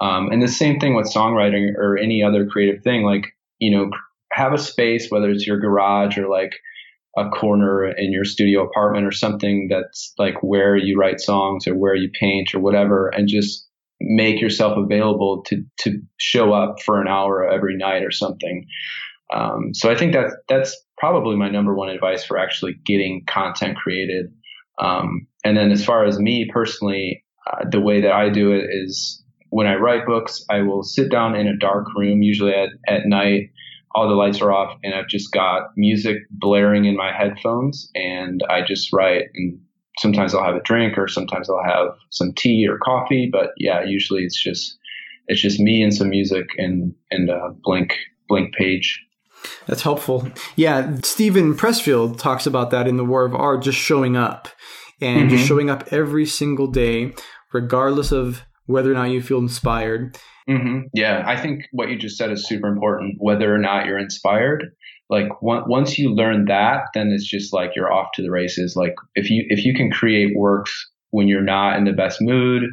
Um, 0.00 0.30
and 0.30 0.42
the 0.42 0.48
same 0.48 0.78
thing 0.78 0.94
with 0.94 1.12
songwriting 1.12 1.74
or 1.76 1.98
any 1.98 2.22
other 2.22 2.46
creative 2.46 2.82
thing. 2.82 3.02
Like 3.02 3.26
you 3.58 3.76
know, 3.76 3.90
have 4.32 4.52
a 4.52 4.58
space, 4.58 5.10
whether 5.10 5.30
it's 5.30 5.46
your 5.46 5.58
garage 5.58 6.16
or 6.16 6.28
like 6.28 6.52
a 7.16 7.28
corner 7.30 7.86
in 7.86 8.12
your 8.12 8.24
studio 8.24 8.64
apartment 8.64 9.06
or 9.06 9.12
something 9.12 9.68
that's 9.68 10.12
like 10.18 10.42
where 10.42 10.76
you 10.76 10.98
write 10.98 11.20
songs 11.20 11.66
or 11.66 11.74
where 11.74 11.94
you 11.94 12.10
paint 12.18 12.54
or 12.54 12.60
whatever, 12.60 13.08
and 13.08 13.28
just 13.28 13.66
make 14.00 14.40
yourself 14.40 14.76
available 14.76 15.42
to 15.46 15.62
to 15.78 16.00
show 16.18 16.52
up 16.52 16.76
for 16.84 17.00
an 17.00 17.08
hour 17.08 17.48
every 17.48 17.76
night 17.76 18.02
or 18.02 18.10
something. 18.10 18.66
Um, 19.34 19.74
so 19.74 19.90
I 19.90 19.96
think 19.96 20.12
that 20.12 20.32
that's 20.48 20.76
probably 20.98 21.36
my 21.36 21.48
number 21.48 21.74
one 21.74 21.88
advice 21.88 22.24
for 22.24 22.38
actually 22.38 22.74
getting 22.84 23.24
content 23.26 23.76
created. 23.76 24.26
Um, 24.80 25.26
and 25.44 25.56
then 25.56 25.70
as 25.70 25.84
far 25.84 26.04
as 26.04 26.18
me 26.18 26.48
personally, 26.52 27.24
uh, 27.50 27.64
the 27.70 27.80
way 27.80 28.00
that 28.00 28.12
I 28.12 28.28
do 28.28 28.52
it 28.52 28.64
is 28.70 29.22
when 29.50 29.66
I 29.66 29.74
write 29.74 30.06
books, 30.06 30.44
I 30.50 30.62
will 30.62 30.82
sit 30.82 31.10
down 31.10 31.34
in 31.34 31.46
a 31.46 31.56
dark 31.56 31.86
room, 31.94 32.22
usually 32.22 32.52
at, 32.52 32.70
at 32.86 33.06
night. 33.06 33.50
All 33.92 34.08
the 34.08 34.14
lights 34.14 34.40
are 34.40 34.52
off, 34.52 34.78
and 34.84 34.94
I've 34.94 35.08
just 35.08 35.32
got 35.32 35.70
music 35.76 36.18
blaring 36.30 36.84
in 36.84 36.96
my 36.96 37.12
headphones, 37.12 37.90
and 37.94 38.42
I 38.48 38.62
just 38.62 38.92
write. 38.92 39.24
And 39.34 39.58
sometimes 39.98 40.34
I'll 40.34 40.44
have 40.44 40.54
a 40.54 40.62
drink, 40.62 40.96
or 40.96 41.08
sometimes 41.08 41.50
I'll 41.50 41.64
have 41.64 41.88
some 42.10 42.32
tea 42.36 42.66
or 42.68 42.78
coffee. 42.78 43.28
But 43.30 43.50
yeah, 43.56 43.82
usually 43.84 44.22
it's 44.22 44.40
just 44.42 44.78
it's 45.26 45.40
just 45.42 45.60
me 45.60 45.82
and 45.82 45.92
some 45.94 46.08
music 46.10 46.46
and 46.56 46.94
and 47.10 47.30
a 47.30 47.50
blank 47.64 47.94
blank 48.28 48.54
page. 48.54 49.04
That's 49.66 49.82
helpful. 49.82 50.28
Yeah, 50.54 50.96
Steven 51.02 51.54
Pressfield 51.54 52.18
talks 52.18 52.46
about 52.46 52.70
that 52.70 52.86
in 52.86 52.96
The 52.96 53.04
War 53.04 53.24
of 53.24 53.34
Art, 53.34 53.62
just 53.62 53.78
showing 53.78 54.14
up 54.16 54.48
and 55.00 55.30
just 55.30 55.44
Mhm. 55.44 55.48
showing 55.48 55.70
up 55.70 55.88
every 55.90 56.26
single 56.26 56.66
day, 56.66 57.12
regardless 57.52 58.12
of 58.12 58.42
whether 58.66 58.90
or 58.90 58.94
not 58.94 59.10
you 59.10 59.22
feel 59.22 59.38
inspired. 59.38 60.16
hmm 60.48 60.80
Yeah, 60.92 61.22
I 61.26 61.40
think 61.40 61.64
what 61.72 61.88
you 61.90 61.96
just 61.98 62.16
said 62.16 62.30
is 62.30 62.46
super 62.46 62.68
important. 62.68 63.16
Whether 63.18 63.54
or 63.54 63.58
not 63.58 63.86
you're 63.86 63.98
inspired, 63.98 64.72
like 65.08 65.28
on- 65.42 65.68
once 65.68 65.98
you 65.98 66.14
learn 66.14 66.44
that, 66.46 66.84
then 66.94 67.08
it's 67.10 67.26
just 67.28 67.52
like 67.52 67.72
you're 67.74 67.92
off 67.92 68.12
to 68.14 68.22
the 68.22 68.30
races. 68.30 68.74
Like 68.76 68.94
if 69.14 69.30
you 69.30 69.44
if 69.48 69.64
you 69.64 69.74
can 69.74 69.90
create 69.90 70.36
works 70.36 70.72
when 71.10 71.26
you're 71.28 71.42
not 71.42 71.76
in 71.76 71.84
the 71.84 71.92
best 71.92 72.20
mood, 72.20 72.64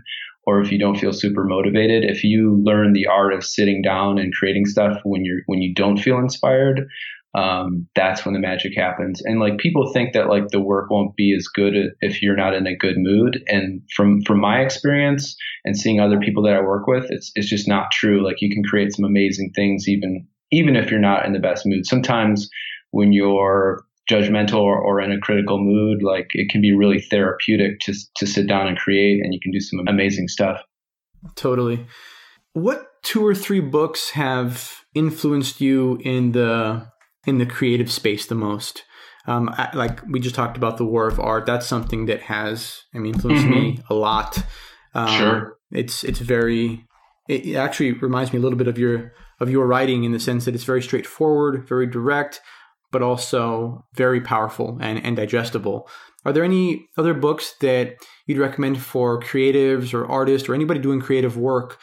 or 0.46 0.62
if 0.62 0.72
you 0.72 0.80
don't 0.80 0.98
feel 0.98 1.12
super 1.12 1.44
motivated, 1.44 2.04
if 2.04 2.24
you 2.24 2.62
learn 2.64 2.94
the 2.94 3.08
art 3.08 3.34
of 3.34 3.44
sitting 3.44 3.82
down 3.82 4.18
and 4.18 4.34
creating 4.34 4.66
stuff 4.66 5.00
when 5.04 5.26
you're 5.26 5.42
when 5.48 5.62
you 5.62 5.74
don't 5.74 5.98
feel 5.98 6.20
inspired, 6.20 6.88
um, 7.38 7.88
that's 7.94 8.26
when 8.26 8.34
the 8.34 8.40
magic 8.40 8.76
happens. 8.76 9.22
And 9.24 9.40
like 9.40 9.60
people 9.60 9.94
think 9.94 10.14
that 10.14 10.28
like 10.28 10.48
the 10.48 10.60
work 10.60 10.90
won't 10.90 11.16
be 11.16 11.36
as 11.38 11.48
good 11.48 11.76
if 12.02 12.24
you're 12.24 12.36
not 12.36 12.56
in 12.56 12.66
a 12.66 12.76
good 12.76 12.96
mood. 12.98 13.44
And 13.46 13.82
from 13.96 14.24
from 14.24 14.40
my 14.40 14.62
experience 14.62 15.36
and 15.64 15.78
seeing 15.78 16.00
other 16.00 16.20
people 16.20 16.42
that 16.44 16.56
I 16.56 16.62
work 16.62 16.88
with, 16.88 17.06
it's 17.12 17.32
it's 17.36 17.48
just 17.48 17.68
not 17.68 17.92
true. 17.92 18.26
Like 18.26 18.38
you 18.42 18.50
can 18.50 18.64
create 18.64 18.92
some 18.92 19.06
amazing 19.06 19.52
things 19.56 19.88
even 19.88 20.28
even 20.52 20.76
if 20.76 20.90
you're 20.90 21.00
not 21.00 21.28
in 21.28 21.34
the 21.34 21.40
best 21.40 21.64
mood. 21.68 21.86
Sometimes 21.86 22.50
when 22.90 23.14
you're 23.14 23.84
judgmental 24.10 24.62
or, 24.62 24.80
or 24.80 25.00
in 25.00 25.12
a 25.12 25.20
critical 25.20 25.60
mood, 25.60 26.02
like 26.02 26.30
it 26.32 26.50
can 26.50 26.60
be 26.60 26.74
really 26.74 27.02
therapeutic 27.02 27.80
to 27.82 27.94
to 28.16 28.26
sit 28.26 28.48
down 28.48 28.68
and 28.68 28.80
create, 28.80 29.24
and 29.24 29.32
you 29.32 29.40
can 29.40 29.52
do 29.52 29.60
some 29.60 29.88
amazing 29.88 30.28
stuff. 30.28 30.60
Totally. 31.36 31.86
What 32.54 32.88
two 33.04 33.24
or 33.24 33.36
three 33.36 33.60
books 33.60 34.12
have 34.12 34.86
influenced 34.96 35.62
you 35.62 36.00
in 36.04 36.32
the 36.32 36.88
in 37.28 37.38
the 37.38 37.46
creative 37.46 37.92
space 37.92 38.26
the 38.26 38.36
most? 38.36 38.84
Um, 39.28 39.50
I, 39.50 39.70
like 39.76 40.02
we 40.08 40.20
just 40.20 40.36
talked 40.36 40.58
about 40.58 40.78
the 40.78 40.86
War 40.86 41.08
of 41.08 41.20
Art. 41.20 41.46
That's 41.46 41.68
something 41.68 42.06
that 42.06 42.22
has 42.22 42.84
I 42.96 43.00
mean, 43.00 43.14
influenced 43.14 43.46
me 43.46 43.80
a 43.90 43.94
lot. 43.94 44.40
Um, 44.96 45.08
Sure. 45.08 45.58
It's 45.72 46.04
it's 46.04 46.20
very. 46.20 46.86
It 47.28 47.46
it 47.46 47.56
actually 47.56 47.92
reminds 47.92 48.32
me 48.32 48.40
a 48.40 48.42
little 48.42 48.58
bit 48.58 48.70
of 48.70 48.78
your 48.78 49.12
of 49.40 49.50
your 49.50 49.68
writing 49.68 50.04
in 50.06 50.14
the 50.14 50.20
sense 50.20 50.46
that 50.46 50.56
it's 50.56 50.64
very 50.64 50.82
straightforward, 50.82 51.68
very 51.68 51.86
direct, 51.86 52.40
but 52.92 53.02
also 53.02 53.86
very 53.96 54.22
powerful 54.22 54.78
and, 54.82 55.04
and 55.04 55.16
digestible. 55.18 55.90
Are 56.26 56.34
there 56.34 56.44
any 56.44 56.88
other 56.98 57.14
books 57.14 57.54
that 57.62 57.98
you'd 58.26 58.38
recommend 58.38 58.82
for 58.82 59.20
creatives 59.20 59.94
or 59.94 60.06
artists 60.06 60.50
or 60.50 60.56
anybody 60.56 60.80
doing 60.80 61.02
creative 61.02 61.38
work? 61.38 61.78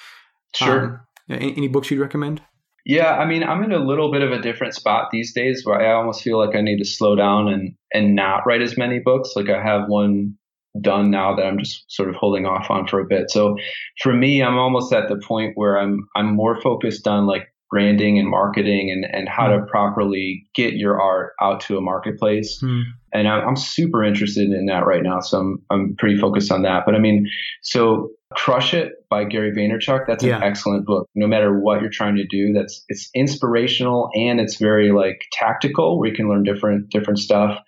Sure. 0.55 0.85
Um, 0.85 1.01
any, 1.29 1.57
any 1.57 1.69
books 1.69 1.91
you'd 1.91 2.01
recommend? 2.01 2.43
Yeah, 2.85 3.17
I 3.17 3.25
mean, 3.25 3.43
I'm 3.43 3.63
in 3.63 3.73
a 3.73 3.79
little 3.79 4.13
bit 4.13 4.23
of 4.23 4.33
a 4.33 4.43
different 4.43 4.75
spot 4.75 5.09
these 5.11 5.33
days 5.33 5.65
where 5.65 5.81
I 5.81 5.95
almost 5.95 6.23
feel 6.23 6.39
like 6.39 6.55
I 6.55 6.61
need 6.61 6.79
to 6.79 6.85
slow 6.85 7.17
down 7.17 7.49
and 7.49 7.75
and 7.93 8.15
not 8.15 8.47
write 8.47 8.61
as 8.61 8.77
many 8.77 8.99
books. 8.99 9.31
Like 9.35 9.49
I 9.49 9.63
have 9.63 9.89
one 9.89 10.37
done 10.81 11.11
now 11.11 11.35
that 11.35 11.47
I'm 11.47 11.59
just 11.59 11.85
sort 11.89 12.11
of 12.11 12.17
holding 12.17 12.47
off 12.47 12.71
on 12.71 12.87
for 12.87 13.01
a 13.01 13.07
bit. 13.07 13.31
So 13.31 13.57
for 14.03 14.13
me, 14.13 14.43
I'm 14.43 14.59
almost 14.59 14.93
at 14.93 15.09
the 15.09 15.17
point 15.17 15.53
where 15.57 15.79
I'm 15.79 16.07
I'm 16.15 16.35
more 16.35 16.61
focused 16.61 17.09
on 17.09 17.27
like 17.27 17.54
branding 17.71 18.19
and 18.19 18.29
marketing 18.29 18.91
and 18.91 19.05
and 19.15 19.29
how 19.29 19.49
to 19.49 19.63
properly 19.67 20.47
get 20.55 20.75
your 20.75 21.01
art 21.01 21.33
out 21.41 21.61
to 21.61 21.77
a 21.77 21.81
marketplace. 21.81 22.61
And 23.13 23.29
I'm, 23.29 23.49
I'm 23.49 23.57
super 23.57 24.03
interested 24.03 24.51
in 24.51 24.67
that 24.67 24.87
right 24.87 25.03
now. 25.03 25.21
So 25.21 25.39
I'm 25.39 25.63
I'm 25.71 25.97
pretty 25.99 26.19
focused 26.19 26.51
on 26.53 26.63
that. 26.63 26.85
But 26.87 26.95
I 26.95 26.99
mean, 26.99 27.29
so 27.63 28.11
Crush 28.33 28.75
It 28.75 28.93
by 29.09 29.25
Gary 29.25 29.53
Vaynerchuk. 29.53 30.07
That's 30.09 30.25
an 30.25 30.31
Yeah. 30.31 30.41
excellent 30.43 30.87
book. 30.87 31.09
No 31.15 31.27
matter 31.29 31.59
what 31.59 31.81
you're 31.81 31.91
trying 31.91 32.17
to 32.17 32.27
do, 32.27 32.53
that's 32.53 32.85
it's 32.89 33.09
inspirational 33.15 34.11
and 34.15 34.41
it's 34.41 34.57
very 34.57 34.91
like 34.93 35.23
tactical, 35.33 35.99
where 35.99 36.09
you 36.09 36.15
can 36.17 36.29
learn 36.29 36.43
different 36.43 36.91
different 36.91 37.19
stuff. 37.21 37.59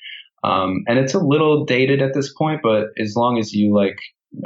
Um, 0.45 0.85
and 0.87 0.99
it's 0.99 1.15
a 1.15 1.19
little 1.19 1.65
dated 1.65 2.03
at 2.03 2.15
this 2.15 2.33
point, 2.33 2.61
but 2.63 2.89
as 2.99 3.17
long 3.17 3.39
as 3.39 3.53
you 3.53 3.75
like 3.75 3.99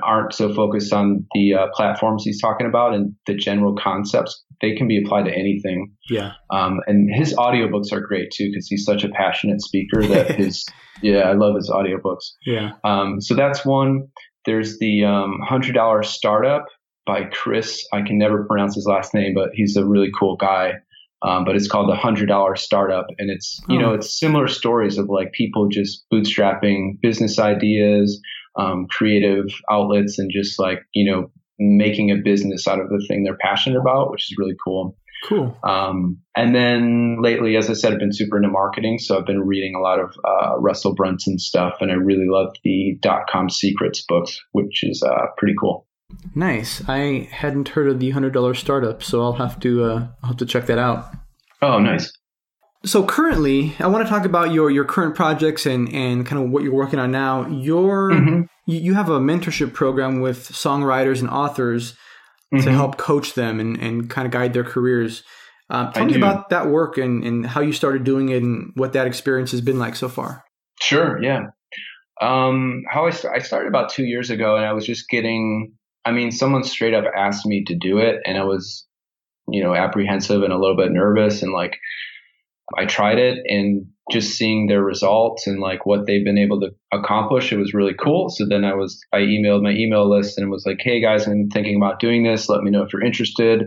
aren't 0.02 0.32
so 0.34 0.52
focused 0.54 0.92
on 0.92 1.26
the 1.34 1.54
uh, 1.54 1.66
platforms 1.74 2.22
he's 2.24 2.40
talking 2.40 2.66
about 2.66 2.94
and 2.94 3.14
the 3.26 3.34
general 3.34 3.74
concepts, 3.74 4.44
they 4.60 4.74
can 4.76 4.86
be 4.86 5.02
applied 5.02 5.24
to 5.24 5.32
anything. 5.32 5.92
Yeah. 6.08 6.32
Um, 6.52 6.80
and 6.86 7.08
his 7.14 7.34
audiobooks 7.34 7.92
are 7.92 8.00
great 8.00 8.30
too 8.30 8.48
because 8.50 8.66
he's 8.68 8.84
such 8.84 9.04
a 9.04 9.08
passionate 9.08 9.60
speaker 9.62 10.06
that 10.06 10.30
his 10.36 10.64
yeah, 11.02 11.20
I 11.20 11.32
love 11.32 11.56
his 11.56 11.70
audiobooks. 11.70 12.24
Yeah. 12.46 12.72
Um, 12.84 13.20
so 13.20 13.34
that's 13.34 13.64
one. 13.64 14.08
There's 14.46 14.78
the 14.78 15.04
um, 15.04 15.40
hundred 15.46 15.74
dollar 15.74 16.02
startup 16.02 16.66
by 17.06 17.24
Chris. 17.24 17.84
I 17.92 18.02
can 18.02 18.18
never 18.18 18.44
pronounce 18.44 18.74
his 18.74 18.86
last 18.86 19.14
name, 19.14 19.32
but 19.34 19.50
he's 19.54 19.76
a 19.76 19.84
really 19.86 20.10
cool 20.18 20.36
guy. 20.36 20.74
Um, 21.22 21.44
but 21.44 21.54
it's 21.54 21.68
called 21.68 21.90
the 21.90 21.96
hundred 21.96 22.28
dollar 22.28 22.56
startup, 22.56 23.06
and 23.18 23.30
it's 23.30 23.60
you 23.68 23.78
know 23.78 23.90
Oh. 23.90 23.94
it's 23.94 24.18
similar 24.18 24.48
stories 24.48 24.96
of 24.96 25.08
like 25.10 25.32
people 25.32 25.68
just 25.68 26.04
bootstrapping 26.12 26.98
business 27.02 27.38
ideas, 27.38 28.18
um, 28.56 28.86
creative 28.90 29.46
outlets, 29.70 30.18
and 30.18 30.30
just 30.32 30.58
like 30.58 30.82
you 30.94 31.10
know 31.10 31.30
making 31.58 32.10
a 32.10 32.16
business 32.16 32.66
out 32.66 32.80
of 32.80 32.88
the 32.88 33.04
thing 33.06 33.22
they're 33.22 33.36
passionate 33.36 33.78
about, 33.78 34.10
which 34.10 34.30
is 34.30 34.38
really 34.38 34.56
cool. 34.64 34.96
Cool. 35.28 35.54
Um, 35.62 36.18
and 36.34 36.54
then 36.54 37.20
lately, 37.20 37.54
as 37.56 37.68
I 37.68 37.74
said, 37.74 37.92
I've 37.92 37.98
been 37.98 38.12
super 38.12 38.38
into 38.38 38.48
marketing. 38.48 38.98
So 38.98 39.18
I've 39.18 39.26
been 39.26 39.42
reading 39.42 39.74
a 39.74 39.80
lot 39.80 40.00
of 40.00 40.14
uh, 40.24 40.58
Russell 40.58 40.94
Brunson 40.94 41.38
stuff, 41.38 41.74
and 41.80 41.90
I 41.90 41.94
really 41.94 42.26
love 42.26 42.54
the 42.64 42.96
dot 43.02 43.22
com 43.28 43.50
secrets 43.50 44.02
books, 44.08 44.40
which 44.52 44.82
is 44.82 45.02
uh, 45.02 45.26
pretty 45.36 45.54
cool. 45.60 45.86
Nice. 46.34 46.82
I 46.88 47.28
hadn't 47.30 47.68
heard 47.68 47.88
of 47.88 48.00
the 48.00 48.10
hundred 48.10 48.32
dollar 48.32 48.54
startup, 48.54 49.02
so 49.02 49.22
I'll 49.22 49.34
have 49.34 49.60
to 49.60 49.84
uh, 49.84 50.08
I'll 50.22 50.30
have 50.30 50.36
to 50.38 50.46
check 50.46 50.66
that 50.66 50.78
out. 50.78 51.12
Oh, 51.60 51.78
nice. 51.78 52.10
So 52.84 53.04
currently, 53.04 53.74
I 53.78 53.88
want 53.88 54.06
to 54.06 54.10
talk 54.10 54.24
about 54.24 54.52
your 54.52 54.70
your 54.70 54.84
current 54.84 55.14
projects 55.14 55.66
and 55.66 55.92
and 55.92 56.24
kind 56.26 56.42
of 56.42 56.50
what 56.50 56.62
you're 56.62 56.72
working 56.74 56.98
on 56.98 57.10
now. 57.10 57.46
Your 57.48 58.10
Mhm. 58.10 58.46
you, 58.66 58.78
you 58.81 58.94
have 58.94 59.10
a 59.10 59.20
mentorship 59.20 59.74
program 59.74 60.20
with 60.20 60.48
songwriters 60.48 61.20
and 61.20 61.28
authors 61.28 61.94
to 62.52 62.58
Mhm. 62.62 62.72
help 62.72 62.96
coach 62.96 63.35
them 63.35 63.60
and 63.60 63.76
and 63.81 64.08
kind 64.08 64.26
of 64.26 64.33
guide 64.33 64.54
their 64.54 64.64
careers. 64.64 65.22
Uh, 65.68 65.90
tell 65.92 66.02
I 66.02 66.06
me 66.06 66.12
do. 66.14 66.18
about 66.18 66.48
that 66.50 66.68
work 66.68 66.96
and 66.96 67.22
and 67.22 67.46
how 67.46 67.60
you 67.60 67.72
started 67.72 68.02
doing 68.04 68.31
it 68.31 68.42
and 68.42 68.72
what 68.74 68.94
that 68.94 69.06
experience 69.06 69.50
has 69.52 69.60
been 69.60 69.78
like 69.78 69.94
so 69.94 70.08
far. 70.08 70.44
Sure, 70.81 71.22
yeah. 71.22 71.42
Um, 72.22 72.83
how 72.88 73.06
I, 73.06 73.10
st- 73.10 73.35
I 73.35 73.38
started 73.38 73.68
about 73.68 73.88
two 73.90 74.04
years 74.04 74.28
ago, 74.31 74.56
and 74.56 74.64
I 74.64 74.72
was 74.72 74.87
just 74.87 75.08
getting. 75.08 75.72
I 76.06 76.12
mean, 76.12 76.31
someone 76.33 76.64
straight 76.64 76.94
up 76.94 77.04
asked 77.14 77.44
me 77.46 77.62
to 77.64 77.74
do 77.74 77.98
it, 77.98 78.20
and 78.26 78.38
I 78.38 78.44
was, 78.44 78.87
you 79.48 79.62
know, 79.62 79.74
apprehensive 79.74 80.42
and 80.42 80.52
a 80.52 80.58
little 80.58 80.76
bit 80.76 80.90
nervous, 80.92 81.42
and 81.42 81.52
like, 81.52 81.76
I 82.79 82.87
tried 82.87 83.18
it, 83.18 83.38
and 83.46 83.87
just 84.10 84.37
seeing 84.37 84.66
their 84.66 84.83
results 84.83 85.46
and 85.46 85.60
like 85.60 85.87
what 85.87 86.06
they've 86.06 86.25
been 86.25 86.38
able 86.38 86.60
to 86.60 86.71
accomplish, 86.92 87.52
it 87.52 87.58
was 87.58 87.75
really 87.75 87.94
cool. 87.94 88.29
So 88.29 88.44
then 88.48 88.64
I 88.64 88.75
was, 88.75 89.00
I 89.12 89.18
emailed 89.18 89.62
my 89.62 89.71
email 89.71 90.08
list 90.10 90.37
and 90.37 90.50
was 90.50 90.66
like, 90.66 90.79
Hey 90.81 91.00
guys, 91.00 91.27
I'm 91.27 91.48
thinking 91.48 91.77
about 91.77 92.00
doing 92.00 92.25
this. 92.25 92.48
Let 92.48 92.62
me 92.62 92.71
know 92.71 92.83
if 92.83 92.92
you're 92.92 93.04
interested. 93.04 93.66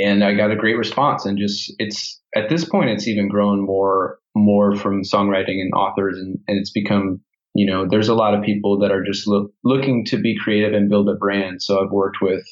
And 0.00 0.22
I 0.22 0.34
got 0.34 0.52
a 0.52 0.56
great 0.56 0.78
response 0.78 1.26
and 1.26 1.36
just, 1.36 1.72
it's 1.78 2.20
at 2.36 2.48
this 2.48 2.64
point, 2.64 2.90
it's 2.90 3.08
even 3.08 3.28
grown 3.28 3.60
more, 3.60 4.18
more 4.36 4.76
from 4.76 5.02
songwriting 5.02 5.60
and 5.60 5.72
authors 5.74 6.16
and, 6.18 6.38
and 6.46 6.58
it's 6.58 6.70
become, 6.70 7.20
you 7.54 7.66
know, 7.66 7.88
there's 7.88 8.08
a 8.08 8.14
lot 8.14 8.34
of 8.34 8.44
people 8.44 8.78
that 8.78 8.92
are 8.92 9.02
just 9.02 9.26
look, 9.26 9.50
looking 9.64 10.04
to 10.06 10.18
be 10.18 10.38
creative 10.38 10.74
and 10.74 10.88
build 10.88 11.08
a 11.08 11.14
brand. 11.14 11.60
So 11.60 11.82
I've 11.82 11.90
worked 11.90 12.18
with 12.22 12.44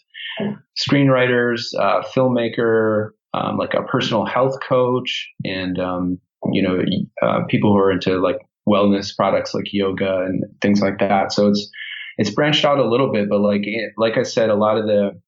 screenwriters, 0.76 1.66
uh, 1.78 2.02
filmmaker, 2.12 3.11
um, 3.34 3.56
like 3.56 3.74
a 3.74 3.82
personal 3.82 4.24
health 4.24 4.56
coach 4.66 5.28
and, 5.44 5.78
um, 5.78 6.18
you 6.52 6.62
know, 6.62 6.78
uh, 7.22 7.44
people 7.48 7.72
who 7.72 7.78
are 7.78 7.92
into 7.92 8.18
like 8.18 8.38
wellness 8.68 9.14
products 9.16 9.54
like 9.54 9.72
yoga 9.72 10.24
and 10.24 10.44
things 10.60 10.80
like 10.80 10.98
that. 10.98 11.32
So 11.32 11.48
it's, 11.48 11.70
it's 12.16 12.30
branched 12.30 12.64
out 12.64 12.78
a 12.78 12.88
little 12.88 13.12
bit, 13.12 13.28
but 13.28 13.40
like, 13.40 13.62
like 13.96 14.16
I 14.16 14.22
said, 14.22 14.50
a 14.50 14.54
lot 14.54 14.76
of 14.76 14.86
the 14.86 15.20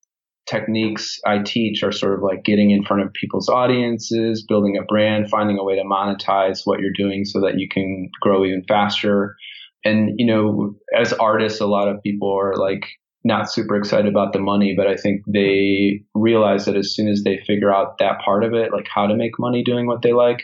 techniques 0.49 1.21
I 1.25 1.39
teach 1.39 1.83
are 1.83 1.93
sort 1.93 2.15
of 2.15 2.23
like 2.23 2.45
getting 2.45 2.71
in 2.71 2.85
front 2.85 3.03
of 3.03 3.13
people's 3.13 3.49
audiences, 3.49 4.45
building 4.49 4.77
a 4.77 4.85
brand, 4.85 5.31
finding 5.31 5.59
a 5.59 5.65
way 5.65 5.77
to 5.77 5.85
monetize 5.85 6.63
what 6.65 6.81
you're 6.81 6.91
doing 6.97 7.25
so 7.25 7.41
that 7.41 7.59
you 7.59 7.69
can 7.69 8.11
grow 8.21 8.45
even 8.45 8.65
faster. 8.67 9.37
And, 9.85 10.13
you 10.17 10.27
know, 10.27 10.75
as 10.97 11.13
artists, 11.13 11.61
a 11.61 11.67
lot 11.67 11.89
of 11.89 12.03
people 12.03 12.37
are 12.37 12.57
like, 12.57 12.85
not 13.25 13.51
super 13.51 13.77
excited 13.77 14.07
about 14.07 14.33
the 14.33 14.39
money, 14.39 14.75
but 14.77 14.87
I 14.87 14.97
think 14.97 15.23
they 15.27 16.03
realize 16.15 16.65
that 16.65 16.77
as 16.77 16.95
soon 16.95 17.09
as 17.09 17.23
they 17.23 17.39
figure 17.47 17.73
out 17.73 17.99
that 17.99 18.21
part 18.25 18.45
of 18.45 18.55
it, 18.55 18.73
like 18.73 18.87
how 18.93 19.07
to 19.07 19.17
make 19.17 19.39
money 19.39 19.63
doing 19.63 19.87
what 19.87 20.03
they 20.03 20.13
like, 20.13 20.43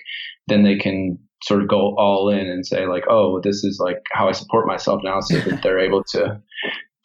then 0.49 0.63
they 0.63 0.77
can 0.77 1.19
sort 1.43 1.63
of 1.63 1.69
go 1.69 1.95
all 1.97 2.29
in 2.29 2.47
and 2.47 2.67
say 2.67 2.87
like, 2.87 3.05
oh, 3.09 3.41
this 3.41 3.65
is 3.65 3.79
like 3.81 4.03
how 4.13 4.29
I 4.29 4.33
support 4.33 4.67
myself 4.67 5.01
now, 5.05 5.21
so 5.21 5.39
that 5.39 5.61
they're 5.63 5.79
able 5.79 6.05
to 6.13 6.41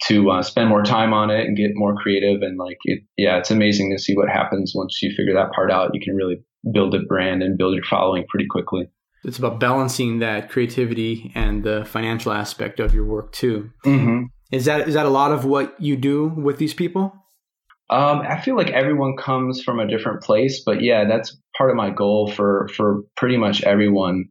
to 0.07 0.32
uh, 0.32 0.41
spend 0.41 0.67
more 0.67 0.82
time 0.82 1.13
on 1.13 1.30
it 1.30 1.45
and 1.45 1.55
get 1.55 1.72
more 1.76 1.95
creative 1.95 2.41
and 2.41 2.57
like 2.57 2.78
it. 2.86 3.03
Yeah, 3.17 3.38
it's 3.38 3.51
amazing 3.51 3.93
to 3.95 4.01
see 4.01 4.15
what 4.15 4.30
happens 4.30 4.74
once 4.76 4.99
you 5.01 5.13
figure 5.15 5.34
that 5.36 5.51
part 5.51 5.72
out. 5.72 5.91
You 5.93 6.01
can 6.03 6.15
really 6.15 6.43
build 6.74 6.95
a 6.95 6.99
brand 7.07 7.43
and 7.43 7.57
build 7.57 7.76
your 7.76 7.84
following 7.84 8.26
pretty 8.28 8.47
quickly. 8.49 8.89
It's 9.24 9.38
about 9.38 9.59
balancing 9.59 10.19
that 10.19 10.49
creativity 10.49 11.32
and 11.36 11.63
the 11.63 11.86
financial 11.86 12.32
aspect 12.32 12.80
of 12.80 12.95
your 12.95 13.05
work 13.05 13.32
too. 13.32 13.69
Mm-hmm. 13.86 14.24
Is 14.51 14.65
that 14.65 14.87
is 14.87 14.93
that 14.93 15.05
a 15.05 15.09
lot 15.09 15.31
of 15.31 15.45
what 15.45 15.75
you 15.79 15.95
do 15.95 16.27
with 16.27 16.57
these 16.57 16.73
people? 16.73 17.13
Um, 17.89 18.21
I 18.21 18.39
feel 18.39 18.55
like 18.55 18.69
everyone 18.69 19.17
comes 19.17 19.61
from 19.61 19.79
a 19.79 19.87
different 19.87 20.23
place, 20.23 20.63
but 20.65 20.81
yeah, 20.81 21.05
that's 21.05 21.37
part 21.57 21.69
of 21.69 21.75
my 21.75 21.89
goal 21.89 22.31
for 22.31 22.69
for 22.75 23.01
pretty 23.17 23.37
much 23.37 23.63
everyone. 23.63 24.25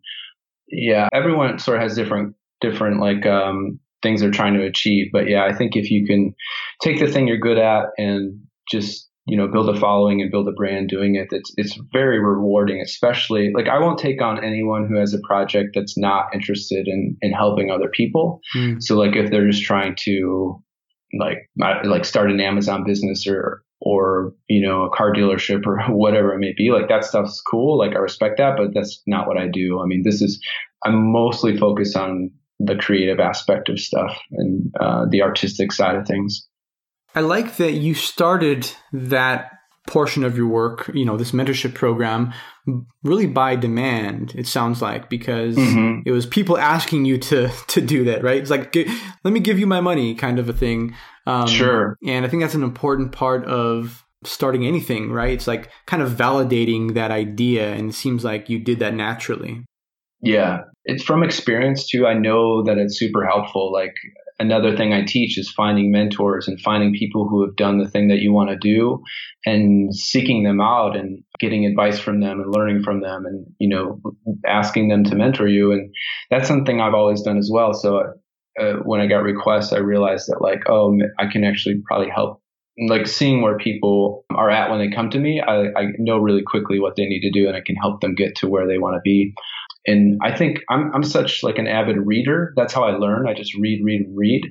Yeah, 0.69 1.09
everyone 1.13 1.59
sort 1.59 1.77
of 1.77 1.83
has 1.83 1.95
different 1.95 2.35
different 2.61 3.01
like 3.01 3.27
um, 3.27 3.79
things 4.03 4.21
they're 4.21 4.31
trying 4.31 4.55
to 4.55 4.65
achieve, 4.65 5.09
but 5.13 5.29
yeah, 5.29 5.45
I 5.45 5.53
think 5.53 5.77
if 5.77 5.91
you 5.91 6.07
can 6.07 6.35
take 6.83 7.01
the 7.01 7.07
thing 7.07 7.29
you're 7.29 7.39
good 7.39 7.59
at 7.59 7.87
and 7.99 8.41
just 8.71 9.10
you 9.31 9.37
know 9.37 9.47
build 9.47 9.69
a 9.75 9.79
following 9.79 10.21
and 10.21 10.31
build 10.31 10.49
a 10.49 10.53
brand 10.53 10.89
doing 10.89 11.15
it 11.15 11.29
it's 11.31 11.53
it's 11.57 11.79
very 11.93 12.19
rewarding 12.19 12.81
especially 12.81 13.53
like 13.55 13.69
i 13.69 13.79
won't 13.79 13.99
take 13.99 14.21
on 14.21 14.43
anyone 14.45 14.89
who 14.89 14.99
has 14.99 15.15
a 15.15 15.21
project 15.21 15.71
that's 15.75 15.97
not 15.97 16.27
interested 16.35 16.89
in 16.89 17.17
in 17.23 17.33
helping 17.33 17.71
other 17.71 17.89
people. 17.89 18.41
Mm. 18.57 18.83
so 18.83 18.97
like 18.97 19.15
if 19.15 19.31
they're 19.31 19.49
just 19.49 19.63
trying 19.63 19.95
to 20.01 20.61
like 21.19 21.49
like 21.85 22.05
start 22.05 22.31
an 22.31 22.41
amazon 22.41 22.83
business 22.85 23.27
or 23.27 23.63
or 23.81 24.35
you 24.49 24.67
know 24.67 24.83
a 24.83 24.97
car 24.97 25.13
dealership 25.13 25.65
or 25.65 25.81
whatever 25.95 26.35
it 26.35 26.41
may 26.41 26.53
be 26.57 26.73
like 26.73 26.89
that 26.89 27.05
stuff's 27.05 27.41
cool 27.41 27.79
like 27.79 27.93
i 27.93 27.99
respect 27.99 28.39
that 28.39 28.57
but 28.57 28.75
that's 28.75 29.01
not 29.07 29.29
what 29.29 29.39
i 29.39 29.47
do. 29.47 29.81
I 29.81 29.87
mean 29.87 30.03
this 30.05 30.21
is 30.21 30.41
i'm 30.85 31.13
mostly 31.13 31.57
focused 31.57 31.97
on 31.97 32.31
the 32.59 32.77
creative 32.77 33.21
aspect 33.21 33.69
of 33.71 33.81
stuff 33.81 34.19
and 34.33 34.75
uh, 34.81 35.07
the 35.09 35.23
artistic 35.23 35.73
side 35.73 35.97
of 35.97 36.07
things 36.07 36.47
I 37.15 37.21
like 37.21 37.57
that 37.57 37.73
you 37.73 37.95
started 37.95 38.71
that 38.93 39.51
portion 39.87 40.23
of 40.23 40.37
your 40.37 40.47
work, 40.47 40.91
you 40.95 41.05
know, 41.05 41.17
this 41.17 41.33
mentorship 41.33 41.75
program 41.75 42.33
really 43.03 43.27
by 43.27 43.57
demand, 43.57 44.35
it 44.37 44.47
sounds 44.47 44.81
like, 44.81 45.09
because 45.09 45.57
mm-hmm. 45.57 46.03
it 46.07 46.13
was 46.13 46.27
people 46.27 46.57
asking 46.57 47.05
you 47.05 47.19
to 47.19 47.51
to 47.69 47.81
do 47.81 48.05
that, 48.05 48.23
right? 48.23 48.41
It's 48.41 48.51
like, 48.51 48.75
let 49.25 49.33
me 49.33 49.41
give 49.41 49.59
you 49.59 49.67
my 49.67 49.81
money 49.81 50.15
kind 50.15 50.39
of 50.39 50.49
a 50.49 50.53
thing. 50.53 50.95
Um, 51.27 51.49
sure. 51.49 51.97
And 52.07 52.25
I 52.25 52.29
think 52.29 52.43
that's 52.43 52.55
an 52.55 52.63
important 52.63 53.13
part 53.13 53.45
of 53.47 54.05
starting 54.25 54.67
anything, 54.67 55.11
right? 55.11 55.33
It's 55.33 55.47
like 55.47 55.71
kind 55.87 56.03
of 56.03 56.13
validating 56.13 56.95
that 56.95 57.11
idea. 57.11 57.73
And 57.73 57.91
it 57.91 57.95
seems 57.95 58.25
like 58.25 58.49
you 58.49 58.59
did 58.59 58.79
that 58.81 58.95
naturally. 58.95 59.65
Yeah. 60.23 60.61
It's 60.85 61.03
from 61.03 61.23
experience 61.23 61.89
too. 61.89 62.07
I 62.07 62.15
know 62.15 62.63
that 62.65 62.79
it's 62.79 62.99
super 62.99 63.27
helpful. 63.27 63.73
Like 63.73 63.95
another 64.41 64.75
thing 64.75 64.93
I 64.93 65.05
teach 65.05 65.39
is 65.39 65.51
finding 65.51 65.93
mentors 65.93 66.49
and 66.49 66.61
finding 66.61 66.95
people 66.95 67.29
who 67.29 67.45
have 67.45 67.55
done 67.57 67.79
the 67.79 67.89
thing 67.89 68.09
that 68.09 68.21
you 68.21 68.33
want 68.33 68.49
to 68.49 68.57
do 68.57 69.03
and 69.45 69.95
seeking 69.95 70.43
them 70.43 70.61
out 70.61 70.97
and 70.97 71.23
getting 71.39 71.67
advice 71.67 72.01
from 72.01 72.21
them 72.21 72.41
and 72.41 72.53
learning 72.53 72.83
from 72.83 73.03
them 73.03 73.27
and, 73.27 73.47
you 73.59 73.69
know, 73.69 74.01
asking 74.47 74.89
them 74.89 75.05
to 75.05 75.15
mentor 75.15 75.47
you. 75.47 75.73
And 75.73 75.95
that's 76.31 76.49
something 76.49 76.81
I've 76.81 76.95
always 76.95 77.23
done 77.23 77.37
as 77.37 77.51
well. 77.53 77.75
So 77.75 78.03
uh, 78.59 78.73
when 78.83 79.01
I 79.01 79.07
got 79.07 79.23
requests, 79.23 79.75
I 79.75 79.79
realized 79.79 80.27
that 80.29 80.41
like, 80.41 80.63
oh, 80.69 80.99
I 81.19 81.27
can 81.31 81.45
actually 81.45 81.83
probably 81.87 82.09
help. 82.09 82.43
Like 82.89 83.07
seeing 83.07 83.43
where 83.43 83.59
people 83.59 84.25
are 84.31 84.49
at 84.49 84.71
when 84.71 84.79
they 84.79 84.95
come 84.95 85.11
to 85.11 85.19
me, 85.19 85.43
I, 85.47 85.67
I 85.77 85.87
know 85.99 86.17
really 86.17 86.43
quickly 86.43 86.81
what 86.81 86.97
they 86.97 87.05
need 87.05 87.21
to 87.21 87.31
do 87.31 87.47
and 87.47 87.55
I 87.55 87.61
can 87.61 87.77
help 87.77 88.01
them 88.01 88.15
get 88.15 88.37
to 88.37 88.49
where 88.49 88.67
they 88.67 88.79
want 88.79 88.95
to 88.95 89.01
be. 89.05 89.35
And 89.87 90.19
I 90.23 90.37
think 90.37 90.61
I'm, 90.69 90.91
I'm 90.95 91.03
such 91.03 91.43
like 91.43 91.59
an 91.59 91.67
avid 91.67 91.97
reader. 91.97 92.53
That's 92.57 92.73
how 92.73 92.85
I 92.85 92.93
learn. 92.93 93.27
I 93.29 93.35
just 93.35 93.55
read, 93.55 93.81
read, 93.85 94.07
read. 94.15 94.43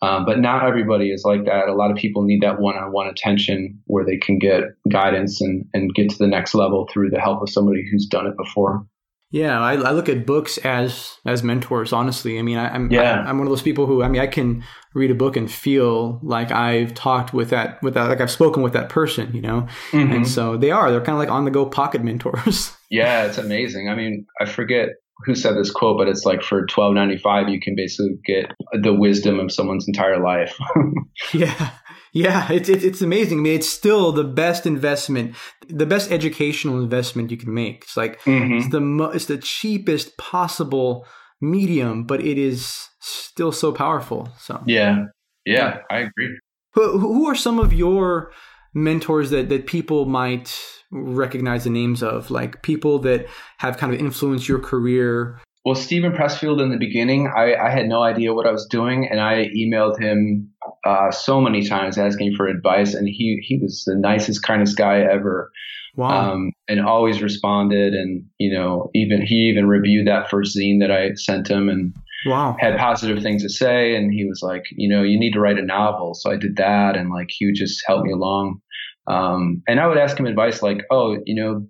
Um, 0.00 0.24
but 0.24 0.38
not 0.38 0.64
everybody 0.64 1.10
is 1.10 1.24
like 1.24 1.44
that. 1.46 1.68
A 1.68 1.74
lot 1.74 1.90
of 1.90 1.96
people 1.96 2.22
need 2.22 2.42
that 2.42 2.60
one-on-one 2.60 3.08
attention 3.08 3.80
where 3.86 4.04
they 4.04 4.16
can 4.16 4.38
get 4.38 4.62
guidance 4.88 5.40
and, 5.40 5.64
and 5.74 5.92
get 5.92 6.10
to 6.10 6.18
the 6.18 6.28
next 6.28 6.54
level 6.54 6.88
through 6.92 7.10
the 7.10 7.20
help 7.20 7.42
of 7.42 7.50
somebody 7.50 7.82
who's 7.90 8.06
done 8.06 8.26
it 8.26 8.36
before. 8.36 8.86
Yeah, 9.30 9.60
I, 9.60 9.74
I, 9.74 9.90
look 9.90 10.08
at 10.08 10.24
books 10.24 10.56
as 10.58 11.18
as 11.26 11.42
mentors. 11.42 11.92
Honestly, 11.92 12.38
I 12.38 12.42
mean, 12.42 12.56
I, 12.56 12.74
am 12.74 12.90
yeah. 12.90 13.24
I, 13.26 13.30
am 13.30 13.38
one 13.38 13.46
of 13.46 13.50
those 13.50 13.62
people 13.62 13.84
who 13.84 14.02
I 14.02 14.08
mean, 14.08 14.22
I 14.22 14.26
can 14.26 14.64
read 14.94 15.10
a 15.10 15.14
book 15.14 15.36
and 15.36 15.50
feel 15.50 16.18
like 16.22 16.50
I've 16.50 16.94
talked 16.94 17.34
with 17.34 17.50
that 17.50 17.82
with 17.82 17.92
that, 17.94 18.08
like 18.08 18.22
I've 18.22 18.30
spoken 18.30 18.62
with 18.62 18.72
that 18.72 18.88
person, 18.88 19.34
you 19.34 19.42
know. 19.42 19.66
Mm-hmm. 19.90 20.12
And 20.12 20.28
so 20.28 20.56
they 20.56 20.70
are. 20.70 20.90
They're 20.90 21.02
kind 21.02 21.16
of 21.16 21.18
like 21.18 21.30
on 21.30 21.44
the 21.44 21.50
go 21.50 21.66
pocket 21.66 22.02
mentors. 22.02 22.74
yeah, 22.90 23.26
it's 23.26 23.36
amazing. 23.36 23.90
I 23.90 23.94
mean, 23.94 24.26
I 24.40 24.46
forget 24.46 24.90
who 25.26 25.34
said 25.34 25.56
this 25.56 25.70
quote, 25.70 25.98
but 25.98 26.08
it's 26.08 26.24
like 26.24 26.42
for 26.42 26.64
twelve 26.64 26.94
ninety 26.94 27.18
five, 27.18 27.50
you 27.50 27.60
can 27.60 27.74
basically 27.76 28.18
get 28.24 28.52
the 28.82 28.94
wisdom 28.94 29.40
of 29.40 29.52
someone's 29.52 29.86
entire 29.86 30.22
life. 30.22 30.56
yeah, 31.34 31.70
yeah, 32.12 32.50
it's, 32.50 32.68
it's, 32.68 32.84
it's 32.84 33.02
amazing. 33.02 33.38
I 33.38 33.42
mean, 33.42 33.54
it's 33.54 33.68
still 33.68 34.12
the 34.12 34.24
best 34.24 34.66
investment, 34.66 35.34
the 35.68 35.86
best 35.86 36.10
educational 36.10 36.82
investment 36.82 37.30
you 37.30 37.36
can 37.36 37.52
make. 37.52 37.84
It's 37.84 37.96
like 37.96 38.20
mm-hmm. 38.22 38.54
it's 38.54 38.70
the 38.70 38.80
mo- 38.80 39.10
it's 39.10 39.26
the 39.26 39.38
cheapest 39.38 40.16
possible 40.16 41.06
medium, 41.40 42.04
but 42.04 42.20
it 42.20 42.38
is 42.38 42.88
still 43.00 43.52
so 43.52 43.72
powerful. 43.72 44.28
So 44.38 44.62
yeah, 44.66 45.04
yeah, 45.44 45.78
I 45.90 45.98
agree. 45.98 46.38
Who, 46.74 46.98
who 46.98 47.26
are 47.26 47.34
some 47.34 47.58
of 47.58 47.72
your 47.72 48.32
mentors 48.74 49.30
that 49.30 49.48
that 49.48 49.66
people 49.66 50.06
might 50.06 50.58
recognize 50.90 51.64
the 51.64 51.70
names 51.70 52.02
of, 52.02 52.30
like 52.30 52.62
people 52.62 52.98
that 53.00 53.26
have 53.58 53.76
kind 53.76 53.92
of 53.92 54.00
influenced 54.00 54.48
your 54.48 54.58
career 54.58 55.40
well, 55.68 55.74
Steven 55.74 56.12
Pressfield 56.12 56.62
in 56.62 56.70
the 56.70 56.78
beginning, 56.78 57.30
I, 57.36 57.54
I, 57.54 57.70
had 57.70 57.88
no 57.88 58.02
idea 58.02 58.32
what 58.32 58.46
I 58.46 58.50
was 58.50 58.64
doing, 58.64 59.06
and 59.06 59.20
I 59.20 59.50
emailed 59.54 60.00
him 60.00 60.48
uh, 60.86 61.10
so 61.10 61.42
many 61.42 61.68
times 61.68 61.98
asking 61.98 62.36
for 62.36 62.46
advice, 62.46 62.94
and 62.94 63.06
he 63.06 63.38
he 63.42 63.58
was 63.58 63.84
the 63.84 63.94
nicest, 63.94 64.42
kindest 64.42 64.78
guy 64.78 65.00
ever. 65.00 65.50
Wow. 65.94 66.32
Um, 66.32 66.52
and 66.68 66.80
always 66.80 67.20
responded, 67.20 67.92
and 67.92 68.24
you 68.38 68.50
know, 68.50 68.88
even 68.94 69.20
he 69.20 69.50
even 69.52 69.68
reviewed 69.68 70.06
that 70.06 70.30
first 70.30 70.56
zine 70.56 70.80
that 70.80 70.90
I 70.90 71.12
sent 71.16 71.48
him, 71.48 71.68
and 71.68 71.94
wow, 72.24 72.56
had 72.58 72.78
positive 72.78 73.22
things 73.22 73.42
to 73.42 73.50
say. 73.50 73.94
And 73.94 74.10
he 74.10 74.24
was 74.24 74.40
like, 74.40 74.62
you 74.70 74.88
know, 74.88 75.02
you 75.02 75.20
need 75.20 75.32
to 75.32 75.40
write 75.40 75.58
a 75.58 75.62
novel. 75.62 76.14
So 76.14 76.30
I 76.30 76.38
did 76.38 76.56
that, 76.56 76.96
and 76.96 77.10
like 77.10 77.26
he 77.28 77.44
would 77.44 77.56
just 77.56 77.82
help 77.86 78.04
me 78.04 78.12
along. 78.12 78.62
Um, 79.06 79.62
and 79.68 79.80
I 79.80 79.86
would 79.86 79.98
ask 79.98 80.18
him 80.18 80.24
advice 80.24 80.62
like, 80.62 80.84
oh, 80.90 81.18
you 81.26 81.34
know, 81.34 81.66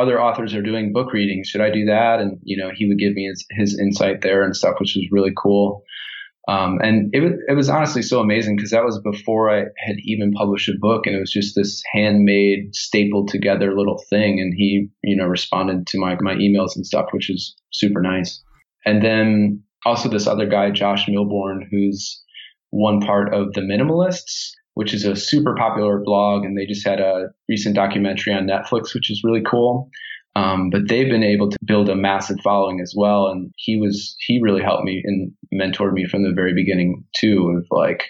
other 0.00 0.20
authors 0.20 0.54
are 0.54 0.62
doing 0.62 0.92
book 0.92 1.12
readings. 1.12 1.48
Should 1.48 1.60
I 1.60 1.70
do 1.70 1.84
that? 1.86 2.20
And 2.20 2.38
you 2.42 2.56
know, 2.56 2.70
he 2.74 2.86
would 2.86 2.98
give 2.98 3.12
me 3.12 3.26
his, 3.26 3.44
his 3.50 3.78
insight 3.78 4.22
there 4.22 4.42
and 4.42 4.56
stuff, 4.56 4.76
which 4.80 4.94
was 4.96 5.06
really 5.10 5.32
cool. 5.36 5.82
Um, 6.48 6.78
and 6.82 7.10
it 7.12 7.20
was 7.20 7.32
it 7.48 7.52
was 7.52 7.68
honestly 7.68 8.02
so 8.02 8.20
amazing 8.20 8.56
because 8.56 8.70
that 8.70 8.84
was 8.84 9.00
before 9.02 9.50
I 9.50 9.66
had 9.78 9.96
even 10.04 10.32
published 10.32 10.68
a 10.68 10.78
book, 10.80 11.06
and 11.06 11.14
it 11.14 11.20
was 11.20 11.30
just 11.30 11.54
this 11.54 11.82
handmade, 11.92 12.74
stapled 12.74 13.28
together 13.28 13.76
little 13.76 14.02
thing. 14.10 14.40
And 14.40 14.52
he, 14.56 14.88
you 15.04 15.16
know, 15.16 15.26
responded 15.26 15.86
to 15.88 15.98
my 15.98 16.16
my 16.20 16.34
emails 16.34 16.74
and 16.74 16.86
stuff, 16.86 17.06
which 17.12 17.30
is 17.30 17.54
super 17.72 18.00
nice. 18.00 18.42
And 18.86 19.02
then 19.02 19.62
also 19.84 20.08
this 20.08 20.26
other 20.26 20.46
guy, 20.46 20.70
Josh 20.70 21.06
Millburn, 21.06 21.66
who's 21.70 22.22
one 22.70 23.00
part 23.00 23.34
of 23.34 23.52
the 23.52 23.60
Minimalists 23.60 24.52
which 24.80 24.94
is 24.94 25.04
a 25.04 25.14
super 25.14 25.54
popular 25.56 26.00
blog, 26.02 26.42
and 26.42 26.56
they 26.56 26.64
just 26.64 26.86
had 26.86 27.00
a 27.00 27.26
recent 27.50 27.74
documentary 27.74 28.32
on 28.32 28.46
Netflix, 28.46 28.94
which 28.94 29.10
is 29.10 29.20
really 29.22 29.42
cool. 29.42 29.90
Um, 30.36 30.70
but 30.70 30.88
they've 30.88 31.10
been 31.10 31.22
able 31.22 31.50
to 31.50 31.58
build 31.62 31.90
a 31.90 31.94
massive 31.94 32.38
following 32.42 32.80
as 32.80 32.94
well. 32.96 33.26
And 33.26 33.52
he 33.58 33.76
was, 33.76 34.16
he 34.26 34.40
really 34.40 34.62
helped 34.62 34.84
me 34.84 35.02
and 35.04 35.32
mentored 35.52 35.92
me 35.92 36.06
from 36.06 36.22
the 36.22 36.32
very 36.32 36.54
beginning 36.54 37.04
too. 37.14 37.54
Of 37.58 37.66
like, 37.70 38.04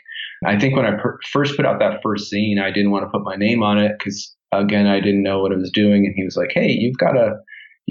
I 0.47 0.61
think 0.61 0.77
when 0.77 0.87
I 0.87 0.93
per- 0.93 1.19
first 1.33 1.57
put 1.57 1.67
out 1.67 1.81
that 1.81 1.99
first 2.05 2.33
zine, 2.33 2.63
I 2.63 2.71
didn't 2.71 2.93
want 2.93 3.05
to 3.05 3.11
put 3.11 3.25
my 3.25 3.35
name 3.35 3.65
on 3.65 3.79
it 3.79 3.99
because 3.99 4.33
again, 4.53 4.87
I 4.87 5.01
didn't 5.01 5.25
know 5.25 5.41
what 5.41 5.51
I 5.51 5.57
was 5.57 5.73
doing. 5.73 6.07
And 6.07 6.15
he 6.15 6.23
was 6.23 6.37
like, 6.37 6.53
Hey, 6.55 6.69
you've 6.71 6.99
got 6.99 7.15
to, 7.15 7.35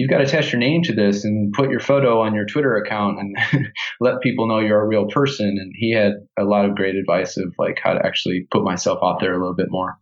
you've 0.00 0.08
got 0.08 0.16
to 0.16 0.24
attach 0.24 0.50
your 0.50 0.58
name 0.58 0.82
to 0.82 0.94
this 0.94 1.26
and 1.26 1.52
put 1.52 1.68
your 1.68 1.78
photo 1.78 2.22
on 2.22 2.34
your 2.34 2.46
Twitter 2.46 2.74
account 2.74 3.18
and 3.18 3.36
let 4.00 4.22
people 4.22 4.48
know 4.48 4.58
you're 4.58 4.80
a 4.80 4.86
real 4.86 5.04
person. 5.06 5.58
And 5.60 5.74
he 5.76 5.92
had 5.92 6.14
a 6.38 6.44
lot 6.44 6.64
of 6.64 6.74
great 6.74 6.94
advice 6.96 7.36
of 7.36 7.54
like 7.58 7.78
how 7.84 7.92
to 7.92 8.00
actually 8.04 8.46
put 8.50 8.64
myself 8.64 8.98
out 9.04 9.20
there 9.20 9.34
a 9.34 9.38
little 9.38 9.54
bit 9.54 9.66
more. 9.68 9.98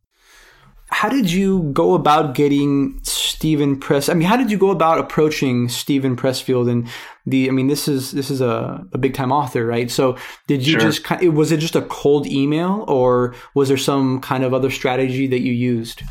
How 0.91 1.09
did 1.09 1.33
you 1.33 1.65
go 1.73 1.95
about 1.95 2.37
getting 2.37 3.01
Steven 3.03 3.77
Press? 3.79 4.09
I 4.09 4.15
mean, 4.15 4.29
how 4.29 4.37
did 4.37 4.53
you 4.53 4.57
go 4.57 4.71
about 4.71 5.01
approaching 5.01 5.69
Steven 5.69 6.15
Pressfield 6.17 6.71
and 6.71 6.89
the? 7.27 7.49
I 7.49 7.53
mean, 7.53 7.67
this 7.67 7.89
is 7.89 8.13
this 8.13 8.31
is 8.31 8.41
a, 8.41 8.87
a 8.93 8.99
big 8.99 9.15
time 9.15 9.31
author, 9.31 9.67
right? 9.67 9.91
So, 9.91 10.17
did 10.47 10.67
you 10.67 10.81
Sure. 10.81 10.91
just? 10.91 11.33
Was 11.35 11.53
it 11.53 11.59
just 11.59 11.77
a 11.77 11.83
cold 11.83 12.27
email, 12.27 12.87
or 12.89 13.35
was 13.55 13.69
there 13.69 13.77
some 13.77 14.21
kind 14.21 14.45
of 14.45 14.55
other 14.55 14.71
strategy 14.71 15.27
that 15.27 15.41
you 15.41 15.53
used? 15.53 16.03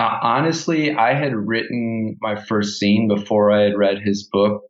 Uh, 0.00 0.18
honestly, 0.22 0.94
I 0.94 1.12
had 1.12 1.34
written 1.34 2.16
my 2.22 2.40
first 2.40 2.82
zine 2.82 3.06
before 3.06 3.52
I 3.52 3.64
had 3.64 3.76
read 3.76 3.98
his 4.02 4.26
book, 4.32 4.62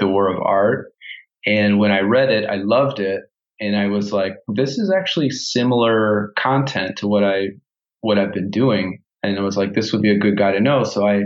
The 0.00 0.08
War 0.08 0.26
of 0.28 0.42
Art. 0.42 0.92
And 1.46 1.78
when 1.78 1.92
I 1.92 2.00
read 2.00 2.30
it, 2.30 2.50
I 2.50 2.56
loved 2.56 2.98
it. 2.98 3.20
And 3.60 3.76
I 3.76 3.86
was 3.86 4.12
like, 4.12 4.38
this 4.48 4.78
is 4.78 4.90
actually 4.92 5.30
similar 5.30 6.32
content 6.36 6.96
to 6.96 7.06
what 7.06 7.22
I, 7.22 7.50
what 8.00 8.18
I've 8.18 8.32
been 8.32 8.50
doing. 8.50 9.04
And 9.22 9.38
I 9.38 9.42
was 9.42 9.56
like, 9.56 9.72
this 9.72 9.92
would 9.92 10.02
be 10.02 10.10
a 10.10 10.18
good 10.18 10.36
guy 10.36 10.50
to 10.50 10.60
know. 10.60 10.82
So 10.82 11.06
I, 11.06 11.20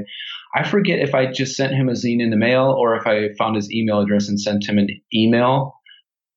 I 0.55 0.69
forget 0.69 0.99
if 0.99 1.15
I 1.15 1.33
just 1.33 1.57
sent 1.57 1.73
him 1.73 1.89
a 1.89 1.93
zine 1.93 2.21
in 2.21 2.29
the 2.29 2.37
mail 2.37 2.77
or 2.79 2.95
if 2.97 3.07
I 3.07 3.35
found 3.39 3.57
his 3.57 3.73
email 3.73 4.03
address 4.03 4.29
and 4.29 4.39
sent 4.39 4.69
him 4.69 4.77
an 4.77 4.89
email. 5.15 5.76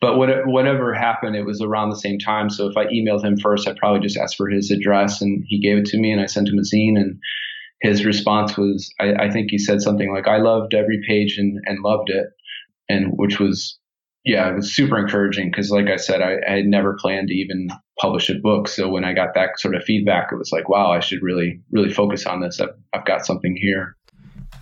But 0.02 0.18
what, 0.18 0.30
whatever 0.46 0.94
happened, 0.94 1.36
it 1.36 1.46
was 1.46 1.62
around 1.62 1.90
the 1.90 1.98
same 1.98 2.20
time. 2.20 2.50
So 2.50 2.68
if 2.68 2.78
I 2.78 2.86
emailed 2.86 3.24
him 3.24 3.38
first, 3.38 3.68
I 3.68 3.74
probably 3.78 4.00
just 4.00 4.18
asked 4.18 4.38
for 4.38 4.50
his 4.50 4.72
address 4.72 5.22
and 5.22 5.44
he 5.48 5.60
gave 5.60 5.78
it 5.78 5.86
to 5.88 5.98
me 5.98 6.12
and 6.12 6.22
I 6.22 6.26
sent 6.26 6.48
him 6.48 6.58
a 6.58 6.62
zine 6.62 6.98
and 6.98 7.20
his 7.82 8.06
response 8.06 8.58
was, 8.58 8.94
I, 9.00 9.14
I 9.14 9.30
think 9.30 9.52
he 9.52 9.58
said 9.58 9.82
something 9.82 10.12
like, 10.14 10.28
I 10.28 10.38
loved 10.38 10.74
every 10.74 11.02
page 11.06 11.38
and, 11.38 11.60
and 11.66 11.84
loved 11.84 12.10
it. 12.10 12.28
And 12.88 13.14
which 13.16 13.40
was, 13.40 13.78
yeah, 14.26 14.50
it 14.50 14.56
was 14.56 14.74
super 14.74 14.98
encouraging 14.98 15.52
because 15.52 15.70
like 15.70 15.88
I 15.88 15.98
said, 15.98 16.22
I, 16.22 16.38
I 16.48 16.56
had 16.58 16.66
never 16.66 16.98
planned 17.00 17.28
to 17.28 17.34
even 17.34 17.70
publish 18.00 18.30
a 18.30 18.36
book. 18.36 18.68
So 18.68 18.90
when 18.90 19.04
I 19.04 19.14
got 19.14 19.34
that 19.36 19.60
sort 19.60 19.76
of 19.76 19.84
feedback, 19.84 20.30
it 20.32 20.38
was 20.38 20.52
like, 20.52 20.70
wow, 20.70 20.92
I 20.92 21.00
should 21.00 21.22
really, 21.22 21.62
really 21.72 21.92
focus 21.92 22.26
on 22.26 22.42
this. 22.42 22.60
I've, 22.60 22.70
I've 22.94 23.06
got 23.06 23.26
something 23.26 23.56
here. 23.60 23.96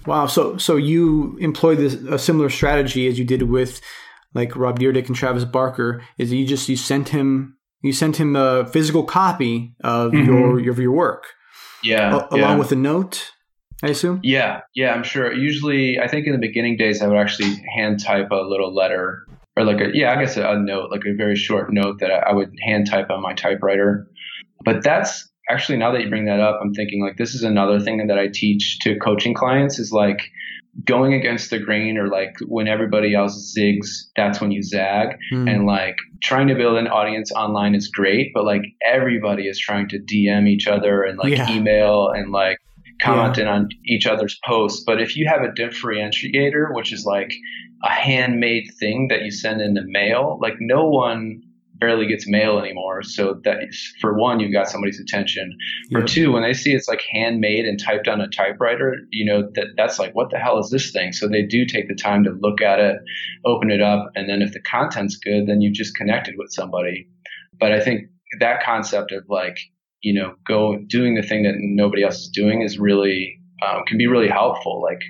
Wow. 0.06 0.28
So 0.28 0.58
so 0.58 0.78
you 0.78 1.38
employed 1.40 1.80
this 1.80 1.94
a 1.94 2.18
similar 2.18 2.50
strategy 2.50 3.08
as 3.08 3.20
you 3.20 3.26
did 3.26 3.44
with 3.44 3.82
like 4.34 4.56
Rob 4.56 4.80
Dyrdek 4.80 5.08
and 5.08 5.16
Travis 5.16 5.46
Barker. 5.46 6.04
Is 6.18 6.32
you 6.34 6.46
just 6.46 6.68
you 6.70 6.76
sent 6.76 7.10
him 7.10 7.58
you 7.84 7.94
sent 7.94 8.18
him 8.18 8.36
a 8.36 8.66
physical 8.66 9.04
copy 9.04 9.76
of 9.84 10.12
Mhm. 10.12 10.26
your 10.26 10.70
of 10.72 10.80
your 10.80 10.92
work 10.92 11.26
Yeah. 11.84 12.22
a- 12.32 12.36
along 12.36 12.58
with 12.60 12.72
a 12.72 12.76
note. 12.76 13.32
I 13.84 13.90
assume. 13.90 14.20
Yeah, 14.24 14.62
yeah, 14.74 14.92
I'm 14.96 15.04
sure. 15.04 15.32
Usually, 15.32 16.00
I 16.00 16.08
think 16.08 16.26
in 16.26 16.32
the 16.34 16.40
beginning 16.40 16.78
days, 16.78 17.04
I 17.04 17.08
would 17.08 17.18
actually 17.18 17.62
hand 17.76 18.04
type 18.04 18.32
a 18.32 18.36
little 18.36 18.74
letter 18.74 19.20
or 19.56 19.64
like 19.64 19.80
a, 19.80 19.92
yeah, 19.94 20.12
I 20.12 20.20
guess 20.20 20.36
a, 20.36 20.50
a 20.50 20.58
note, 20.60 20.90
like 20.90 21.02
a 21.06 21.14
very 21.16 21.36
short 21.36 21.72
note 21.72 22.00
that 22.00 22.10
I, 22.12 22.30
I 22.30 22.34
would 22.34 22.52
hand 22.66 22.88
type 22.90 23.12
on 23.12 23.22
my 23.22 23.34
typewriter. 23.34 24.08
But 24.66 24.84
that's 24.84 25.32
actually, 25.48 25.78
now 25.78 25.92
that 25.92 26.02
you 26.02 26.10
bring 26.10 26.26
that 26.26 26.40
up, 26.40 26.60
I'm 26.60 26.74
thinking 26.74 27.04
like 27.04 27.18
this 27.18 27.36
is 27.36 27.44
another 27.44 27.80
thing 27.80 28.06
that 28.08 28.18
I 28.18 28.28
teach 28.34 28.80
to 28.80 28.98
coaching 28.98 29.36
clients 29.36 29.78
is 29.78 29.92
like 29.92 30.22
going 30.86 31.14
against 31.14 31.50
the 31.50 31.60
grain 31.60 31.98
or 31.98 32.08
like 32.08 32.36
when 32.48 32.68
everybody 32.68 33.16
else 33.16 33.56
zigs, 33.58 33.88
that's 34.16 34.40
when 34.40 34.52
you 34.52 34.62
zag. 34.62 35.18
Hmm. 35.32 35.48
And 35.48 35.66
like 35.66 35.96
trying 36.24 36.48
to 36.48 36.56
build 36.56 36.78
an 36.78 36.88
audience 36.88 37.32
online 37.32 37.76
is 37.76 37.88
great, 37.88 38.32
but 38.34 38.46
like 38.46 38.62
everybody 38.86 39.48
is 39.48 39.60
trying 39.60 39.90
to 39.90 40.00
DM 40.00 40.48
each 40.48 40.68
other 40.68 41.04
and 41.04 41.18
like 41.18 41.32
Yeah. 41.32 41.50
email 41.52 42.10
and 42.10 42.32
like 42.32 42.60
commenting 43.02 43.48
on 43.48 43.70
each 43.86 44.06
other's 44.08 44.40
posts. 44.46 44.84
But 44.86 45.02
if 45.02 45.16
you 45.16 45.28
have 45.28 45.42
a 45.42 45.50
differentiator, 45.50 46.74
which 46.74 46.92
is 46.94 47.06
like 47.06 47.32
a 47.84 47.90
handmade 47.90 48.70
thing 48.80 49.08
that 49.10 49.22
you 49.24 49.32
send 49.32 49.62
in 49.62 49.74
the 49.74 49.84
mail, 49.86 50.40
like 50.42 50.56
no 50.60 50.88
one 50.90 51.42
barely 51.80 52.08
gets 52.08 52.28
mail 52.28 52.60
anymore. 52.60 53.04
So 53.04 53.40
that 53.44 53.58
for 54.02 54.18
one, 54.18 54.40
you've 54.40 54.54
got 54.54 54.70
somebody's 54.70 55.00
attention. 55.00 55.56
For 55.92 56.00
Yep. 56.00 56.08
two, 56.08 56.32
when 56.32 56.44
they 56.44 56.54
see 56.54 56.74
it's 56.74 56.88
like 56.88 57.02
handmade 57.12 57.66
and 57.66 57.80
typed 57.80 58.08
on 58.08 58.22
a 58.22 58.28
typewriter, 58.28 58.96
you 59.12 59.26
know 59.26 59.50
that 59.56 59.68
that's 59.78 60.00
like 60.00 60.14
what 60.16 60.30
the 60.30 60.38
hell 60.38 60.60
is 60.60 60.70
this 60.70 60.92
thing? 60.92 61.12
So 61.14 61.28
they 61.28 61.44
do 61.44 61.66
take 61.66 61.88
the 61.88 61.96
time 61.96 62.24
to 62.24 62.32
look 62.32 62.62
at 62.62 62.80
it, 62.80 62.98
open 63.46 63.72
it 63.72 63.82
up, 63.82 64.12
and 64.16 64.30
then 64.30 64.42
if 64.42 64.54
the 64.54 64.62
content's 64.62 65.18
good, 65.18 65.48
then 65.48 65.62
you've 65.62 65.74
just 65.76 65.96
connected 65.96 66.36
with 66.38 66.52
somebody. 66.52 67.08
But 67.60 67.72
I 67.72 67.80
think 67.80 68.10
that 68.40 68.64
concept 68.64 69.12
of 69.12 69.24
like 69.30 69.58
you 70.02 70.14
know 70.14 70.36
go 70.48 70.78
doing 70.88 71.16
the 71.16 71.22
thing 71.24 71.44
that 71.44 71.56
nobody 71.58 72.04
else 72.04 72.18
is 72.20 72.30
doing 72.30 72.62
is 72.62 72.78
really 72.78 73.40
um, 73.66 73.84
can 73.88 73.98
be 73.98 74.08
really 74.08 74.30
helpful. 74.30 74.82
Like 74.82 75.02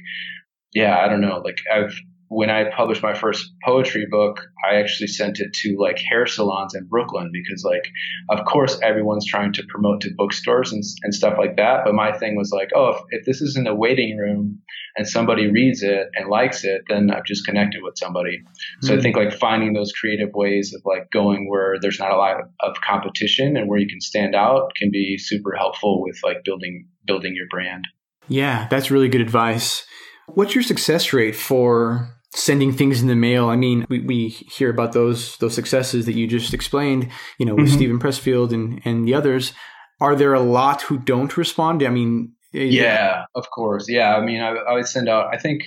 yeah, 0.74 1.00
I 1.00 1.08
don't 1.08 1.22
know. 1.22 1.42
Like 1.44 1.58
I've 1.74 1.94
when 2.30 2.50
I 2.50 2.70
published 2.76 3.02
my 3.02 3.14
first 3.14 3.54
poetry 3.64 4.06
book, 4.10 4.42
I 4.70 4.76
actually 4.76 5.08
sent 5.08 5.40
it 5.40 5.54
to 5.54 5.78
like 5.80 5.98
hair 6.00 6.26
salons 6.26 6.76
in 6.76 6.86
Brooklyn 6.86 7.30
because 7.32 7.64
like 7.64 7.88
of 8.30 8.46
course 8.46 8.80
everyone's 8.82 9.26
trying 9.26 9.54
to 9.54 9.64
promote 9.70 10.02
to 10.02 10.10
bookstores 10.16 10.74
and, 10.74 10.84
and 11.04 11.14
stuff 11.14 11.36
like 11.38 11.56
that. 11.58 11.86
But 11.86 11.94
my 11.94 12.18
thing 12.18 12.36
was 12.36 12.52
like, 12.52 12.70
oh, 12.76 12.90
if, 12.90 13.02
if 13.22 13.26
this 13.26 13.42
is 13.42 13.56
in 13.56 13.64
the 13.64 13.74
waiting 13.74 14.18
room 14.18 14.60
and 14.98 15.08
somebody 15.08 15.50
reads 15.50 15.84
it 15.84 16.08
and 16.16 16.30
likes 16.30 16.64
it, 16.64 16.82
then 16.90 17.12
I've 17.12 17.24
just 17.26 17.46
connected 17.46 17.82
with 17.82 17.98
somebody. 17.98 18.44
So 18.82 18.94
I 18.94 18.98
Hmm. 18.98 19.04
think 19.04 19.16
like 19.16 19.34
finding 19.34 19.74
those 19.74 19.92
creative 19.94 20.30
ways 20.34 20.74
of 20.76 20.82
like 20.86 21.10
going 21.12 21.50
where 21.50 21.76
there's 21.82 22.00
not 22.00 22.12
a 22.12 22.18
lot 22.18 22.40
of, 22.40 22.48
of 22.62 22.82
competition 22.82 23.56
and 23.56 23.70
where 23.70 23.80
you 23.80 23.88
can 23.88 24.02
stand 24.02 24.36
out 24.36 24.72
can 24.76 24.92
be 24.92 25.18
super 25.18 25.56
helpful 25.56 26.02
with 26.02 26.20
like 26.24 26.44
building 26.44 26.88
building 27.06 27.36
your 27.36 27.48
brand. 27.50 27.86
Yeah, 28.28 28.68
that's 28.70 28.92
really 28.92 29.08
good 29.08 29.22
advice. 29.22 29.86
What's 30.34 30.54
your 30.54 30.64
success 30.64 31.14
rate 31.14 31.36
for 31.36 32.10
sending 32.34 32.72
things 32.72 33.02
in 33.02 33.08
the 33.08 33.16
mail? 33.16 33.48
I 33.50 33.56
mean, 33.56 33.86
we, 33.90 34.00
we 34.02 34.28
hear 34.30 34.70
about 34.70 34.94
those 34.94 35.38
those 35.38 35.54
successes 35.56 36.06
that 36.06 36.16
you 36.16 36.28
just 36.28 36.54
explained, 36.54 37.10
you 37.40 37.46
know, 37.46 37.56
with 37.56 37.68
Mhm. 37.70 37.76
Steven 37.76 38.00
Pressfield 38.00 38.52
and, 38.54 38.82
and 38.86 39.08
the 39.08 39.14
others. 39.14 39.54
Are 40.00 40.16
there 40.16 40.34
a 40.34 40.40
lot 40.42 40.84
who 40.84 40.98
don't 41.00 41.36
respond? 41.38 41.82
I 41.84 41.90
mean, 41.90 42.34
eh, 42.54 42.64
Yeah, 42.64 43.24
of 43.36 43.50
course. 43.50 43.90
Yeah, 43.90 44.16
I 44.16 44.22
mean, 44.24 44.42
I, 44.42 44.50
I 44.50 44.74
would 44.74 44.88
send 44.88 45.10
out. 45.10 45.34
I 45.34 45.38
think 45.38 45.64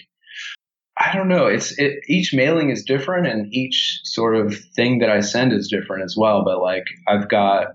I 1.03 1.17
don't 1.17 1.29
know. 1.29 1.47
It's 1.47 1.77
it, 1.79 1.95
each 2.09 2.35
mailing 2.35 2.69
is 2.71 2.85
different, 2.85 3.27
and 3.27 3.53
each 3.53 4.01
sort 4.05 4.37
of 4.37 4.55
thing 4.77 4.99
that 4.99 5.09
I 5.11 5.21
send 5.21 5.53
is 5.53 5.69
different 5.69 6.05
as 6.05 6.15
well. 6.17 6.45
But 6.45 6.61
like, 6.61 6.85
I've 7.09 7.29
got, 7.29 7.69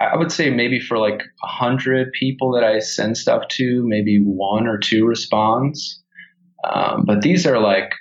I 0.00 0.16
would 0.16 0.32
say 0.32 0.50
maybe 0.50 0.80
for 0.80 0.98
like 0.98 1.22
a 1.44 1.46
hundred 1.46 2.10
people 2.12 2.52
that 2.52 2.64
I 2.64 2.80
send 2.80 3.16
stuff 3.16 3.46
to, 3.50 3.84
maybe 3.86 4.18
one 4.18 4.66
or 4.66 4.78
two 4.78 5.06
responds. 5.06 6.02
Um, 6.72 7.04
but 7.04 7.22
these 7.22 7.46
are 7.46 7.58
like 7.58 7.92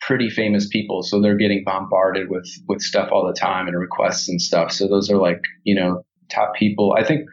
pretty 0.00 0.30
famous 0.30 0.68
people, 0.68 1.02
so 1.02 1.20
they're 1.20 1.36
getting 1.36 1.64
bombarded 1.64 2.28
with 2.30 2.48
with 2.68 2.80
stuff 2.82 3.10
all 3.12 3.26
the 3.26 3.38
time 3.38 3.66
and 3.68 3.78
requests 3.78 4.28
and 4.28 4.40
stuff. 4.40 4.72
So 4.72 4.88
those 4.88 5.10
are 5.10 5.18
like 5.18 5.42
you 5.64 5.74
know 5.74 6.04
top 6.30 6.54
people. 6.54 6.94
I 6.98 7.04
think 7.04 7.26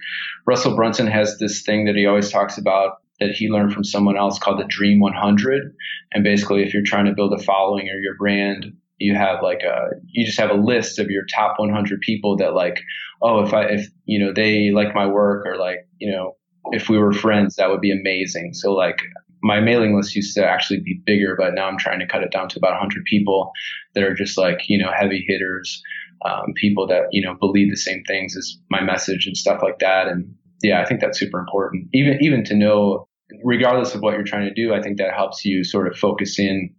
Russell 0.46 0.76
Brunson 0.76 1.08
has 1.08 1.38
this 1.38 1.64
thing 1.64 1.86
that 1.86 1.96
he 1.96 2.06
always 2.06 2.30
talks 2.30 2.58
about 2.58 2.98
that 3.20 3.32
he 3.32 3.50
learned 3.50 3.74
from 3.74 3.84
someone 3.84 4.18
else 4.18 4.40
called 4.40 4.60
the 4.60 4.66
Dream 4.68 5.00
100. 5.00 5.74
And 6.14 6.24
basically, 6.24 6.64
if 6.64 6.74
you're 6.74 6.84
trying 6.84 7.06
to 7.06 7.14
build 7.14 7.34
a 7.34 7.42
following 7.42 7.88
or 7.88 8.00
your 8.00 8.16
brand, 8.18 8.74
you 8.98 9.16
have 9.16 9.42
like 9.42 9.62
a 9.62 9.90
you 10.08 10.26
just 10.26 10.40
have 10.40 10.50
a 10.50 10.56
list 10.56 11.00
of 11.00 11.10
your 11.10 11.24
top 11.34 11.60
100 11.60 12.00
people 12.02 12.38
that 12.38 12.54
like, 12.54 12.82
oh, 13.22 13.42
if 13.42 13.54
I 13.54 13.66
if 13.66 13.88
you 14.06 14.20
know 14.20 14.34
they 14.34 14.72
like 14.72 14.96
my 14.96 15.06
work 15.06 15.46
or 15.46 15.58
like 15.58 15.88
you 16.00 16.12
know 16.12 16.36
if 16.72 16.90
we 16.90 16.98
were 16.98 17.14
friends, 17.14 17.56
that 17.56 17.70
would 17.70 17.82
be 17.82 17.92
amazing. 17.92 18.54
So 18.54 18.74
like 18.74 19.00
my 19.46 19.60
mailing 19.60 19.96
list 19.96 20.16
used 20.16 20.36
to 20.36 20.44
actually 20.44 20.80
be 20.80 21.00
bigger, 21.06 21.36
but 21.38 21.54
now 21.54 21.68
I'm 21.68 21.78
trying 21.78 22.00
to 22.00 22.08
cut 22.08 22.24
it 22.24 22.32
down 22.32 22.50
to 22.50 22.58
about 22.58 22.72
100 22.72 23.06
people 23.06 23.52
that 23.94 24.04
are 24.04 24.16
just 24.16 24.40
like 24.40 24.68
you 24.68 24.78
know 24.78 24.92
heavy 24.92 25.24
hitters, 25.28 25.84
um, 26.26 26.54
people 26.56 26.88
that 26.88 27.04
you 27.12 27.24
know 27.24 27.36
believe 27.40 27.70
the 27.70 27.78
same 27.78 28.04
things 28.08 28.36
as 28.36 28.58
my 28.72 28.82
message 28.82 29.28
and 29.28 29.38
stuff 29.38 29.62
like 29.62 29.78
that. 29.80 30.08
And 30.08 30.34
yeah, 30.64 30.82
I 30.82 30.86
think 30.86 31.00
that's 31.00 31.20
super 31.20 31.40
important. 31.40 31.88
Even 31.94 32.18
even 32.22 32.44
to 32.46 32.56
know, 32.56 33.08
regardless 33.44 33.94
of 33.94 34.02
what 34.02 34.16
you're 34.16 34.24
trying 34.24 34.50
to 34.50 34.54
do, 34.54 34.74
I 34.74 34.82
think 34.82 34.98
that 34.98 35.14
helps 35.14 35.46
you 35.46 35.64
sort 35.64 35.88
of 35.88 35.96
focus 35.96 36.40
in 36.40 36.74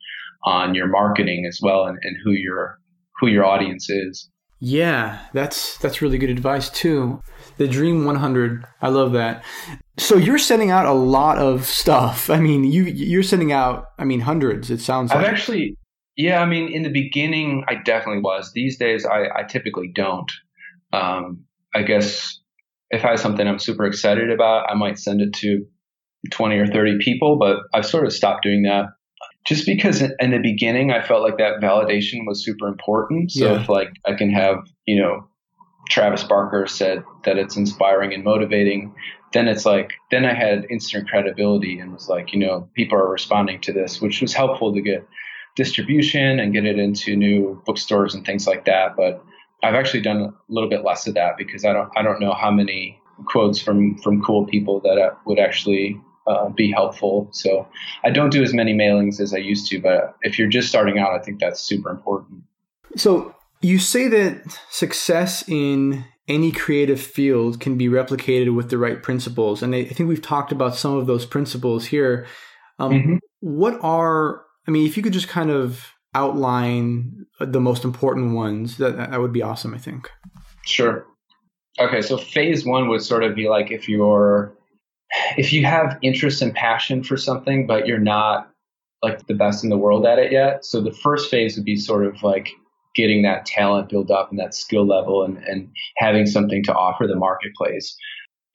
on 0.44 0.74
your 0.74 0.88
marketing 0.88 1.46
as 1.46 1.60
well 1.62 1.84
and, 1.84 1.98
and 2.02 2.16
who 2.24 2.32
your 2.32 2.80
who 3.20 3.28
your 3.28 3.44
audience 3.44 3.88
is. 3.88 4.28
Yeah, 4.58 5.20
that's 5.34 5.76
that's 5.78 6.00
really 6.00 6.18
good 6.18 6.30
advice 6.30 6.70
too. 6.70 7.22
The 7.58 7.68
Dream 7.68 8.04
100, 8.04 8.64
I 8.80 8.88
love 8.88 9.12
that. 9.12 9.44
So 9.98 10.16
you're 10.16 10.38
sending 10.38 10.70
out 10.70 10.86
a 10.86 10.92
lot 10.92 11.38
of 11.38 11.66
stuff. 11.66 12.30
I 12.30 12.40
mean, 12.40 12.64
you 12.64 12.84
you're 12.84 13.22
sending 13.22 13.52
out, 13.52 13.86
I 13.98 14.04
mean, 14.04 14.20
hundreds. 14.20 14.70
It 14.70 14.80
sounds 14.80 15.12
I've 15.12 15.22
like. 15.22 15.30
actually, 15.30 15.76
yeah, 16.16 16.40
I 16.40 16.46
mean, 16.46 16.72
in 16.72 16.82
the 16.82 16.90
beginning, 16.90 17.64
I 17.68 17.74
definitely 17.74 18.22
was. 18.22 18.52
These 18.54 18.78
days, 18.78 19.04
I, 19.04 19.26
I 19.34 19.42
typically 19.42 19.90
don't. 19.94 20.30
Um, 20.92 21.44
I 21.74 21.82
guess 21.82 22.40
if 22.90 23.04
I 23.04 23.10
have 23.10 23.20
something 23.20 23.46
I'm 23.46 23.58
super 23.58 23.84
excited 23.84 24.30
about, 24.30 24.70
I 24.70 24.74
might 24.74 24.98
send 24.98 25.20
it 25.20 25.34
to 25.34 25.66
20 26.30 26.56
or 26.56 26.66
30 26.66 26.98
people, 27.00 27.36
but 27.38 27.58
I've 27.74 27.86
sort 27.86 28.06
of 28.06 28.12
stopped 28.12 28.42
doing 28.42 28.62
that 28.62 28.86
just 29.46 29.66
because 29.66 30.02
in 30.02 30.30
the 30.30 30.38
beginning 30.38 30.90
I 30.90 31.02
felt 31.02 31.22
like 31.22 31.38
that 31.38 31.60
validation 31.60 32.26
was 32.26 32.44
super 32.44 32.66
important. 32.66 33.30
So 33.32 33.44
Yeah. 33.52 33.62
if 33.62 33.68
like 33.68 33.90
I 34.04 34.14
can 34.14 34.30
have, 34.30 34.58
you 34.86 35.00
know, 35.00 35.26
Travis 35.88 36.24
Barker 36.24 36.66
said 36.66 37.04
that 37.24 37.38
it's 37.38 37.56
inspiring 37.56 38.12
and 38.12 38.24
motivating, 38.24 38.92
then 39.32 39.46
it's 39.46 39.64
like 39.64 39.92
then 40.10 40.24
I 40.24 40.34
had 40.34 40.66
instant 40.70 41.08
credibility 41.08 41.78
and 41.78 41.92
was 41.92 42.08
like, 42.08 42.32
you 42.32 42.40
know, 42.40 42.68
people 42.74 42.98
are 42.98 43.08
responding 43.08 43.60
to 43.62 43.72
this, 43.72 44.00
which 44.00 44.20
was 44.20 44.34
helpful 44.34 44.74
to 44.74 44.80
get 44.80 45.06
distribution 45.54 46.38
and 46.40 46.52
get 46.52 46.66
it 46.66 46.78
into 46.78 47.16
new 47.16 47.62
bookstores 47.66 48.14
and 48.14 48.26
things 48.26 48.46
like 48.46 48.64
that. 48.66 48.96
But 48.96 49.24
I've 49.62 49.74
actually 49.74 50.02
done 50.02 50.22
a 50.22 50.32
little 50.48 50.68
bit 50.68 50.84
less 50.84 51.06
of 51.06 51.14
that 51.14 51.36
because 51.36 51.64
I 51.64 51.72
don't 51.72 51.88
I 51.96 52.02
don't 52.02 52.20
know 52.20 52.32
how 52.34 52.50
many 52.50 53.00
quotes 53.26 53.60
from 53.60 53.96
from 53.98 54.22
cool 54.22 54.44
people 54.46 54.80
that 54.80 54.98
uh, 54.98 55.14
would 55.24 55.38
actually 55.38 56.00
uh, 56.26 56.48
be 56.50 56.70
helpful. 56.70 57.28
So 57.32 57.68
I 58.04 58.10
don't 58.10 58.30
do 58.30 58.42
as 58.42 58.52
many 58.52 58.74
mailings 58.74 59.20
as 59.20 59.32
I 59.32 59.38
used 59.38 59.68
to, 59.70 59.80
but 59.80 60.16
if 60.22 60.38
you're 60.38 60.48
just 60.48 60.68
starting 60.68 60.98
out, 60.98 61.12
I 61.12 61.18
think 61.22 61.40
that's 61.40 61.60
super 61.60 61.90
important. 61.90 62.42
So 62.96 63.34
you 63.60 63.78
say 63.78 64.08
that 64.08 64.58
success 64.70 65.48
in 65.48 66.04
any 66.28 66.50
creative 66.50 67.00
field 67.00 67.60
can 67.60 67.78
be 67.78 67.88
replicated 67.88 68.54
with 68.54 68.70
the 68.70 68.78
right 68.78 69.02
principles, 69.02 69.62
and 69.62 69.74
I 69.74 69.84
think 69.84 70.08
we've 70.08 70.22
talked 70.22 70.50
about 70.50 70.74
some 70.74 70.96
of 70.96 71.06
those 71.06 71.24
principles 71.24 71.86
here. 71.86 72.26
Um, 72.78 72.92
Mhm. 72.92 73.18
What 73.40 73.78
are 73.82 74.42
I 74.66 74.72
mean, 74.72 74.84
if 74.84 74.96
you 74.96 75.02
could 75.02 75.12
just 75.12 75.28
kind 75.28 75.50
of 75.50 75.92
outline 76.14 77.26
the 77.38 77.60
most 77.60 77.84
important 77.84 78.34
ones, 78.34 78.78
that 78.78 78.96
that 78.96 79.20
would 79.20 79.32
be 79.32 79.42
awesome. 79.42 79.72
I 79.74 79.78
think. 79.78 80.10
Sure. 80.64 81.06
Okay, 81.78 82.02
so 82.02 82.16
phase 82.16 82.64
one 82.64 82.88
would 82.88 83.02
sort 83.02 83.22
of 83.22 83.34
be 83.34 83.48
like 83.48 83.70
if 83.70 83.88
you're 83.88 84.55
if 85.36 85.52
you 85.52 85.64
have 85.64 85.98
interest 86.02 86.42
and 86.42 86.54
passion 86.54 87.02
for 87.02 87.16
something, 87.16 87.66
but 87.66 87.86
you're 87.86 87.98
not 87.98 88.50
like 89.02 89.26
the 89.26 89.34
best 89.34 89.62
in 89.62 89.70
the 89.70 89.76
world 89.76 90.06
at 90.06 90.18
it 90.18 90.32
yet. 90.32 90.64
So 90.64 90.80
the 90.80 90.92
first 90.92 91.30
phase 91.30 91.56
would 91.56 91.64
be 91.64 91.76
sort 91.76 92.06
of 92.06 92.22
like 92.22 92.48
getting 92.94 93.22
that 93.22 93.44
talent 93.44 93.90
built 93.90 94.10
up 94.10 94.30
and 94.30 94.38
that 94.40 94.54
skill 94.54 94.86
level 94.86 95.22
and, 95.22 95.36
and 95.44 95.68
having 95.98 96.26
something 96.26 96.64
to 96.64 96.74
offer 96.74 97.06
the 97.06 97.14
marketplace. 97.14 97.96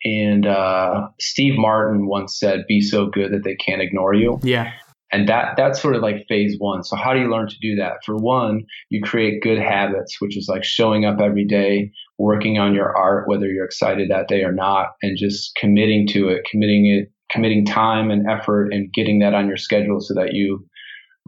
And 0.03 0.47
uh, 0.47 1.09
Steve 1.19 1.53
Martin 1.57 2.07
once 2.07 2.39
said, 2.39 2.65
"Be 2.67 2.81
so 2.81 3.05
good 3.05 3.31
that 3.33 3.43
they 3.43 3.55
can't 3.55 3.81
ignore 3.81 4.15
you." 4.15 4.39
Yeah. 4.41 4.71
and 5.11 5.29
that 5.29 5.55
that's 5.57 5.79
sort 5.79 5.95
of 5.95 6.01
like 6.01 6.25
phase 6.27 6.55
one 6.57 6.83
so 6.83 6.95
how 6.95 7.13
do 7.13 7.19
you 7.19 7.29
learn 7.29 7.47
to 7.47 7.59
do 7.61 7.75
that 7.75 7.97
for 8.05 8.15
one 8.15 8.65
you 8.89 9.01
create 9.01 9.43
good 9.43 9.59
habits 9.59 10.19
which 10.21 10.37
is 10.37 10.47
like 10.47 10.63
showing 10.63 11.05
up 11.05 11.19
every 11.19 11.45
day 11.45 11.91
working 12.21 12.57
on 12.57 12.73
your 12.73 12.95
art 12.95 13.27
whether 13.27 13.47
you're 13.47 13.65
excited 13.65 14.09
that 14.09 14.27
day 14.27 14.43
or 14.43 14.51
not 14.51 14.87
and 15.01 15.17
just 15.17 15.55
committing 15.55 16.07
to 16.07 16.29
it 16.29 16.45
committing 16.49 16.85
it 16.85 17.11
committing 17.31 17.65
time 17.65 18.11
and 18.11 18.29
effort 18.29 18.69
and 18.71 18.91
getting 18.93 19.19
that 19.19 19.33
on 19.33 19.47
your 19.47 19.57
schedule 19.57 19.99
so 19.99 20.13
that 20.13 20.33
you 20.33 20.65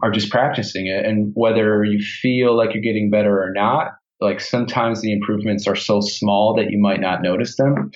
are 0.02 0.10
just 0.10 0.30
practicing 0.30 0.86
it 0.86 1.04
and 1.04 1.32
whether 1.34 1.84
you 1.84 2.02
feel 2.02 2.56
like 2.56 2.74
you're 2.74 2.82
getting 2.82 3.10
better 3.10 3.42
or 3.42 3.52
not 3.52 3.92
like 4.20 4.40
sometimes 4.40 5.00
the 5.00 5.12
improvements 5.12 5.66
are 5.66 5.76
so 5.76 6.00
small 6.00 6.54
that 6.54 6.70
you 6.70 6.78
might 6.80 7.00
not 7.00 7.22
notice 7.22 7.56
them 7.56 7.90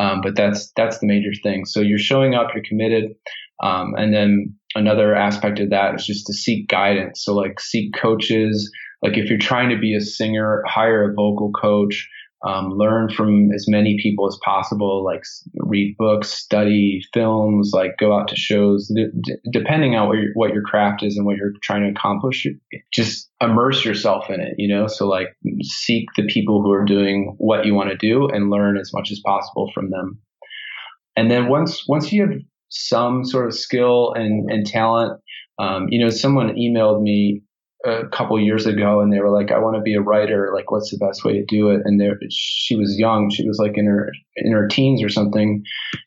um, 0.00 0.20
but 0.22 0.34
that's 0.36 0.72
that's 0.76 0.98
the 0.98 1.06
major 1.06 1.30
thing 1.42 1.64
so 1.64 1.80
you're 1.80 1.98
showing 1.98 2.34
up 2.34 2.48
you're 2.54 2.64
committed 2.66 3.14
um, 3.62 3.94
and 3.96 4.12
then 4.12 4.54
another 4.74 5.14
aspect 5.14 5.60
of 5.60 5.70
that 5.70 5.94
is 5.94 6.06
just 6.06 6.26
to 6.26 6.34
seek 6.34 6.68
guidance. 6.68 7.24
So 7.24 7.34
like 7.34 7.60
seek 7.60 7.94
coaches. 7.94 8.70
Like 9.02 9.16
if 9.16 9.28
you're 9.28 9.38
trying 9.38 9.70
to 9.70 9.78
be 9.78 9.94
a 9.94 10.00
singer, 10.00 10.62
hire 10.66 11.10
a 11.10 11.14
vocal 11.14 11.52
coach. 11.52 12.08
Um, 12.46 12.70
learn 12.70 13.08
from 13.08 13.50
as 13.52 13.66
many 13.68 13.96
people 14.02 14.26
as 14.26 14.38
possible. 14.44 15.02
Like 15.02 15.22
read 15.54 15.96
books, 15.98 16.28
study 16.28 17.00
films, 17.14 17.70
like 17.72 17.96
go 17.98 18.14
out 18.14 18.28
to 18.28 18.36
shows. 18.36 18.92
D- 18.94 19.36
depending 19.50 19.94
on 19.94 20.08
what 20.08 20.18
your, 20.18 20.30
what 20.34 20.52
your 20.52 20.62
craft 20.62 21.02
is 21.02 21.16
and 21.16 21.24
what 21.24 21.36
you're 21.36 21.52
trying 21.62 21.82
to 21.82 21.90
accomplish, 21.90 22.46
just 22.92 23.30
immerse 23.40 23.84
yourself 23.84 24.28
in 24.28 24.40
it. 24.40 24.54
You 24.58 24.68
know, 24.68 24.86
so 24.86 25.06
like 25.08 25.28
seek 25.62 26.08
the 26.16 26.26
people 26.26 26.62
who 26.62 26.70
are 26.70 26.84
doing 26.84 27.34
what 27.38 27.64
you 27.64 27.74
want 27.74 27.90
to 27.90 27.96
do 27.96 28.28
and 28.28 28.50
learn 28.50 28.76
as 28.76 28.92
much 28.92 29.10
as 29.10 29.20
possible 29.24 29.70
from 29.72 29.90
them. 29.90 30.20
And 31.16 31.30
then 31.30 31.48
once 31.48 31.84
once 31.88 32.12
you 32.12 32.22
have 32.22 32.40
some 32.74 33.24
sort 33.24 33.46
of 33.46 33.54
skill 33.54 34.12
and, 34.14 34.50
and 34.50 34.66
talent. 34.66 35.20
Um, 35.58 35.86
you 35.88 36.04
know, 36.04 36.10
someone 36.10 36.56
emailed 36.56 37.00
me 37.00 37.42
a 37.84 38.06
couple 38.08 38.40
years 38.40 38.66
ago 38.66 39.00
and 39.00 39.12
they 39.12 39.20
were 39.20 39.30
like, 39.30 39.52
I 39.52 39.58
want 39.58 39.76
to 39.76 39.82
be 39.82 39.94
a 39.94 40.00
writer. 40.00 40.50
Like, 40.54 40.70
what's 40.70 40.90
the 40.90 41.04
best 41.04 41.24
way 41.24 41.34
to 41.34 41.44
do 41.44 41.70
it? 41.70 41.82
And 41.84 42.00
there, 42.00 42.18
she 42.30 42.76
was 42.76 42.96
young. 42.98 43.30
She 43.30 43.46
was 43.46 43.58
like 43.58 43.76
in 43.76 43.86
her, 43.86 44.10
in 44.36 44.52
her 44.52 44.66
teens 44.68 45.02
or 45.02 45.08
something. 45.08 45.62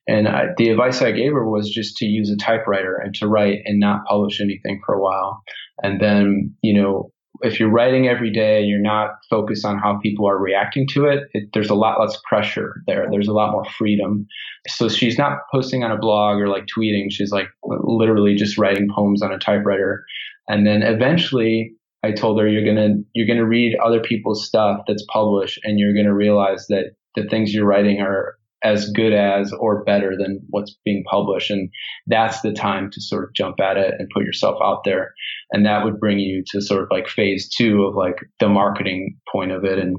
And 0.08 0.28
I, 0.28 0.48
the 0.58 0.70
advice 0.70 1.02
I 1.02 1.12
gave 1.12 1.34
her 1.34 1.50
was 1.50 1.70
just 1.70 1.98
to 1.98 2.06
use 2.06 2.32
a 2.32 2.38
typewriter 2.38 2.98
and 2.98 3.14
to 3.16 3.28
write 3.28 3.60
and 3.66 3.80
not 3.80 4.06
publish 4.08 4.42
anything 4.42 4.82
for 4.86 4.96
a 4.96 5.02
while. 5.02 5.44
And 5.84 6.02
then, 6.02 6.56
you 6.62 6.74
know, 6.74 7.12
if 7.42 7.60
you're 7.60 7.70
writing 7.70 8.08
every 8.08 8.32
day, 8.32 8.62
and 8.62 8.68
you're 8.68 8.80
not 8.80 9.12
focused 9.30 9.66
on 9.66 9.78
how 9.78 10.00
people 10.00 10.28
are 10.28 10.40
reacting 10.40 10.88
to 10.94 11.06
it, 11.06 11.26
it. 11.34 11.50
There's 11.54 11.70
a 11.70 11.76
lot 11.76 12.00
less 12.00 12.18
pressure 12.28 12.82
there. 12.88 13.08
There's 13.12 13.28
a 13.28 13.34
lot 13.34 13.52
more 13.52 13.66
freedom. 13.78 14.26
So 14.68 14.90
she's 14.90 15.18
not 15.18 15.40
posting 15.54 15.84
on 15.84 15.92
a 15.92 15.98
blog 15.98 16.40
or 16.40 16.48
like 16.48 16.66
tweeting. 16.76 17.12
She's 17.12 17.32
like 17.32 17.48
literally 17.64 18.36
just 18.36 18.58
writing 18.58 18.88
poems 18.94 19.22
on 19.22 19.32
a 19.32 19.38
typewriter. 19.38 20.04
And 20.48 20.66
then 20.66 20.82
eventually 20.82 21.74
I 22.04 22.12
told 22.12 22.40
her, 22.40 22.48
you're 22.48 22.64
going 22.64 22.76
to, 22.76 23.04
you're 23.14 23.28
going 23.28 23.40
to 23.40 23.46
read 23.46 23.78
other 23.84 24.02
people's 24.02 24.46
stuff 24.46 24.82
that's 24.88 25.06
published 25.12 25.60
and 25.64 25.80
you're 25.80 25.94
going 25.94 26.06
to 26.06 26.14
realize 26.14 26.66
that 26.70 26.92
the 27.16 27.28
things 27.28 27.54
you're 27.54 27.66
writing 27.66 28.00
are 28.00 28.36
as 28.64 28.90
good 28.92 29.14
as 29.14 29.54
or 29.60 29.84
better 29.84 30.16
than 30.18 30.40
what's 30.50 30.76
being 30.84 31.04
published. 31.10 31.52
And 31.52 31.70
that's 32.08 32.42
the 32.42 32.54
time 32.54 32.90
to 32.92 33.02
sort 33.02 33.24
of 33.24 33.34
jump 33.34 33.60
at 33.60 33.78
it 33.78 33.94
and 34.00 34.10
put 34.14 34.24
yourself 34.24 34.58
out 34.64 34.84
there. 34.84 35.14
And 35.52 35.66
that 35.66 35.84
would 35.84 36.00
bring 36.00 36.20
you 36.20 36.44
to 36.52 36.62
sort 36.62 36.84
of 36.84 36.90
like 36.92 37.08
phase 37.08 37.50
two 37.56 37.84
of 37.84 37.96
like 37.96 38.18
the 38.40 38.50
marketing 38.50 39.18
point 39.32 39.52
of 39.52 39.64
it 39.64 39.78
and 39.80 39.98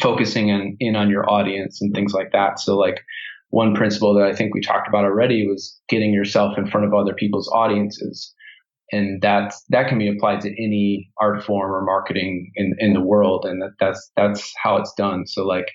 focusing 0.00 0.48
in, 0.48 0.76
in 0.80 0.96
on 0.96 1.10
your 1.10 1.28
audience 1.30 1.80
and 1.80 1.94
things 1.94 2.12
like 2.12 2.32
that. 2.32 2.58
So 2.58 2.76
like 2.76 3.00
one 3.50 3.74
principle 3.74 4.14
that 4.14 4.26
I 4.26 4.32
think 4.32 4.54
we 4.54 4.60
talked 4.60 4.88
about 4.88 5.04
already 5.04 5.46
was 5.46 5.78
getting 5.88 6.12
yourself 6.12 6.56
in 6.56 6.66
front 6.66 6.86
of 6.86 6.94
other 6.94 7.14
people's 7.14 7.50
audiences. 7.52 8.32
And 8.92 9.22
that 9.22 9.54
that 9.68 9.88
can 9.88 9.98
be 9.98 10.08
applied 10.08 10.40
to 10.40 10.48
any 10.50 11.10
art 11.20 11.44
form 11.44 11.70
or 11.70 11.84
marketing 11.84 12.50
in, 12.56 12.74
in 12.78 12.92
the 12.92 13.00
world. 13.00 13.44
And 13.44 13.62
that, 13.62 13.72
that's, 13.78 14.10
that's 14.16 14.52
how 14.60 14.76
it's 14.76 14.92
done. 14.94 15.26
So 15.26 15.46
like 15.46 15.66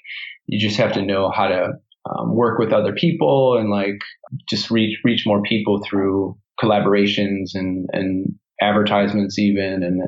you 0.47 0.59
just 0.59 0.77
have 0.77 0.91
to 0.93 1.01
know 1.01 1.31
how 1.31 1.47
to 1.47 1.69
um, 2.09 2.35
work 2.35 2.59
with 2.59 2.73
other 2.73 2.93
people 2.93 3.57
and 3.57 3.69
like 3.69 3.99
just 4.49 4.69
reach, 4.69 4.99
reach 5.03 5.23
more 5.25 5.41
people 5.41 5.81
through 5.83 6.37
collaborations 6.61 7.51
and, 7.53 7.87
and 7.93 8.35
advertisements 8.61 9.39
even 9.39 9.81
and 9.83 10.01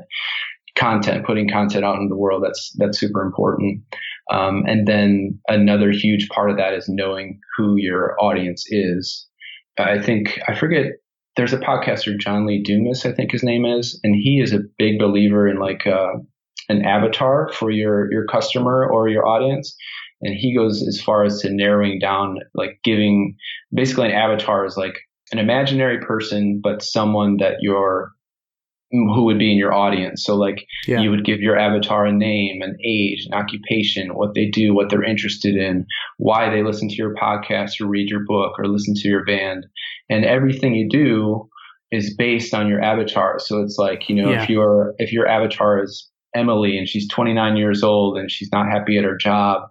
content, 0.76 1.26
putting 1.26 1.48
content 1.48 1.84
out 1.84 1.98
in 1.98 2.08
the 2.08 2.16
world. 2.16 2.44
That's, 2.44 2.72
that's 2.76 2.98
super 2.98 3.22
important. 3.22 3.82
Um, 4.30 4.64
and 4.66 4.86
then 4.86 5.38
another 5.48 5.90
huge 5.90 6.28
part 6.28 6.50
of 6.50 6.58
that 6.58 6.74
is 6.74 6.86
knowing 6.88 7.40
who 7.56 7.76
your 7.76 8.16
audience 8.20 8.64
is. 8.68 9.26
I 9.78 9.98
think, 10.00 10.38
I 10.46 10.54
forget, 10.54 10.86
there's 11.38 11.52
a 11.52 11.58
podcaster, 11.58 12.18
John 12.18 12.46
Lee 12.46 12.60
Dumas, 12.60 13.06
I 13.06 13.12
think 13.12 13.30
his 13.30 13.44
name 13.44 13.64
is, 13.64 13.98
and 14.02 14.12
he 14.12 14.40
is 14.40 14.52
a 14.52 14.64
big 14.76 14.98
believer 14.98 15.46
in 15.46 15.60
like 15.60 15.86
uh, 15.86 16.14
an 16.68 16.84
avatar 16.84 17.52
for 17.52 17.70
your, 17.70 18.10
your 18.12 18.26
customer 18.26 18.84
or 18.84 19.08
your 19.08 19.24
audience. 19.24 19.76
And 20.20 20.34
he 20.34 20.52
goes 20.52 20.84
as 20.86 21.00
far 21.00 21.22
as 21.22 21.40
to 21.42 21.50
narrowing 21.50 22.00
down, 22.00 22.38
like 22.54 22.80
giving 22.82 23.36
basically 23.72 24.06
an 24.06 24.16
avatar 24.16 24.66
is 24.66 24.76
like 24.76 24.98
an 25.30 25.38
imaginary 25.38 26.00
person, 26.04 26.60
but 26.60 26.82
someone 26.82 27.36
that 27.36 27.58
you're 27.60 28.10
who 28.90 29.24
would 29.24 29.38
be 29.38 29.50
in 29.52 29.58
your 29.58 29.72
audience. 29.74 30.24
So 30.24 30.34
like 30.36 30.66
Yeah. 30.86 31.00
you 31.00 31.10
would 31.10 31.24
give 31.24 31.40
your 31.40 31.58
avatar 31.58 32.06
a 32.06 32.12
name, 32.12 32.62
an 32.62 32.76
age, 32.82 33.26
an 33.30 33.34
occupation, 33.38 34.14
what 34.14 34.34
they 34.34 34.46
do, 34.46 34.74
what 34.74 34.88
they're 34.88 35.02
interested 35.04 35.56
in, 35.56 35.86
why 36.16 36.48
they 36.50 36.62
listen 36.62 36.88
to 36.88 36.94
your 36.94 37.14
podcast 37.14 37.80
or 37.80 37.86
read 37.86 38.08
your 38.08 38.24
book 38.26 38.58
or 38.58 38.66
listen 38.66 38.94
to 38.94 39.08
your 39.08 39.24
band. 39.24 39.66
And 40.08 40.24
everything 40.24 40.74
you 40.74 40.88
do 40.88 41.48
is 41.92 42.14
based 42.16 42.54
on 42.54 42.68
your 42.68 42.82
avatar. 42.82 43.38
So 43.38 43.62
it's 43.62 43.76
like, 43.78 44.08
you 44.08 44.16
know, 44.16 44.30
Yeah. 44.30 44.42
if 44.42 44.48
your 44.50 44.94
if 44.98 45.12
your 45.12 45.26
avatar 45.26 45.82
is 45.82 46.08
Emily 46.34 46.76
and 46.78 46.88
she's 46.88 47.08
29 47.08 47.56
years 47.56 47.82
old 47.82 48.16
and 48.18 48.30
she's 48.30 48.50
not 48.52 48.66
happy 48.70 48.96
at 48.98 49.04
her 49.04 49.16
job, 49.16 49.62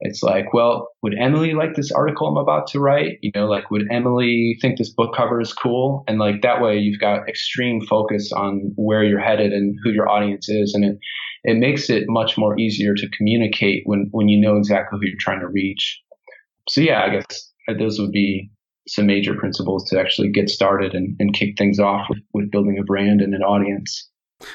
it's 0.00 0.22
like, 0.22 0.52
well, 0.52 0.88
would 1.02 1.14
Emily 1.18 1.54
like 1.54 1.74
this 1.74 1.90
article 1.90 2.28
I'm 2.28 2.36
about 2.36 2.66
to 2.68 2.80
write? 2.80 3.18
You 3.22 3.30
know, 3.34 3.46
like, 3.46 3.70
would 3.70 3.86
Emily 3.90 4.58
think 4.60 4.76
this 4.76 4.92
book 4.92 5.14
cover 5.16 5.40
is 5.40 5.54
cool? 5.54 6.04
And 6.06 6.18
like 6.18 6.42
that 6.42 6.60
way, 6.60 6.76
you've 6.76 7.00
got 7.00 7.28
extreme 7.28 7.80
focus 7.80 8.30
on 8.32 8.72
where 8.76 9.02
you're 9.02 9.20
headed 9.20 9.52
and 9.52 9.74
who 9.82 9.90
your 9.90 10.08
audience 10.08 10.48
is, 10.48 10.74
and 10.74 10.84
it 10.84 10.98
it 11.44 11.56
makes 11.56 11.88
it 11.88 12.04
much 12.08 12.36
more 12.36 12.58
easier 12.58 12.94
to 12.94 13.08
communicate 13.16 13.82
when 13.86 14.08
when 14.10 14.28
you 14.28 14.40
know 14.40 14.56
exactly 14.56 14.98
who 15.00 15.06
you're 15.06 15.16
trying 15.18 15.40
to 15.40 15.48
reach. 15.48 16.00
So 16.68 16.80
yeah, 16.80 17.02
I 17.02 17.10
guess 17.10 17.52
those 17.78 17.98
would 17.98 18.12
be 18.12 18.50
some 18.88 19.06
major 19.06 19.34
principles 19.34 19.88
to 19.88 19.98
actually 19.98 20.30
get 20.30 20.48
started 20.48 20.94
and, 20.94 21.16
and 21.18 21.34
kick 21.34 21.56
things 21.58 21.80
off 21.80 22.06
with, 22.08 22.20
with 22.32 22.50
building 22.50 22.78
a 22.78 22.84
brand 22.84 23.20
and 23.20 23.34
an 23.34 23.42
audience. 23.42 24.08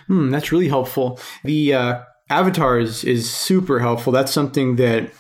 Hmm, 0.08 0.30
that's 0.30 0.52
really 0.52 0.70
helpful. 0.70 1.20
The 1.44 1.74
uh, 1.74 2.02
avatar 2.30 2.80
is, 2.80 3.04
is 3.04 3.30
super 3.30 3.80
helpful. 3.80 4.14
That's 4.14 4.32
something 4.32 4.78
that 4.78 5.12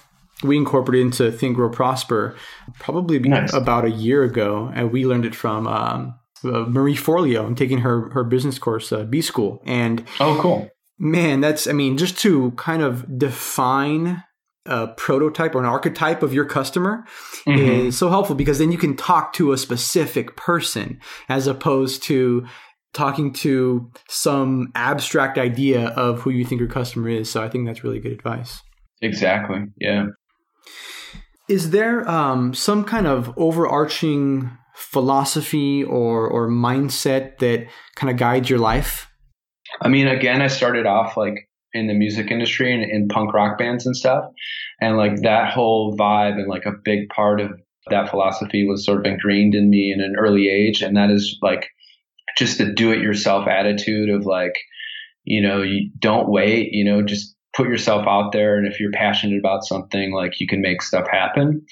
we 0.43 0.57
incorporated 0.57 1.05
into 1.07 1.31
Think 1.31 1.55
Grow 1.55 1.69
Prosper 1.69 2.35
probably 2.79 3.19
Nice. 3.19 3.53
about 3.53 3.85
a 3.85 3.91
year 3.91 4.23
ago, 4.23 4.71
and 4.73 4.91
we 4.91 5.05
learned 5.05 5.25
it 5.25 5.35
from 5.35 5.67
um, 5.67 6.15
uh, 6.43 6.65
Marie 6.67 6.95
Forleo. 6.95 7.45
I'm 7.45 7.55
taking 7.55 7.79
her 7.79 8.09
her 8.11 8.23
business 8.23 8.57
course, 8.59 8.91
uh, 8.91 9.03
B 9.03 9.21
School, 9.21 9.61
and 9.65 10.03
Oh, 10.19 10.37
cool. 10.41 10.69
man, 10.99 11.41
that's 11.41 11.67
I 11.67 11.73
mean, 11.73 11.97
just 11.97 12.17
to 12.19 12.51
kind 12.51 12.81
of 12.81 13.17
define 13.19 14.23
a 14.67 14.87
prototype 14.89 15.55
or 15.55 15.59
an 15.59 15.65
archetype 15.65 16.21
of 16.21 16.33
your 16.35 16.45
customer 16.45 17.03
Mhm. 17.47 17.87
is 17.87 17.97
so 17.97 18.09
helpful 18.09 18.35
because 18.35 18.59
then 18.59 18.71
you 18.71 18.77
can 18.77 18.95
talk 18.95 19.33
to 19.33 19.51
a 19.53 19.57
specific 19.57 20.35
person 20.35 20.99
as 21.29 21.47
opposed 21.47 22.03
to 22.03 22.45
talking 22.93 23.33
to 23.33 23.89
some 24.07 24.71
abstract 24.75 25.39
idea 25.39 25.87
of 25.89 26.21
who 26.21 26.29
you 26.29 26.45
think 26.45 26.59
your 26.59 26.69
customer 26.69 27.09
is. 27.09 27.27
So 27.31 27.41
I 27.41 27.49
think 27.49 27.65
that's 27.65 27.83
really 27.83 27.99
good 27.99 28.11
advice. 28.11 28.61
Exactly. 29.01 29.63
Yeah. 29.79 30.07
Is 31.49 31.71
there 31.71 32.09
um, 32.09 32.53
some 32.53 32.83
kind 32.83 33.07
of 33.07 33.33
overarching 33.37 34.57
philosophy 34.75 35.83
or, 35.83 36.27
or 36.27 36.47
mindset 36.49 37.39
that 37.39 37.67
kind 37.95 38.09
of 38.09 38.17
guides 38.17 38.49
your 38.49 38.59
life? 38.59 39.07
I 39.81 39.87
mean, 39.87 40.07
again, 40.07 40.41
I 40.41 40.47
started 40.47 40.85
off 40.85 41.17
like 41.17 41.49
in 41.73 41.87
the 41.87 41.93
music 41.93 42.31
industry 42.31 42.73
and 42.73 42.83
in 42.83 43.07
punk 43.07 43.33
rock 43.33 43.57
bands 43.57 43.85
and 43.85 43.95
stuff. 43.95 44.25
And 44.79 44.97
like 44.97 45.21
that 45.21 45.53
whole 45.53 45.95
vibe 45.97 46.33
and 46.33 46.47
like 46.47 46.65
a 46.65 46.73
big 46.83 47.09
part 47.09 47.39
of 47.39 47.51
that 47.89 48.09
philosophy 48.09 48.65
was 48.65 48.85
sort 48.85 48.99
of 48.99 49.11
ingrained 49.11 49.55
in 49.55 49.69
me 49.69 49.91
in 49.91 50.01
an 50.01 50.15
early 50.17 50.47
age. 50.47 50.81
And 50.81 50.97
that 50.97 51.09
is 51.09 51.37
like 51.41 51.67
just 52.37 52.57
the 52.57 52.71
do 52.71 52.91
it 52.91 53.01
yourself 53.01 53.47
attitude 53.47 54.09
of 54.09 54.25
like, 54.25 54.53
you 55.23 55.41
know, 55.41 55.61
you 55.61 55.91
don't 55.99 56.29
wait, 56.29 56.69
you 56.71 56.83
know, 56.83 57.01
just 57.01 57.35
put 57.55 57.67
yourself 57.67 58.05
out 58.07 58.31
there. 58.31 58.57
And 58.57 58.67
if 58.67 58.79
you're 58.79 58.91
passionate 58.91 59.39
about 59.39 59.63
something, 59.63 60.13
like 60.13 60.39
you 60.39 60.47
can 60.47 60.61
make 60.61 60.81
stuff 60.81 61.07
happen. 61.09 61.65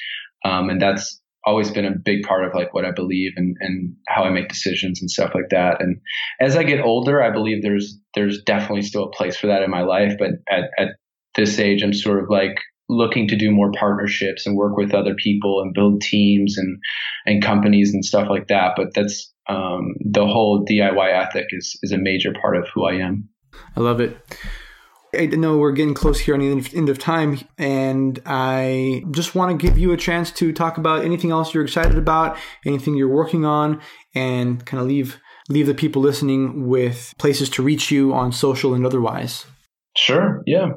Um, 0.45 0.69
and 0.69 0.81
that's 0.81 1.21
always 1.45 1.71
been 1.71 1.85
a 1.85 1.91
big 1.91 2.23
part 2.23 2.43
of 2.43 2.53
like 2.53 2.73
what 2.73 2.85
I 2.85 2.91
believe 2.91 3.31
and, 3.35 3.55
and 3.61 3.95
how 4.07 4.23
I 4.23 4.29
make 4.29 4.49
decisions 4.49 5.01
and 5.01 5.09
stuff 5.09 5.31
like 5.33 5.49
that. 5.51 5.81
And 5.81 6.01
as 6.39 6.57
I 6.57 6.63
get 6.63 6.81
older, 6.81 7.23
I 7.23 7.31
believe 7.31 7.61
there's, 7.61 7.97
there's 8.13 8.41
definitely 8.43 8.81
still 8.81 9.05
a 9.05 9.11
place 9.11 9.37
for 9.37 9.47
that 9.47 9.63
in 9.63 9.71
my 9.71 9.81
life. 9.81 10.13
But 10.19 10.31
at, 10.49 10.65
at 10.77 10.89
this 11.35 11.59
age, 11.59 11.81
I'm 11.81 11.93
sort 11.93 12.21
of 12.21 12.29
like 12.29 12.59
looking 12.89 13.27
to 13.29 13.37
do 13.37 13.51
more 13.51 13.71
partnerships 13.71 14.45
and 14.45 14.57
work 14.57 14.75
with 14.75 14.93
other 14.93 15.15
people 15.15 15.61
and 15.61 15.73
build 15.73 16.01
teams 16.01 16.57
and, 16.57 16.77
and 17.25 17.43
companies 17.43 17.93
and 17.93 18.03
stuff 18.03 18.27
like 18.29 18.47
that. 18.47 18.73
But 18.75 18.93
that's, 18.93 19.31
um, 19.47 19.95
the 19.99 20.25
whole 20.25 20.65
DIY 20.65 21.27
ethic 21.27 21.47
is, 21.51 21.79
is 21.81 21.91
a 21.91 21.97
major 21.97 22.33
part 22.39 22.57
of 22.57 22.67
who 22.73 22.85
I 22.85 22.95
am. 22.95 23.29
I 23.75 23.79
love 23.79 24.01
it. 24.01 24.17
I 25.17 25.25
know 25.25 25.57
we're 25.57 25.71
getting 25.71 25.93
close 25.93 26.19
here 26.19 26.35
on 26.35 26.39
the 26.39 26.51
end- 26.75 26.89
of 26.89 26.99
time, 26.99 27.39
and 27.57 28.19
I 28.25 29.03
just 29.11 29.35
want 29.35 29.59
to 29.59 29.67
give 29.67 29.77
you 29.77 29.91
a 29.91 29.97
chance 29.97 30.31
to 30.33 30.53
talk 30.53 30.77
about 30.77 31.03
anything 31.03 31.31
else 31.31 31.53
you're 31.53 31.63
excited 31.63 31.97
about, 31.97 32.37
anything 32.65 32.95
you're 32.95 33.07
working 33.07 33.45
on, 33.45 33.81
and 34.13 34.63
kind 34.65 34.81
of 34.81 34.87
leave 34.87 35.19
leave 35.49 35.65
the 35.65 35.73
people 35.73 36.01
listening 36.01 36.67
with 36.67 37.13
places 37.17 37.49
to 37.49 37.63
reach 37.63 37.89
you 37.89 38.13
on 38.13 38.31
social 38.31 38.75
and 38.75 38.85
otherwise. 38.85 39.45
Sure. 39.97 40.43
Yeah. 40.45 40.73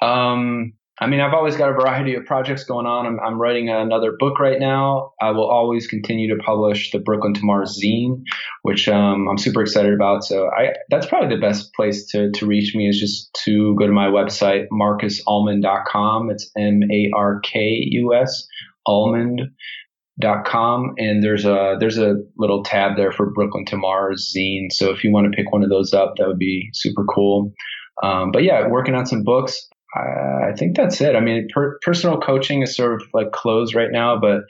Um, 0.00 0.72
I 0.98 1.08
mean, 1.08 1.20
I've 1.20 1.34
always 1.34 1.56
got 1.56 1.68
a 1.68 1.74
variety 1.74 2.14
of 2.14 2.24
projects 2.24 2.64
going 2.64 2.86
on. 2.86 3.04
I'm, 3.04 3.20
I'm 3.20 3.38
writing 3.38 3.68
another 3.68 4.16
book 4.18 4.40
right 4.40 4.58
now. 4.58 5.12
I 5.20 5.32
will 5.32 5.46
always 5.46 5.86
continue 5.86 6.34
to 6.34 6.42
publish 6.42 6.90
the 6.90 6.98
Brooklyn 6.98 7.34
Tomorrow 7.34 7.66
zine, 7.66 8.22
which 8.62 8.88
um, 8.88 9.28
I'm 9.28 9.36
super 9.36 9.60
excited 9.60 9.92
about. 9.92 10.24
So 10.24 10.48
I, 10.48 10.72
that's 10.88 11.04
probably 11.06 11.36
the 11.36 11.40
best 11.40 11.74
place 11.74 12.06
to, 12.12 12.30
to 12.32 12.46
reach 12.46 12.74
me 12.74 12.88
is 12.88 12.98
just 12.98 13.28
to 13.44 13.76
go 13.78 13.86
to 13.86 13.92
my 13.92 14.06
website, 14.06 14.68
markusalmond.com. 14.72 16.30
It's 16.30 16.50
M-A-R-K-U-S, 16.56 18.46
almond.com. 18.86 20.94
And 20.96 21.22
there's 21.22 21.44
a, 21.44 21.76
there's 21.78 21.98
a 21.98 22.14
little 22.38 22.64
tab 22.64 22.96
there 22.96 23.12
for 23.12 23.30
Brooklyn 23.32 23.66
Tomorrow's 23.66 24.32
zine. 24.34 24.72
So 24.72 24.92
if 24.92 25.04
you 25.04 25.12
want 25.12 25.30
to 25.30 25.36
pick 25.36 25.52
one 25.52 25.62
of 25.62 25.68
those 25.68 25.92
up, 25.92 26.14
that 26.16 26.26
would 26.26 26.38
be 26.38 26.70
super 26.72 27.04
cool. 27.04 27.52
Um, 28.02 28.30
but 28.32 28.44
yeah, 28.44 28.66
working 28.68 28.94
on 28.94 29.04
some 29.04 29.22
books. 29.22 29.68
I, 29.96 30.52
think 30.56 30.76
that's 30.76 31.00
it. 31.00 31.16
I 31.16 31.20
mean, 31.20 31.48
per, 31.52 31.78
personal 31.82 32.20
coaching 32.20 32.62
is 32.62 32.76
sort 32.76 33.00
of 33.00 33.08
like 33.12 33.32
closed 33.32 33.74
right 33.74 33.90
now, 33.90 34.18
but 34.18 34.42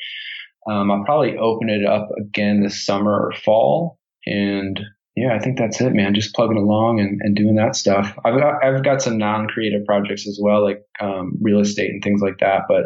um, 0.71 0.91
I'll 0.91 1.05
probably 1.05 1.37
open 1.37 1.69
it 1.69 1.87
up 1.87 2.09
again 2.21 2.63
this 2.63 2.85
summer 2.85 3.13
or 3.13 3.33
fall. 3.33 3.99
And 4.27 4.81
yeah, 5.15 5.35
I 5.35 5.39
think 5.39 5.57
that's 5.57 5.81
it, 5.81 5.95
man. 5.95 6.15
Just 6.15 6.35
plugging 6.35 6.59
along 6.59 7.01
and, 7.01 7.21
and 7.23 7.35
doing 7.35 7.55
that 7.57 7.77
stuff. 7.77 8.15
I've 8.25 8.39
got, 8.39 8.65
I've 8.65 8.85
got 8.85 9.01
some 9.01 9.17
non-creative 9.17 9.87
projects 9.87 10.27
as 10.27 10.39
well, 10.43 10.63
like 10.63 10.83
um, 11.01 11.39
real 11.41 11.61
estate 11.61 11.91
and 11.91 12.03
things 12.03 12.21
like 12.21 12.39
that. 12.41 12.63
But 12.69 12.85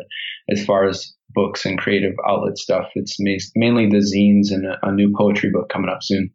as 0.50 0.64
far 0.64 0.86
as 0.88 1.12
books 1.30 1.64
and 1.64 1.78
creative 1.78 2.14
outlet 2.26 2.58
stuff, 2.58 2.86
it's 2.94 3.16
ma- 3.18 3.32
mainly 3.56 3.88
the 3.88 3.98
zines 3.98 4.54
and 4.54 4.66
a, 4.66 4.78
a 4.82 4.92
new 4.92 5.12
poetry 5.16 5.50
book 5.50 5.68
coming 5.68 5.90
up 5.90 6.02
soon. 6.02 6.30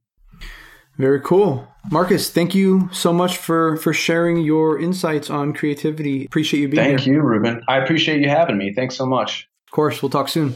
Very 0.98 1.20
cool. 1.20 1.68
Markus, 1.92 2.30
thank 2.30 2.56
you 2.56 2.90
so 2.92 3.14
much 3.14 3.38
for 3.38 3.78
for 3.78 3.94
sharing 3.94 4.38
your 4.38 4.80
insights 4.80 5.30
on 5.30 5.54
creativity. 5.54 6.26
Appreciate 6.26 6.62
you 6.62 6.68
being 6.68 6.84
Thank 6.84 7.00
here. 7.02 7.16
Thank 7.16 7.16
you, 7.16 7.22
Ruben. 7.22 7.64
I 7.68 7.78
appreciate 7.78 8.22
you 8.22 8.30
having 8.30 8.58
me. 8.58 8.74
Thanks 8.74 8.96
so 8.96 9.06
much. 9.06 9.48
Of 9.68 9.72
course, 9.72 10.02
we'll 10.02 10.10
talk 10.10 10.30
soon. 10.30 10.54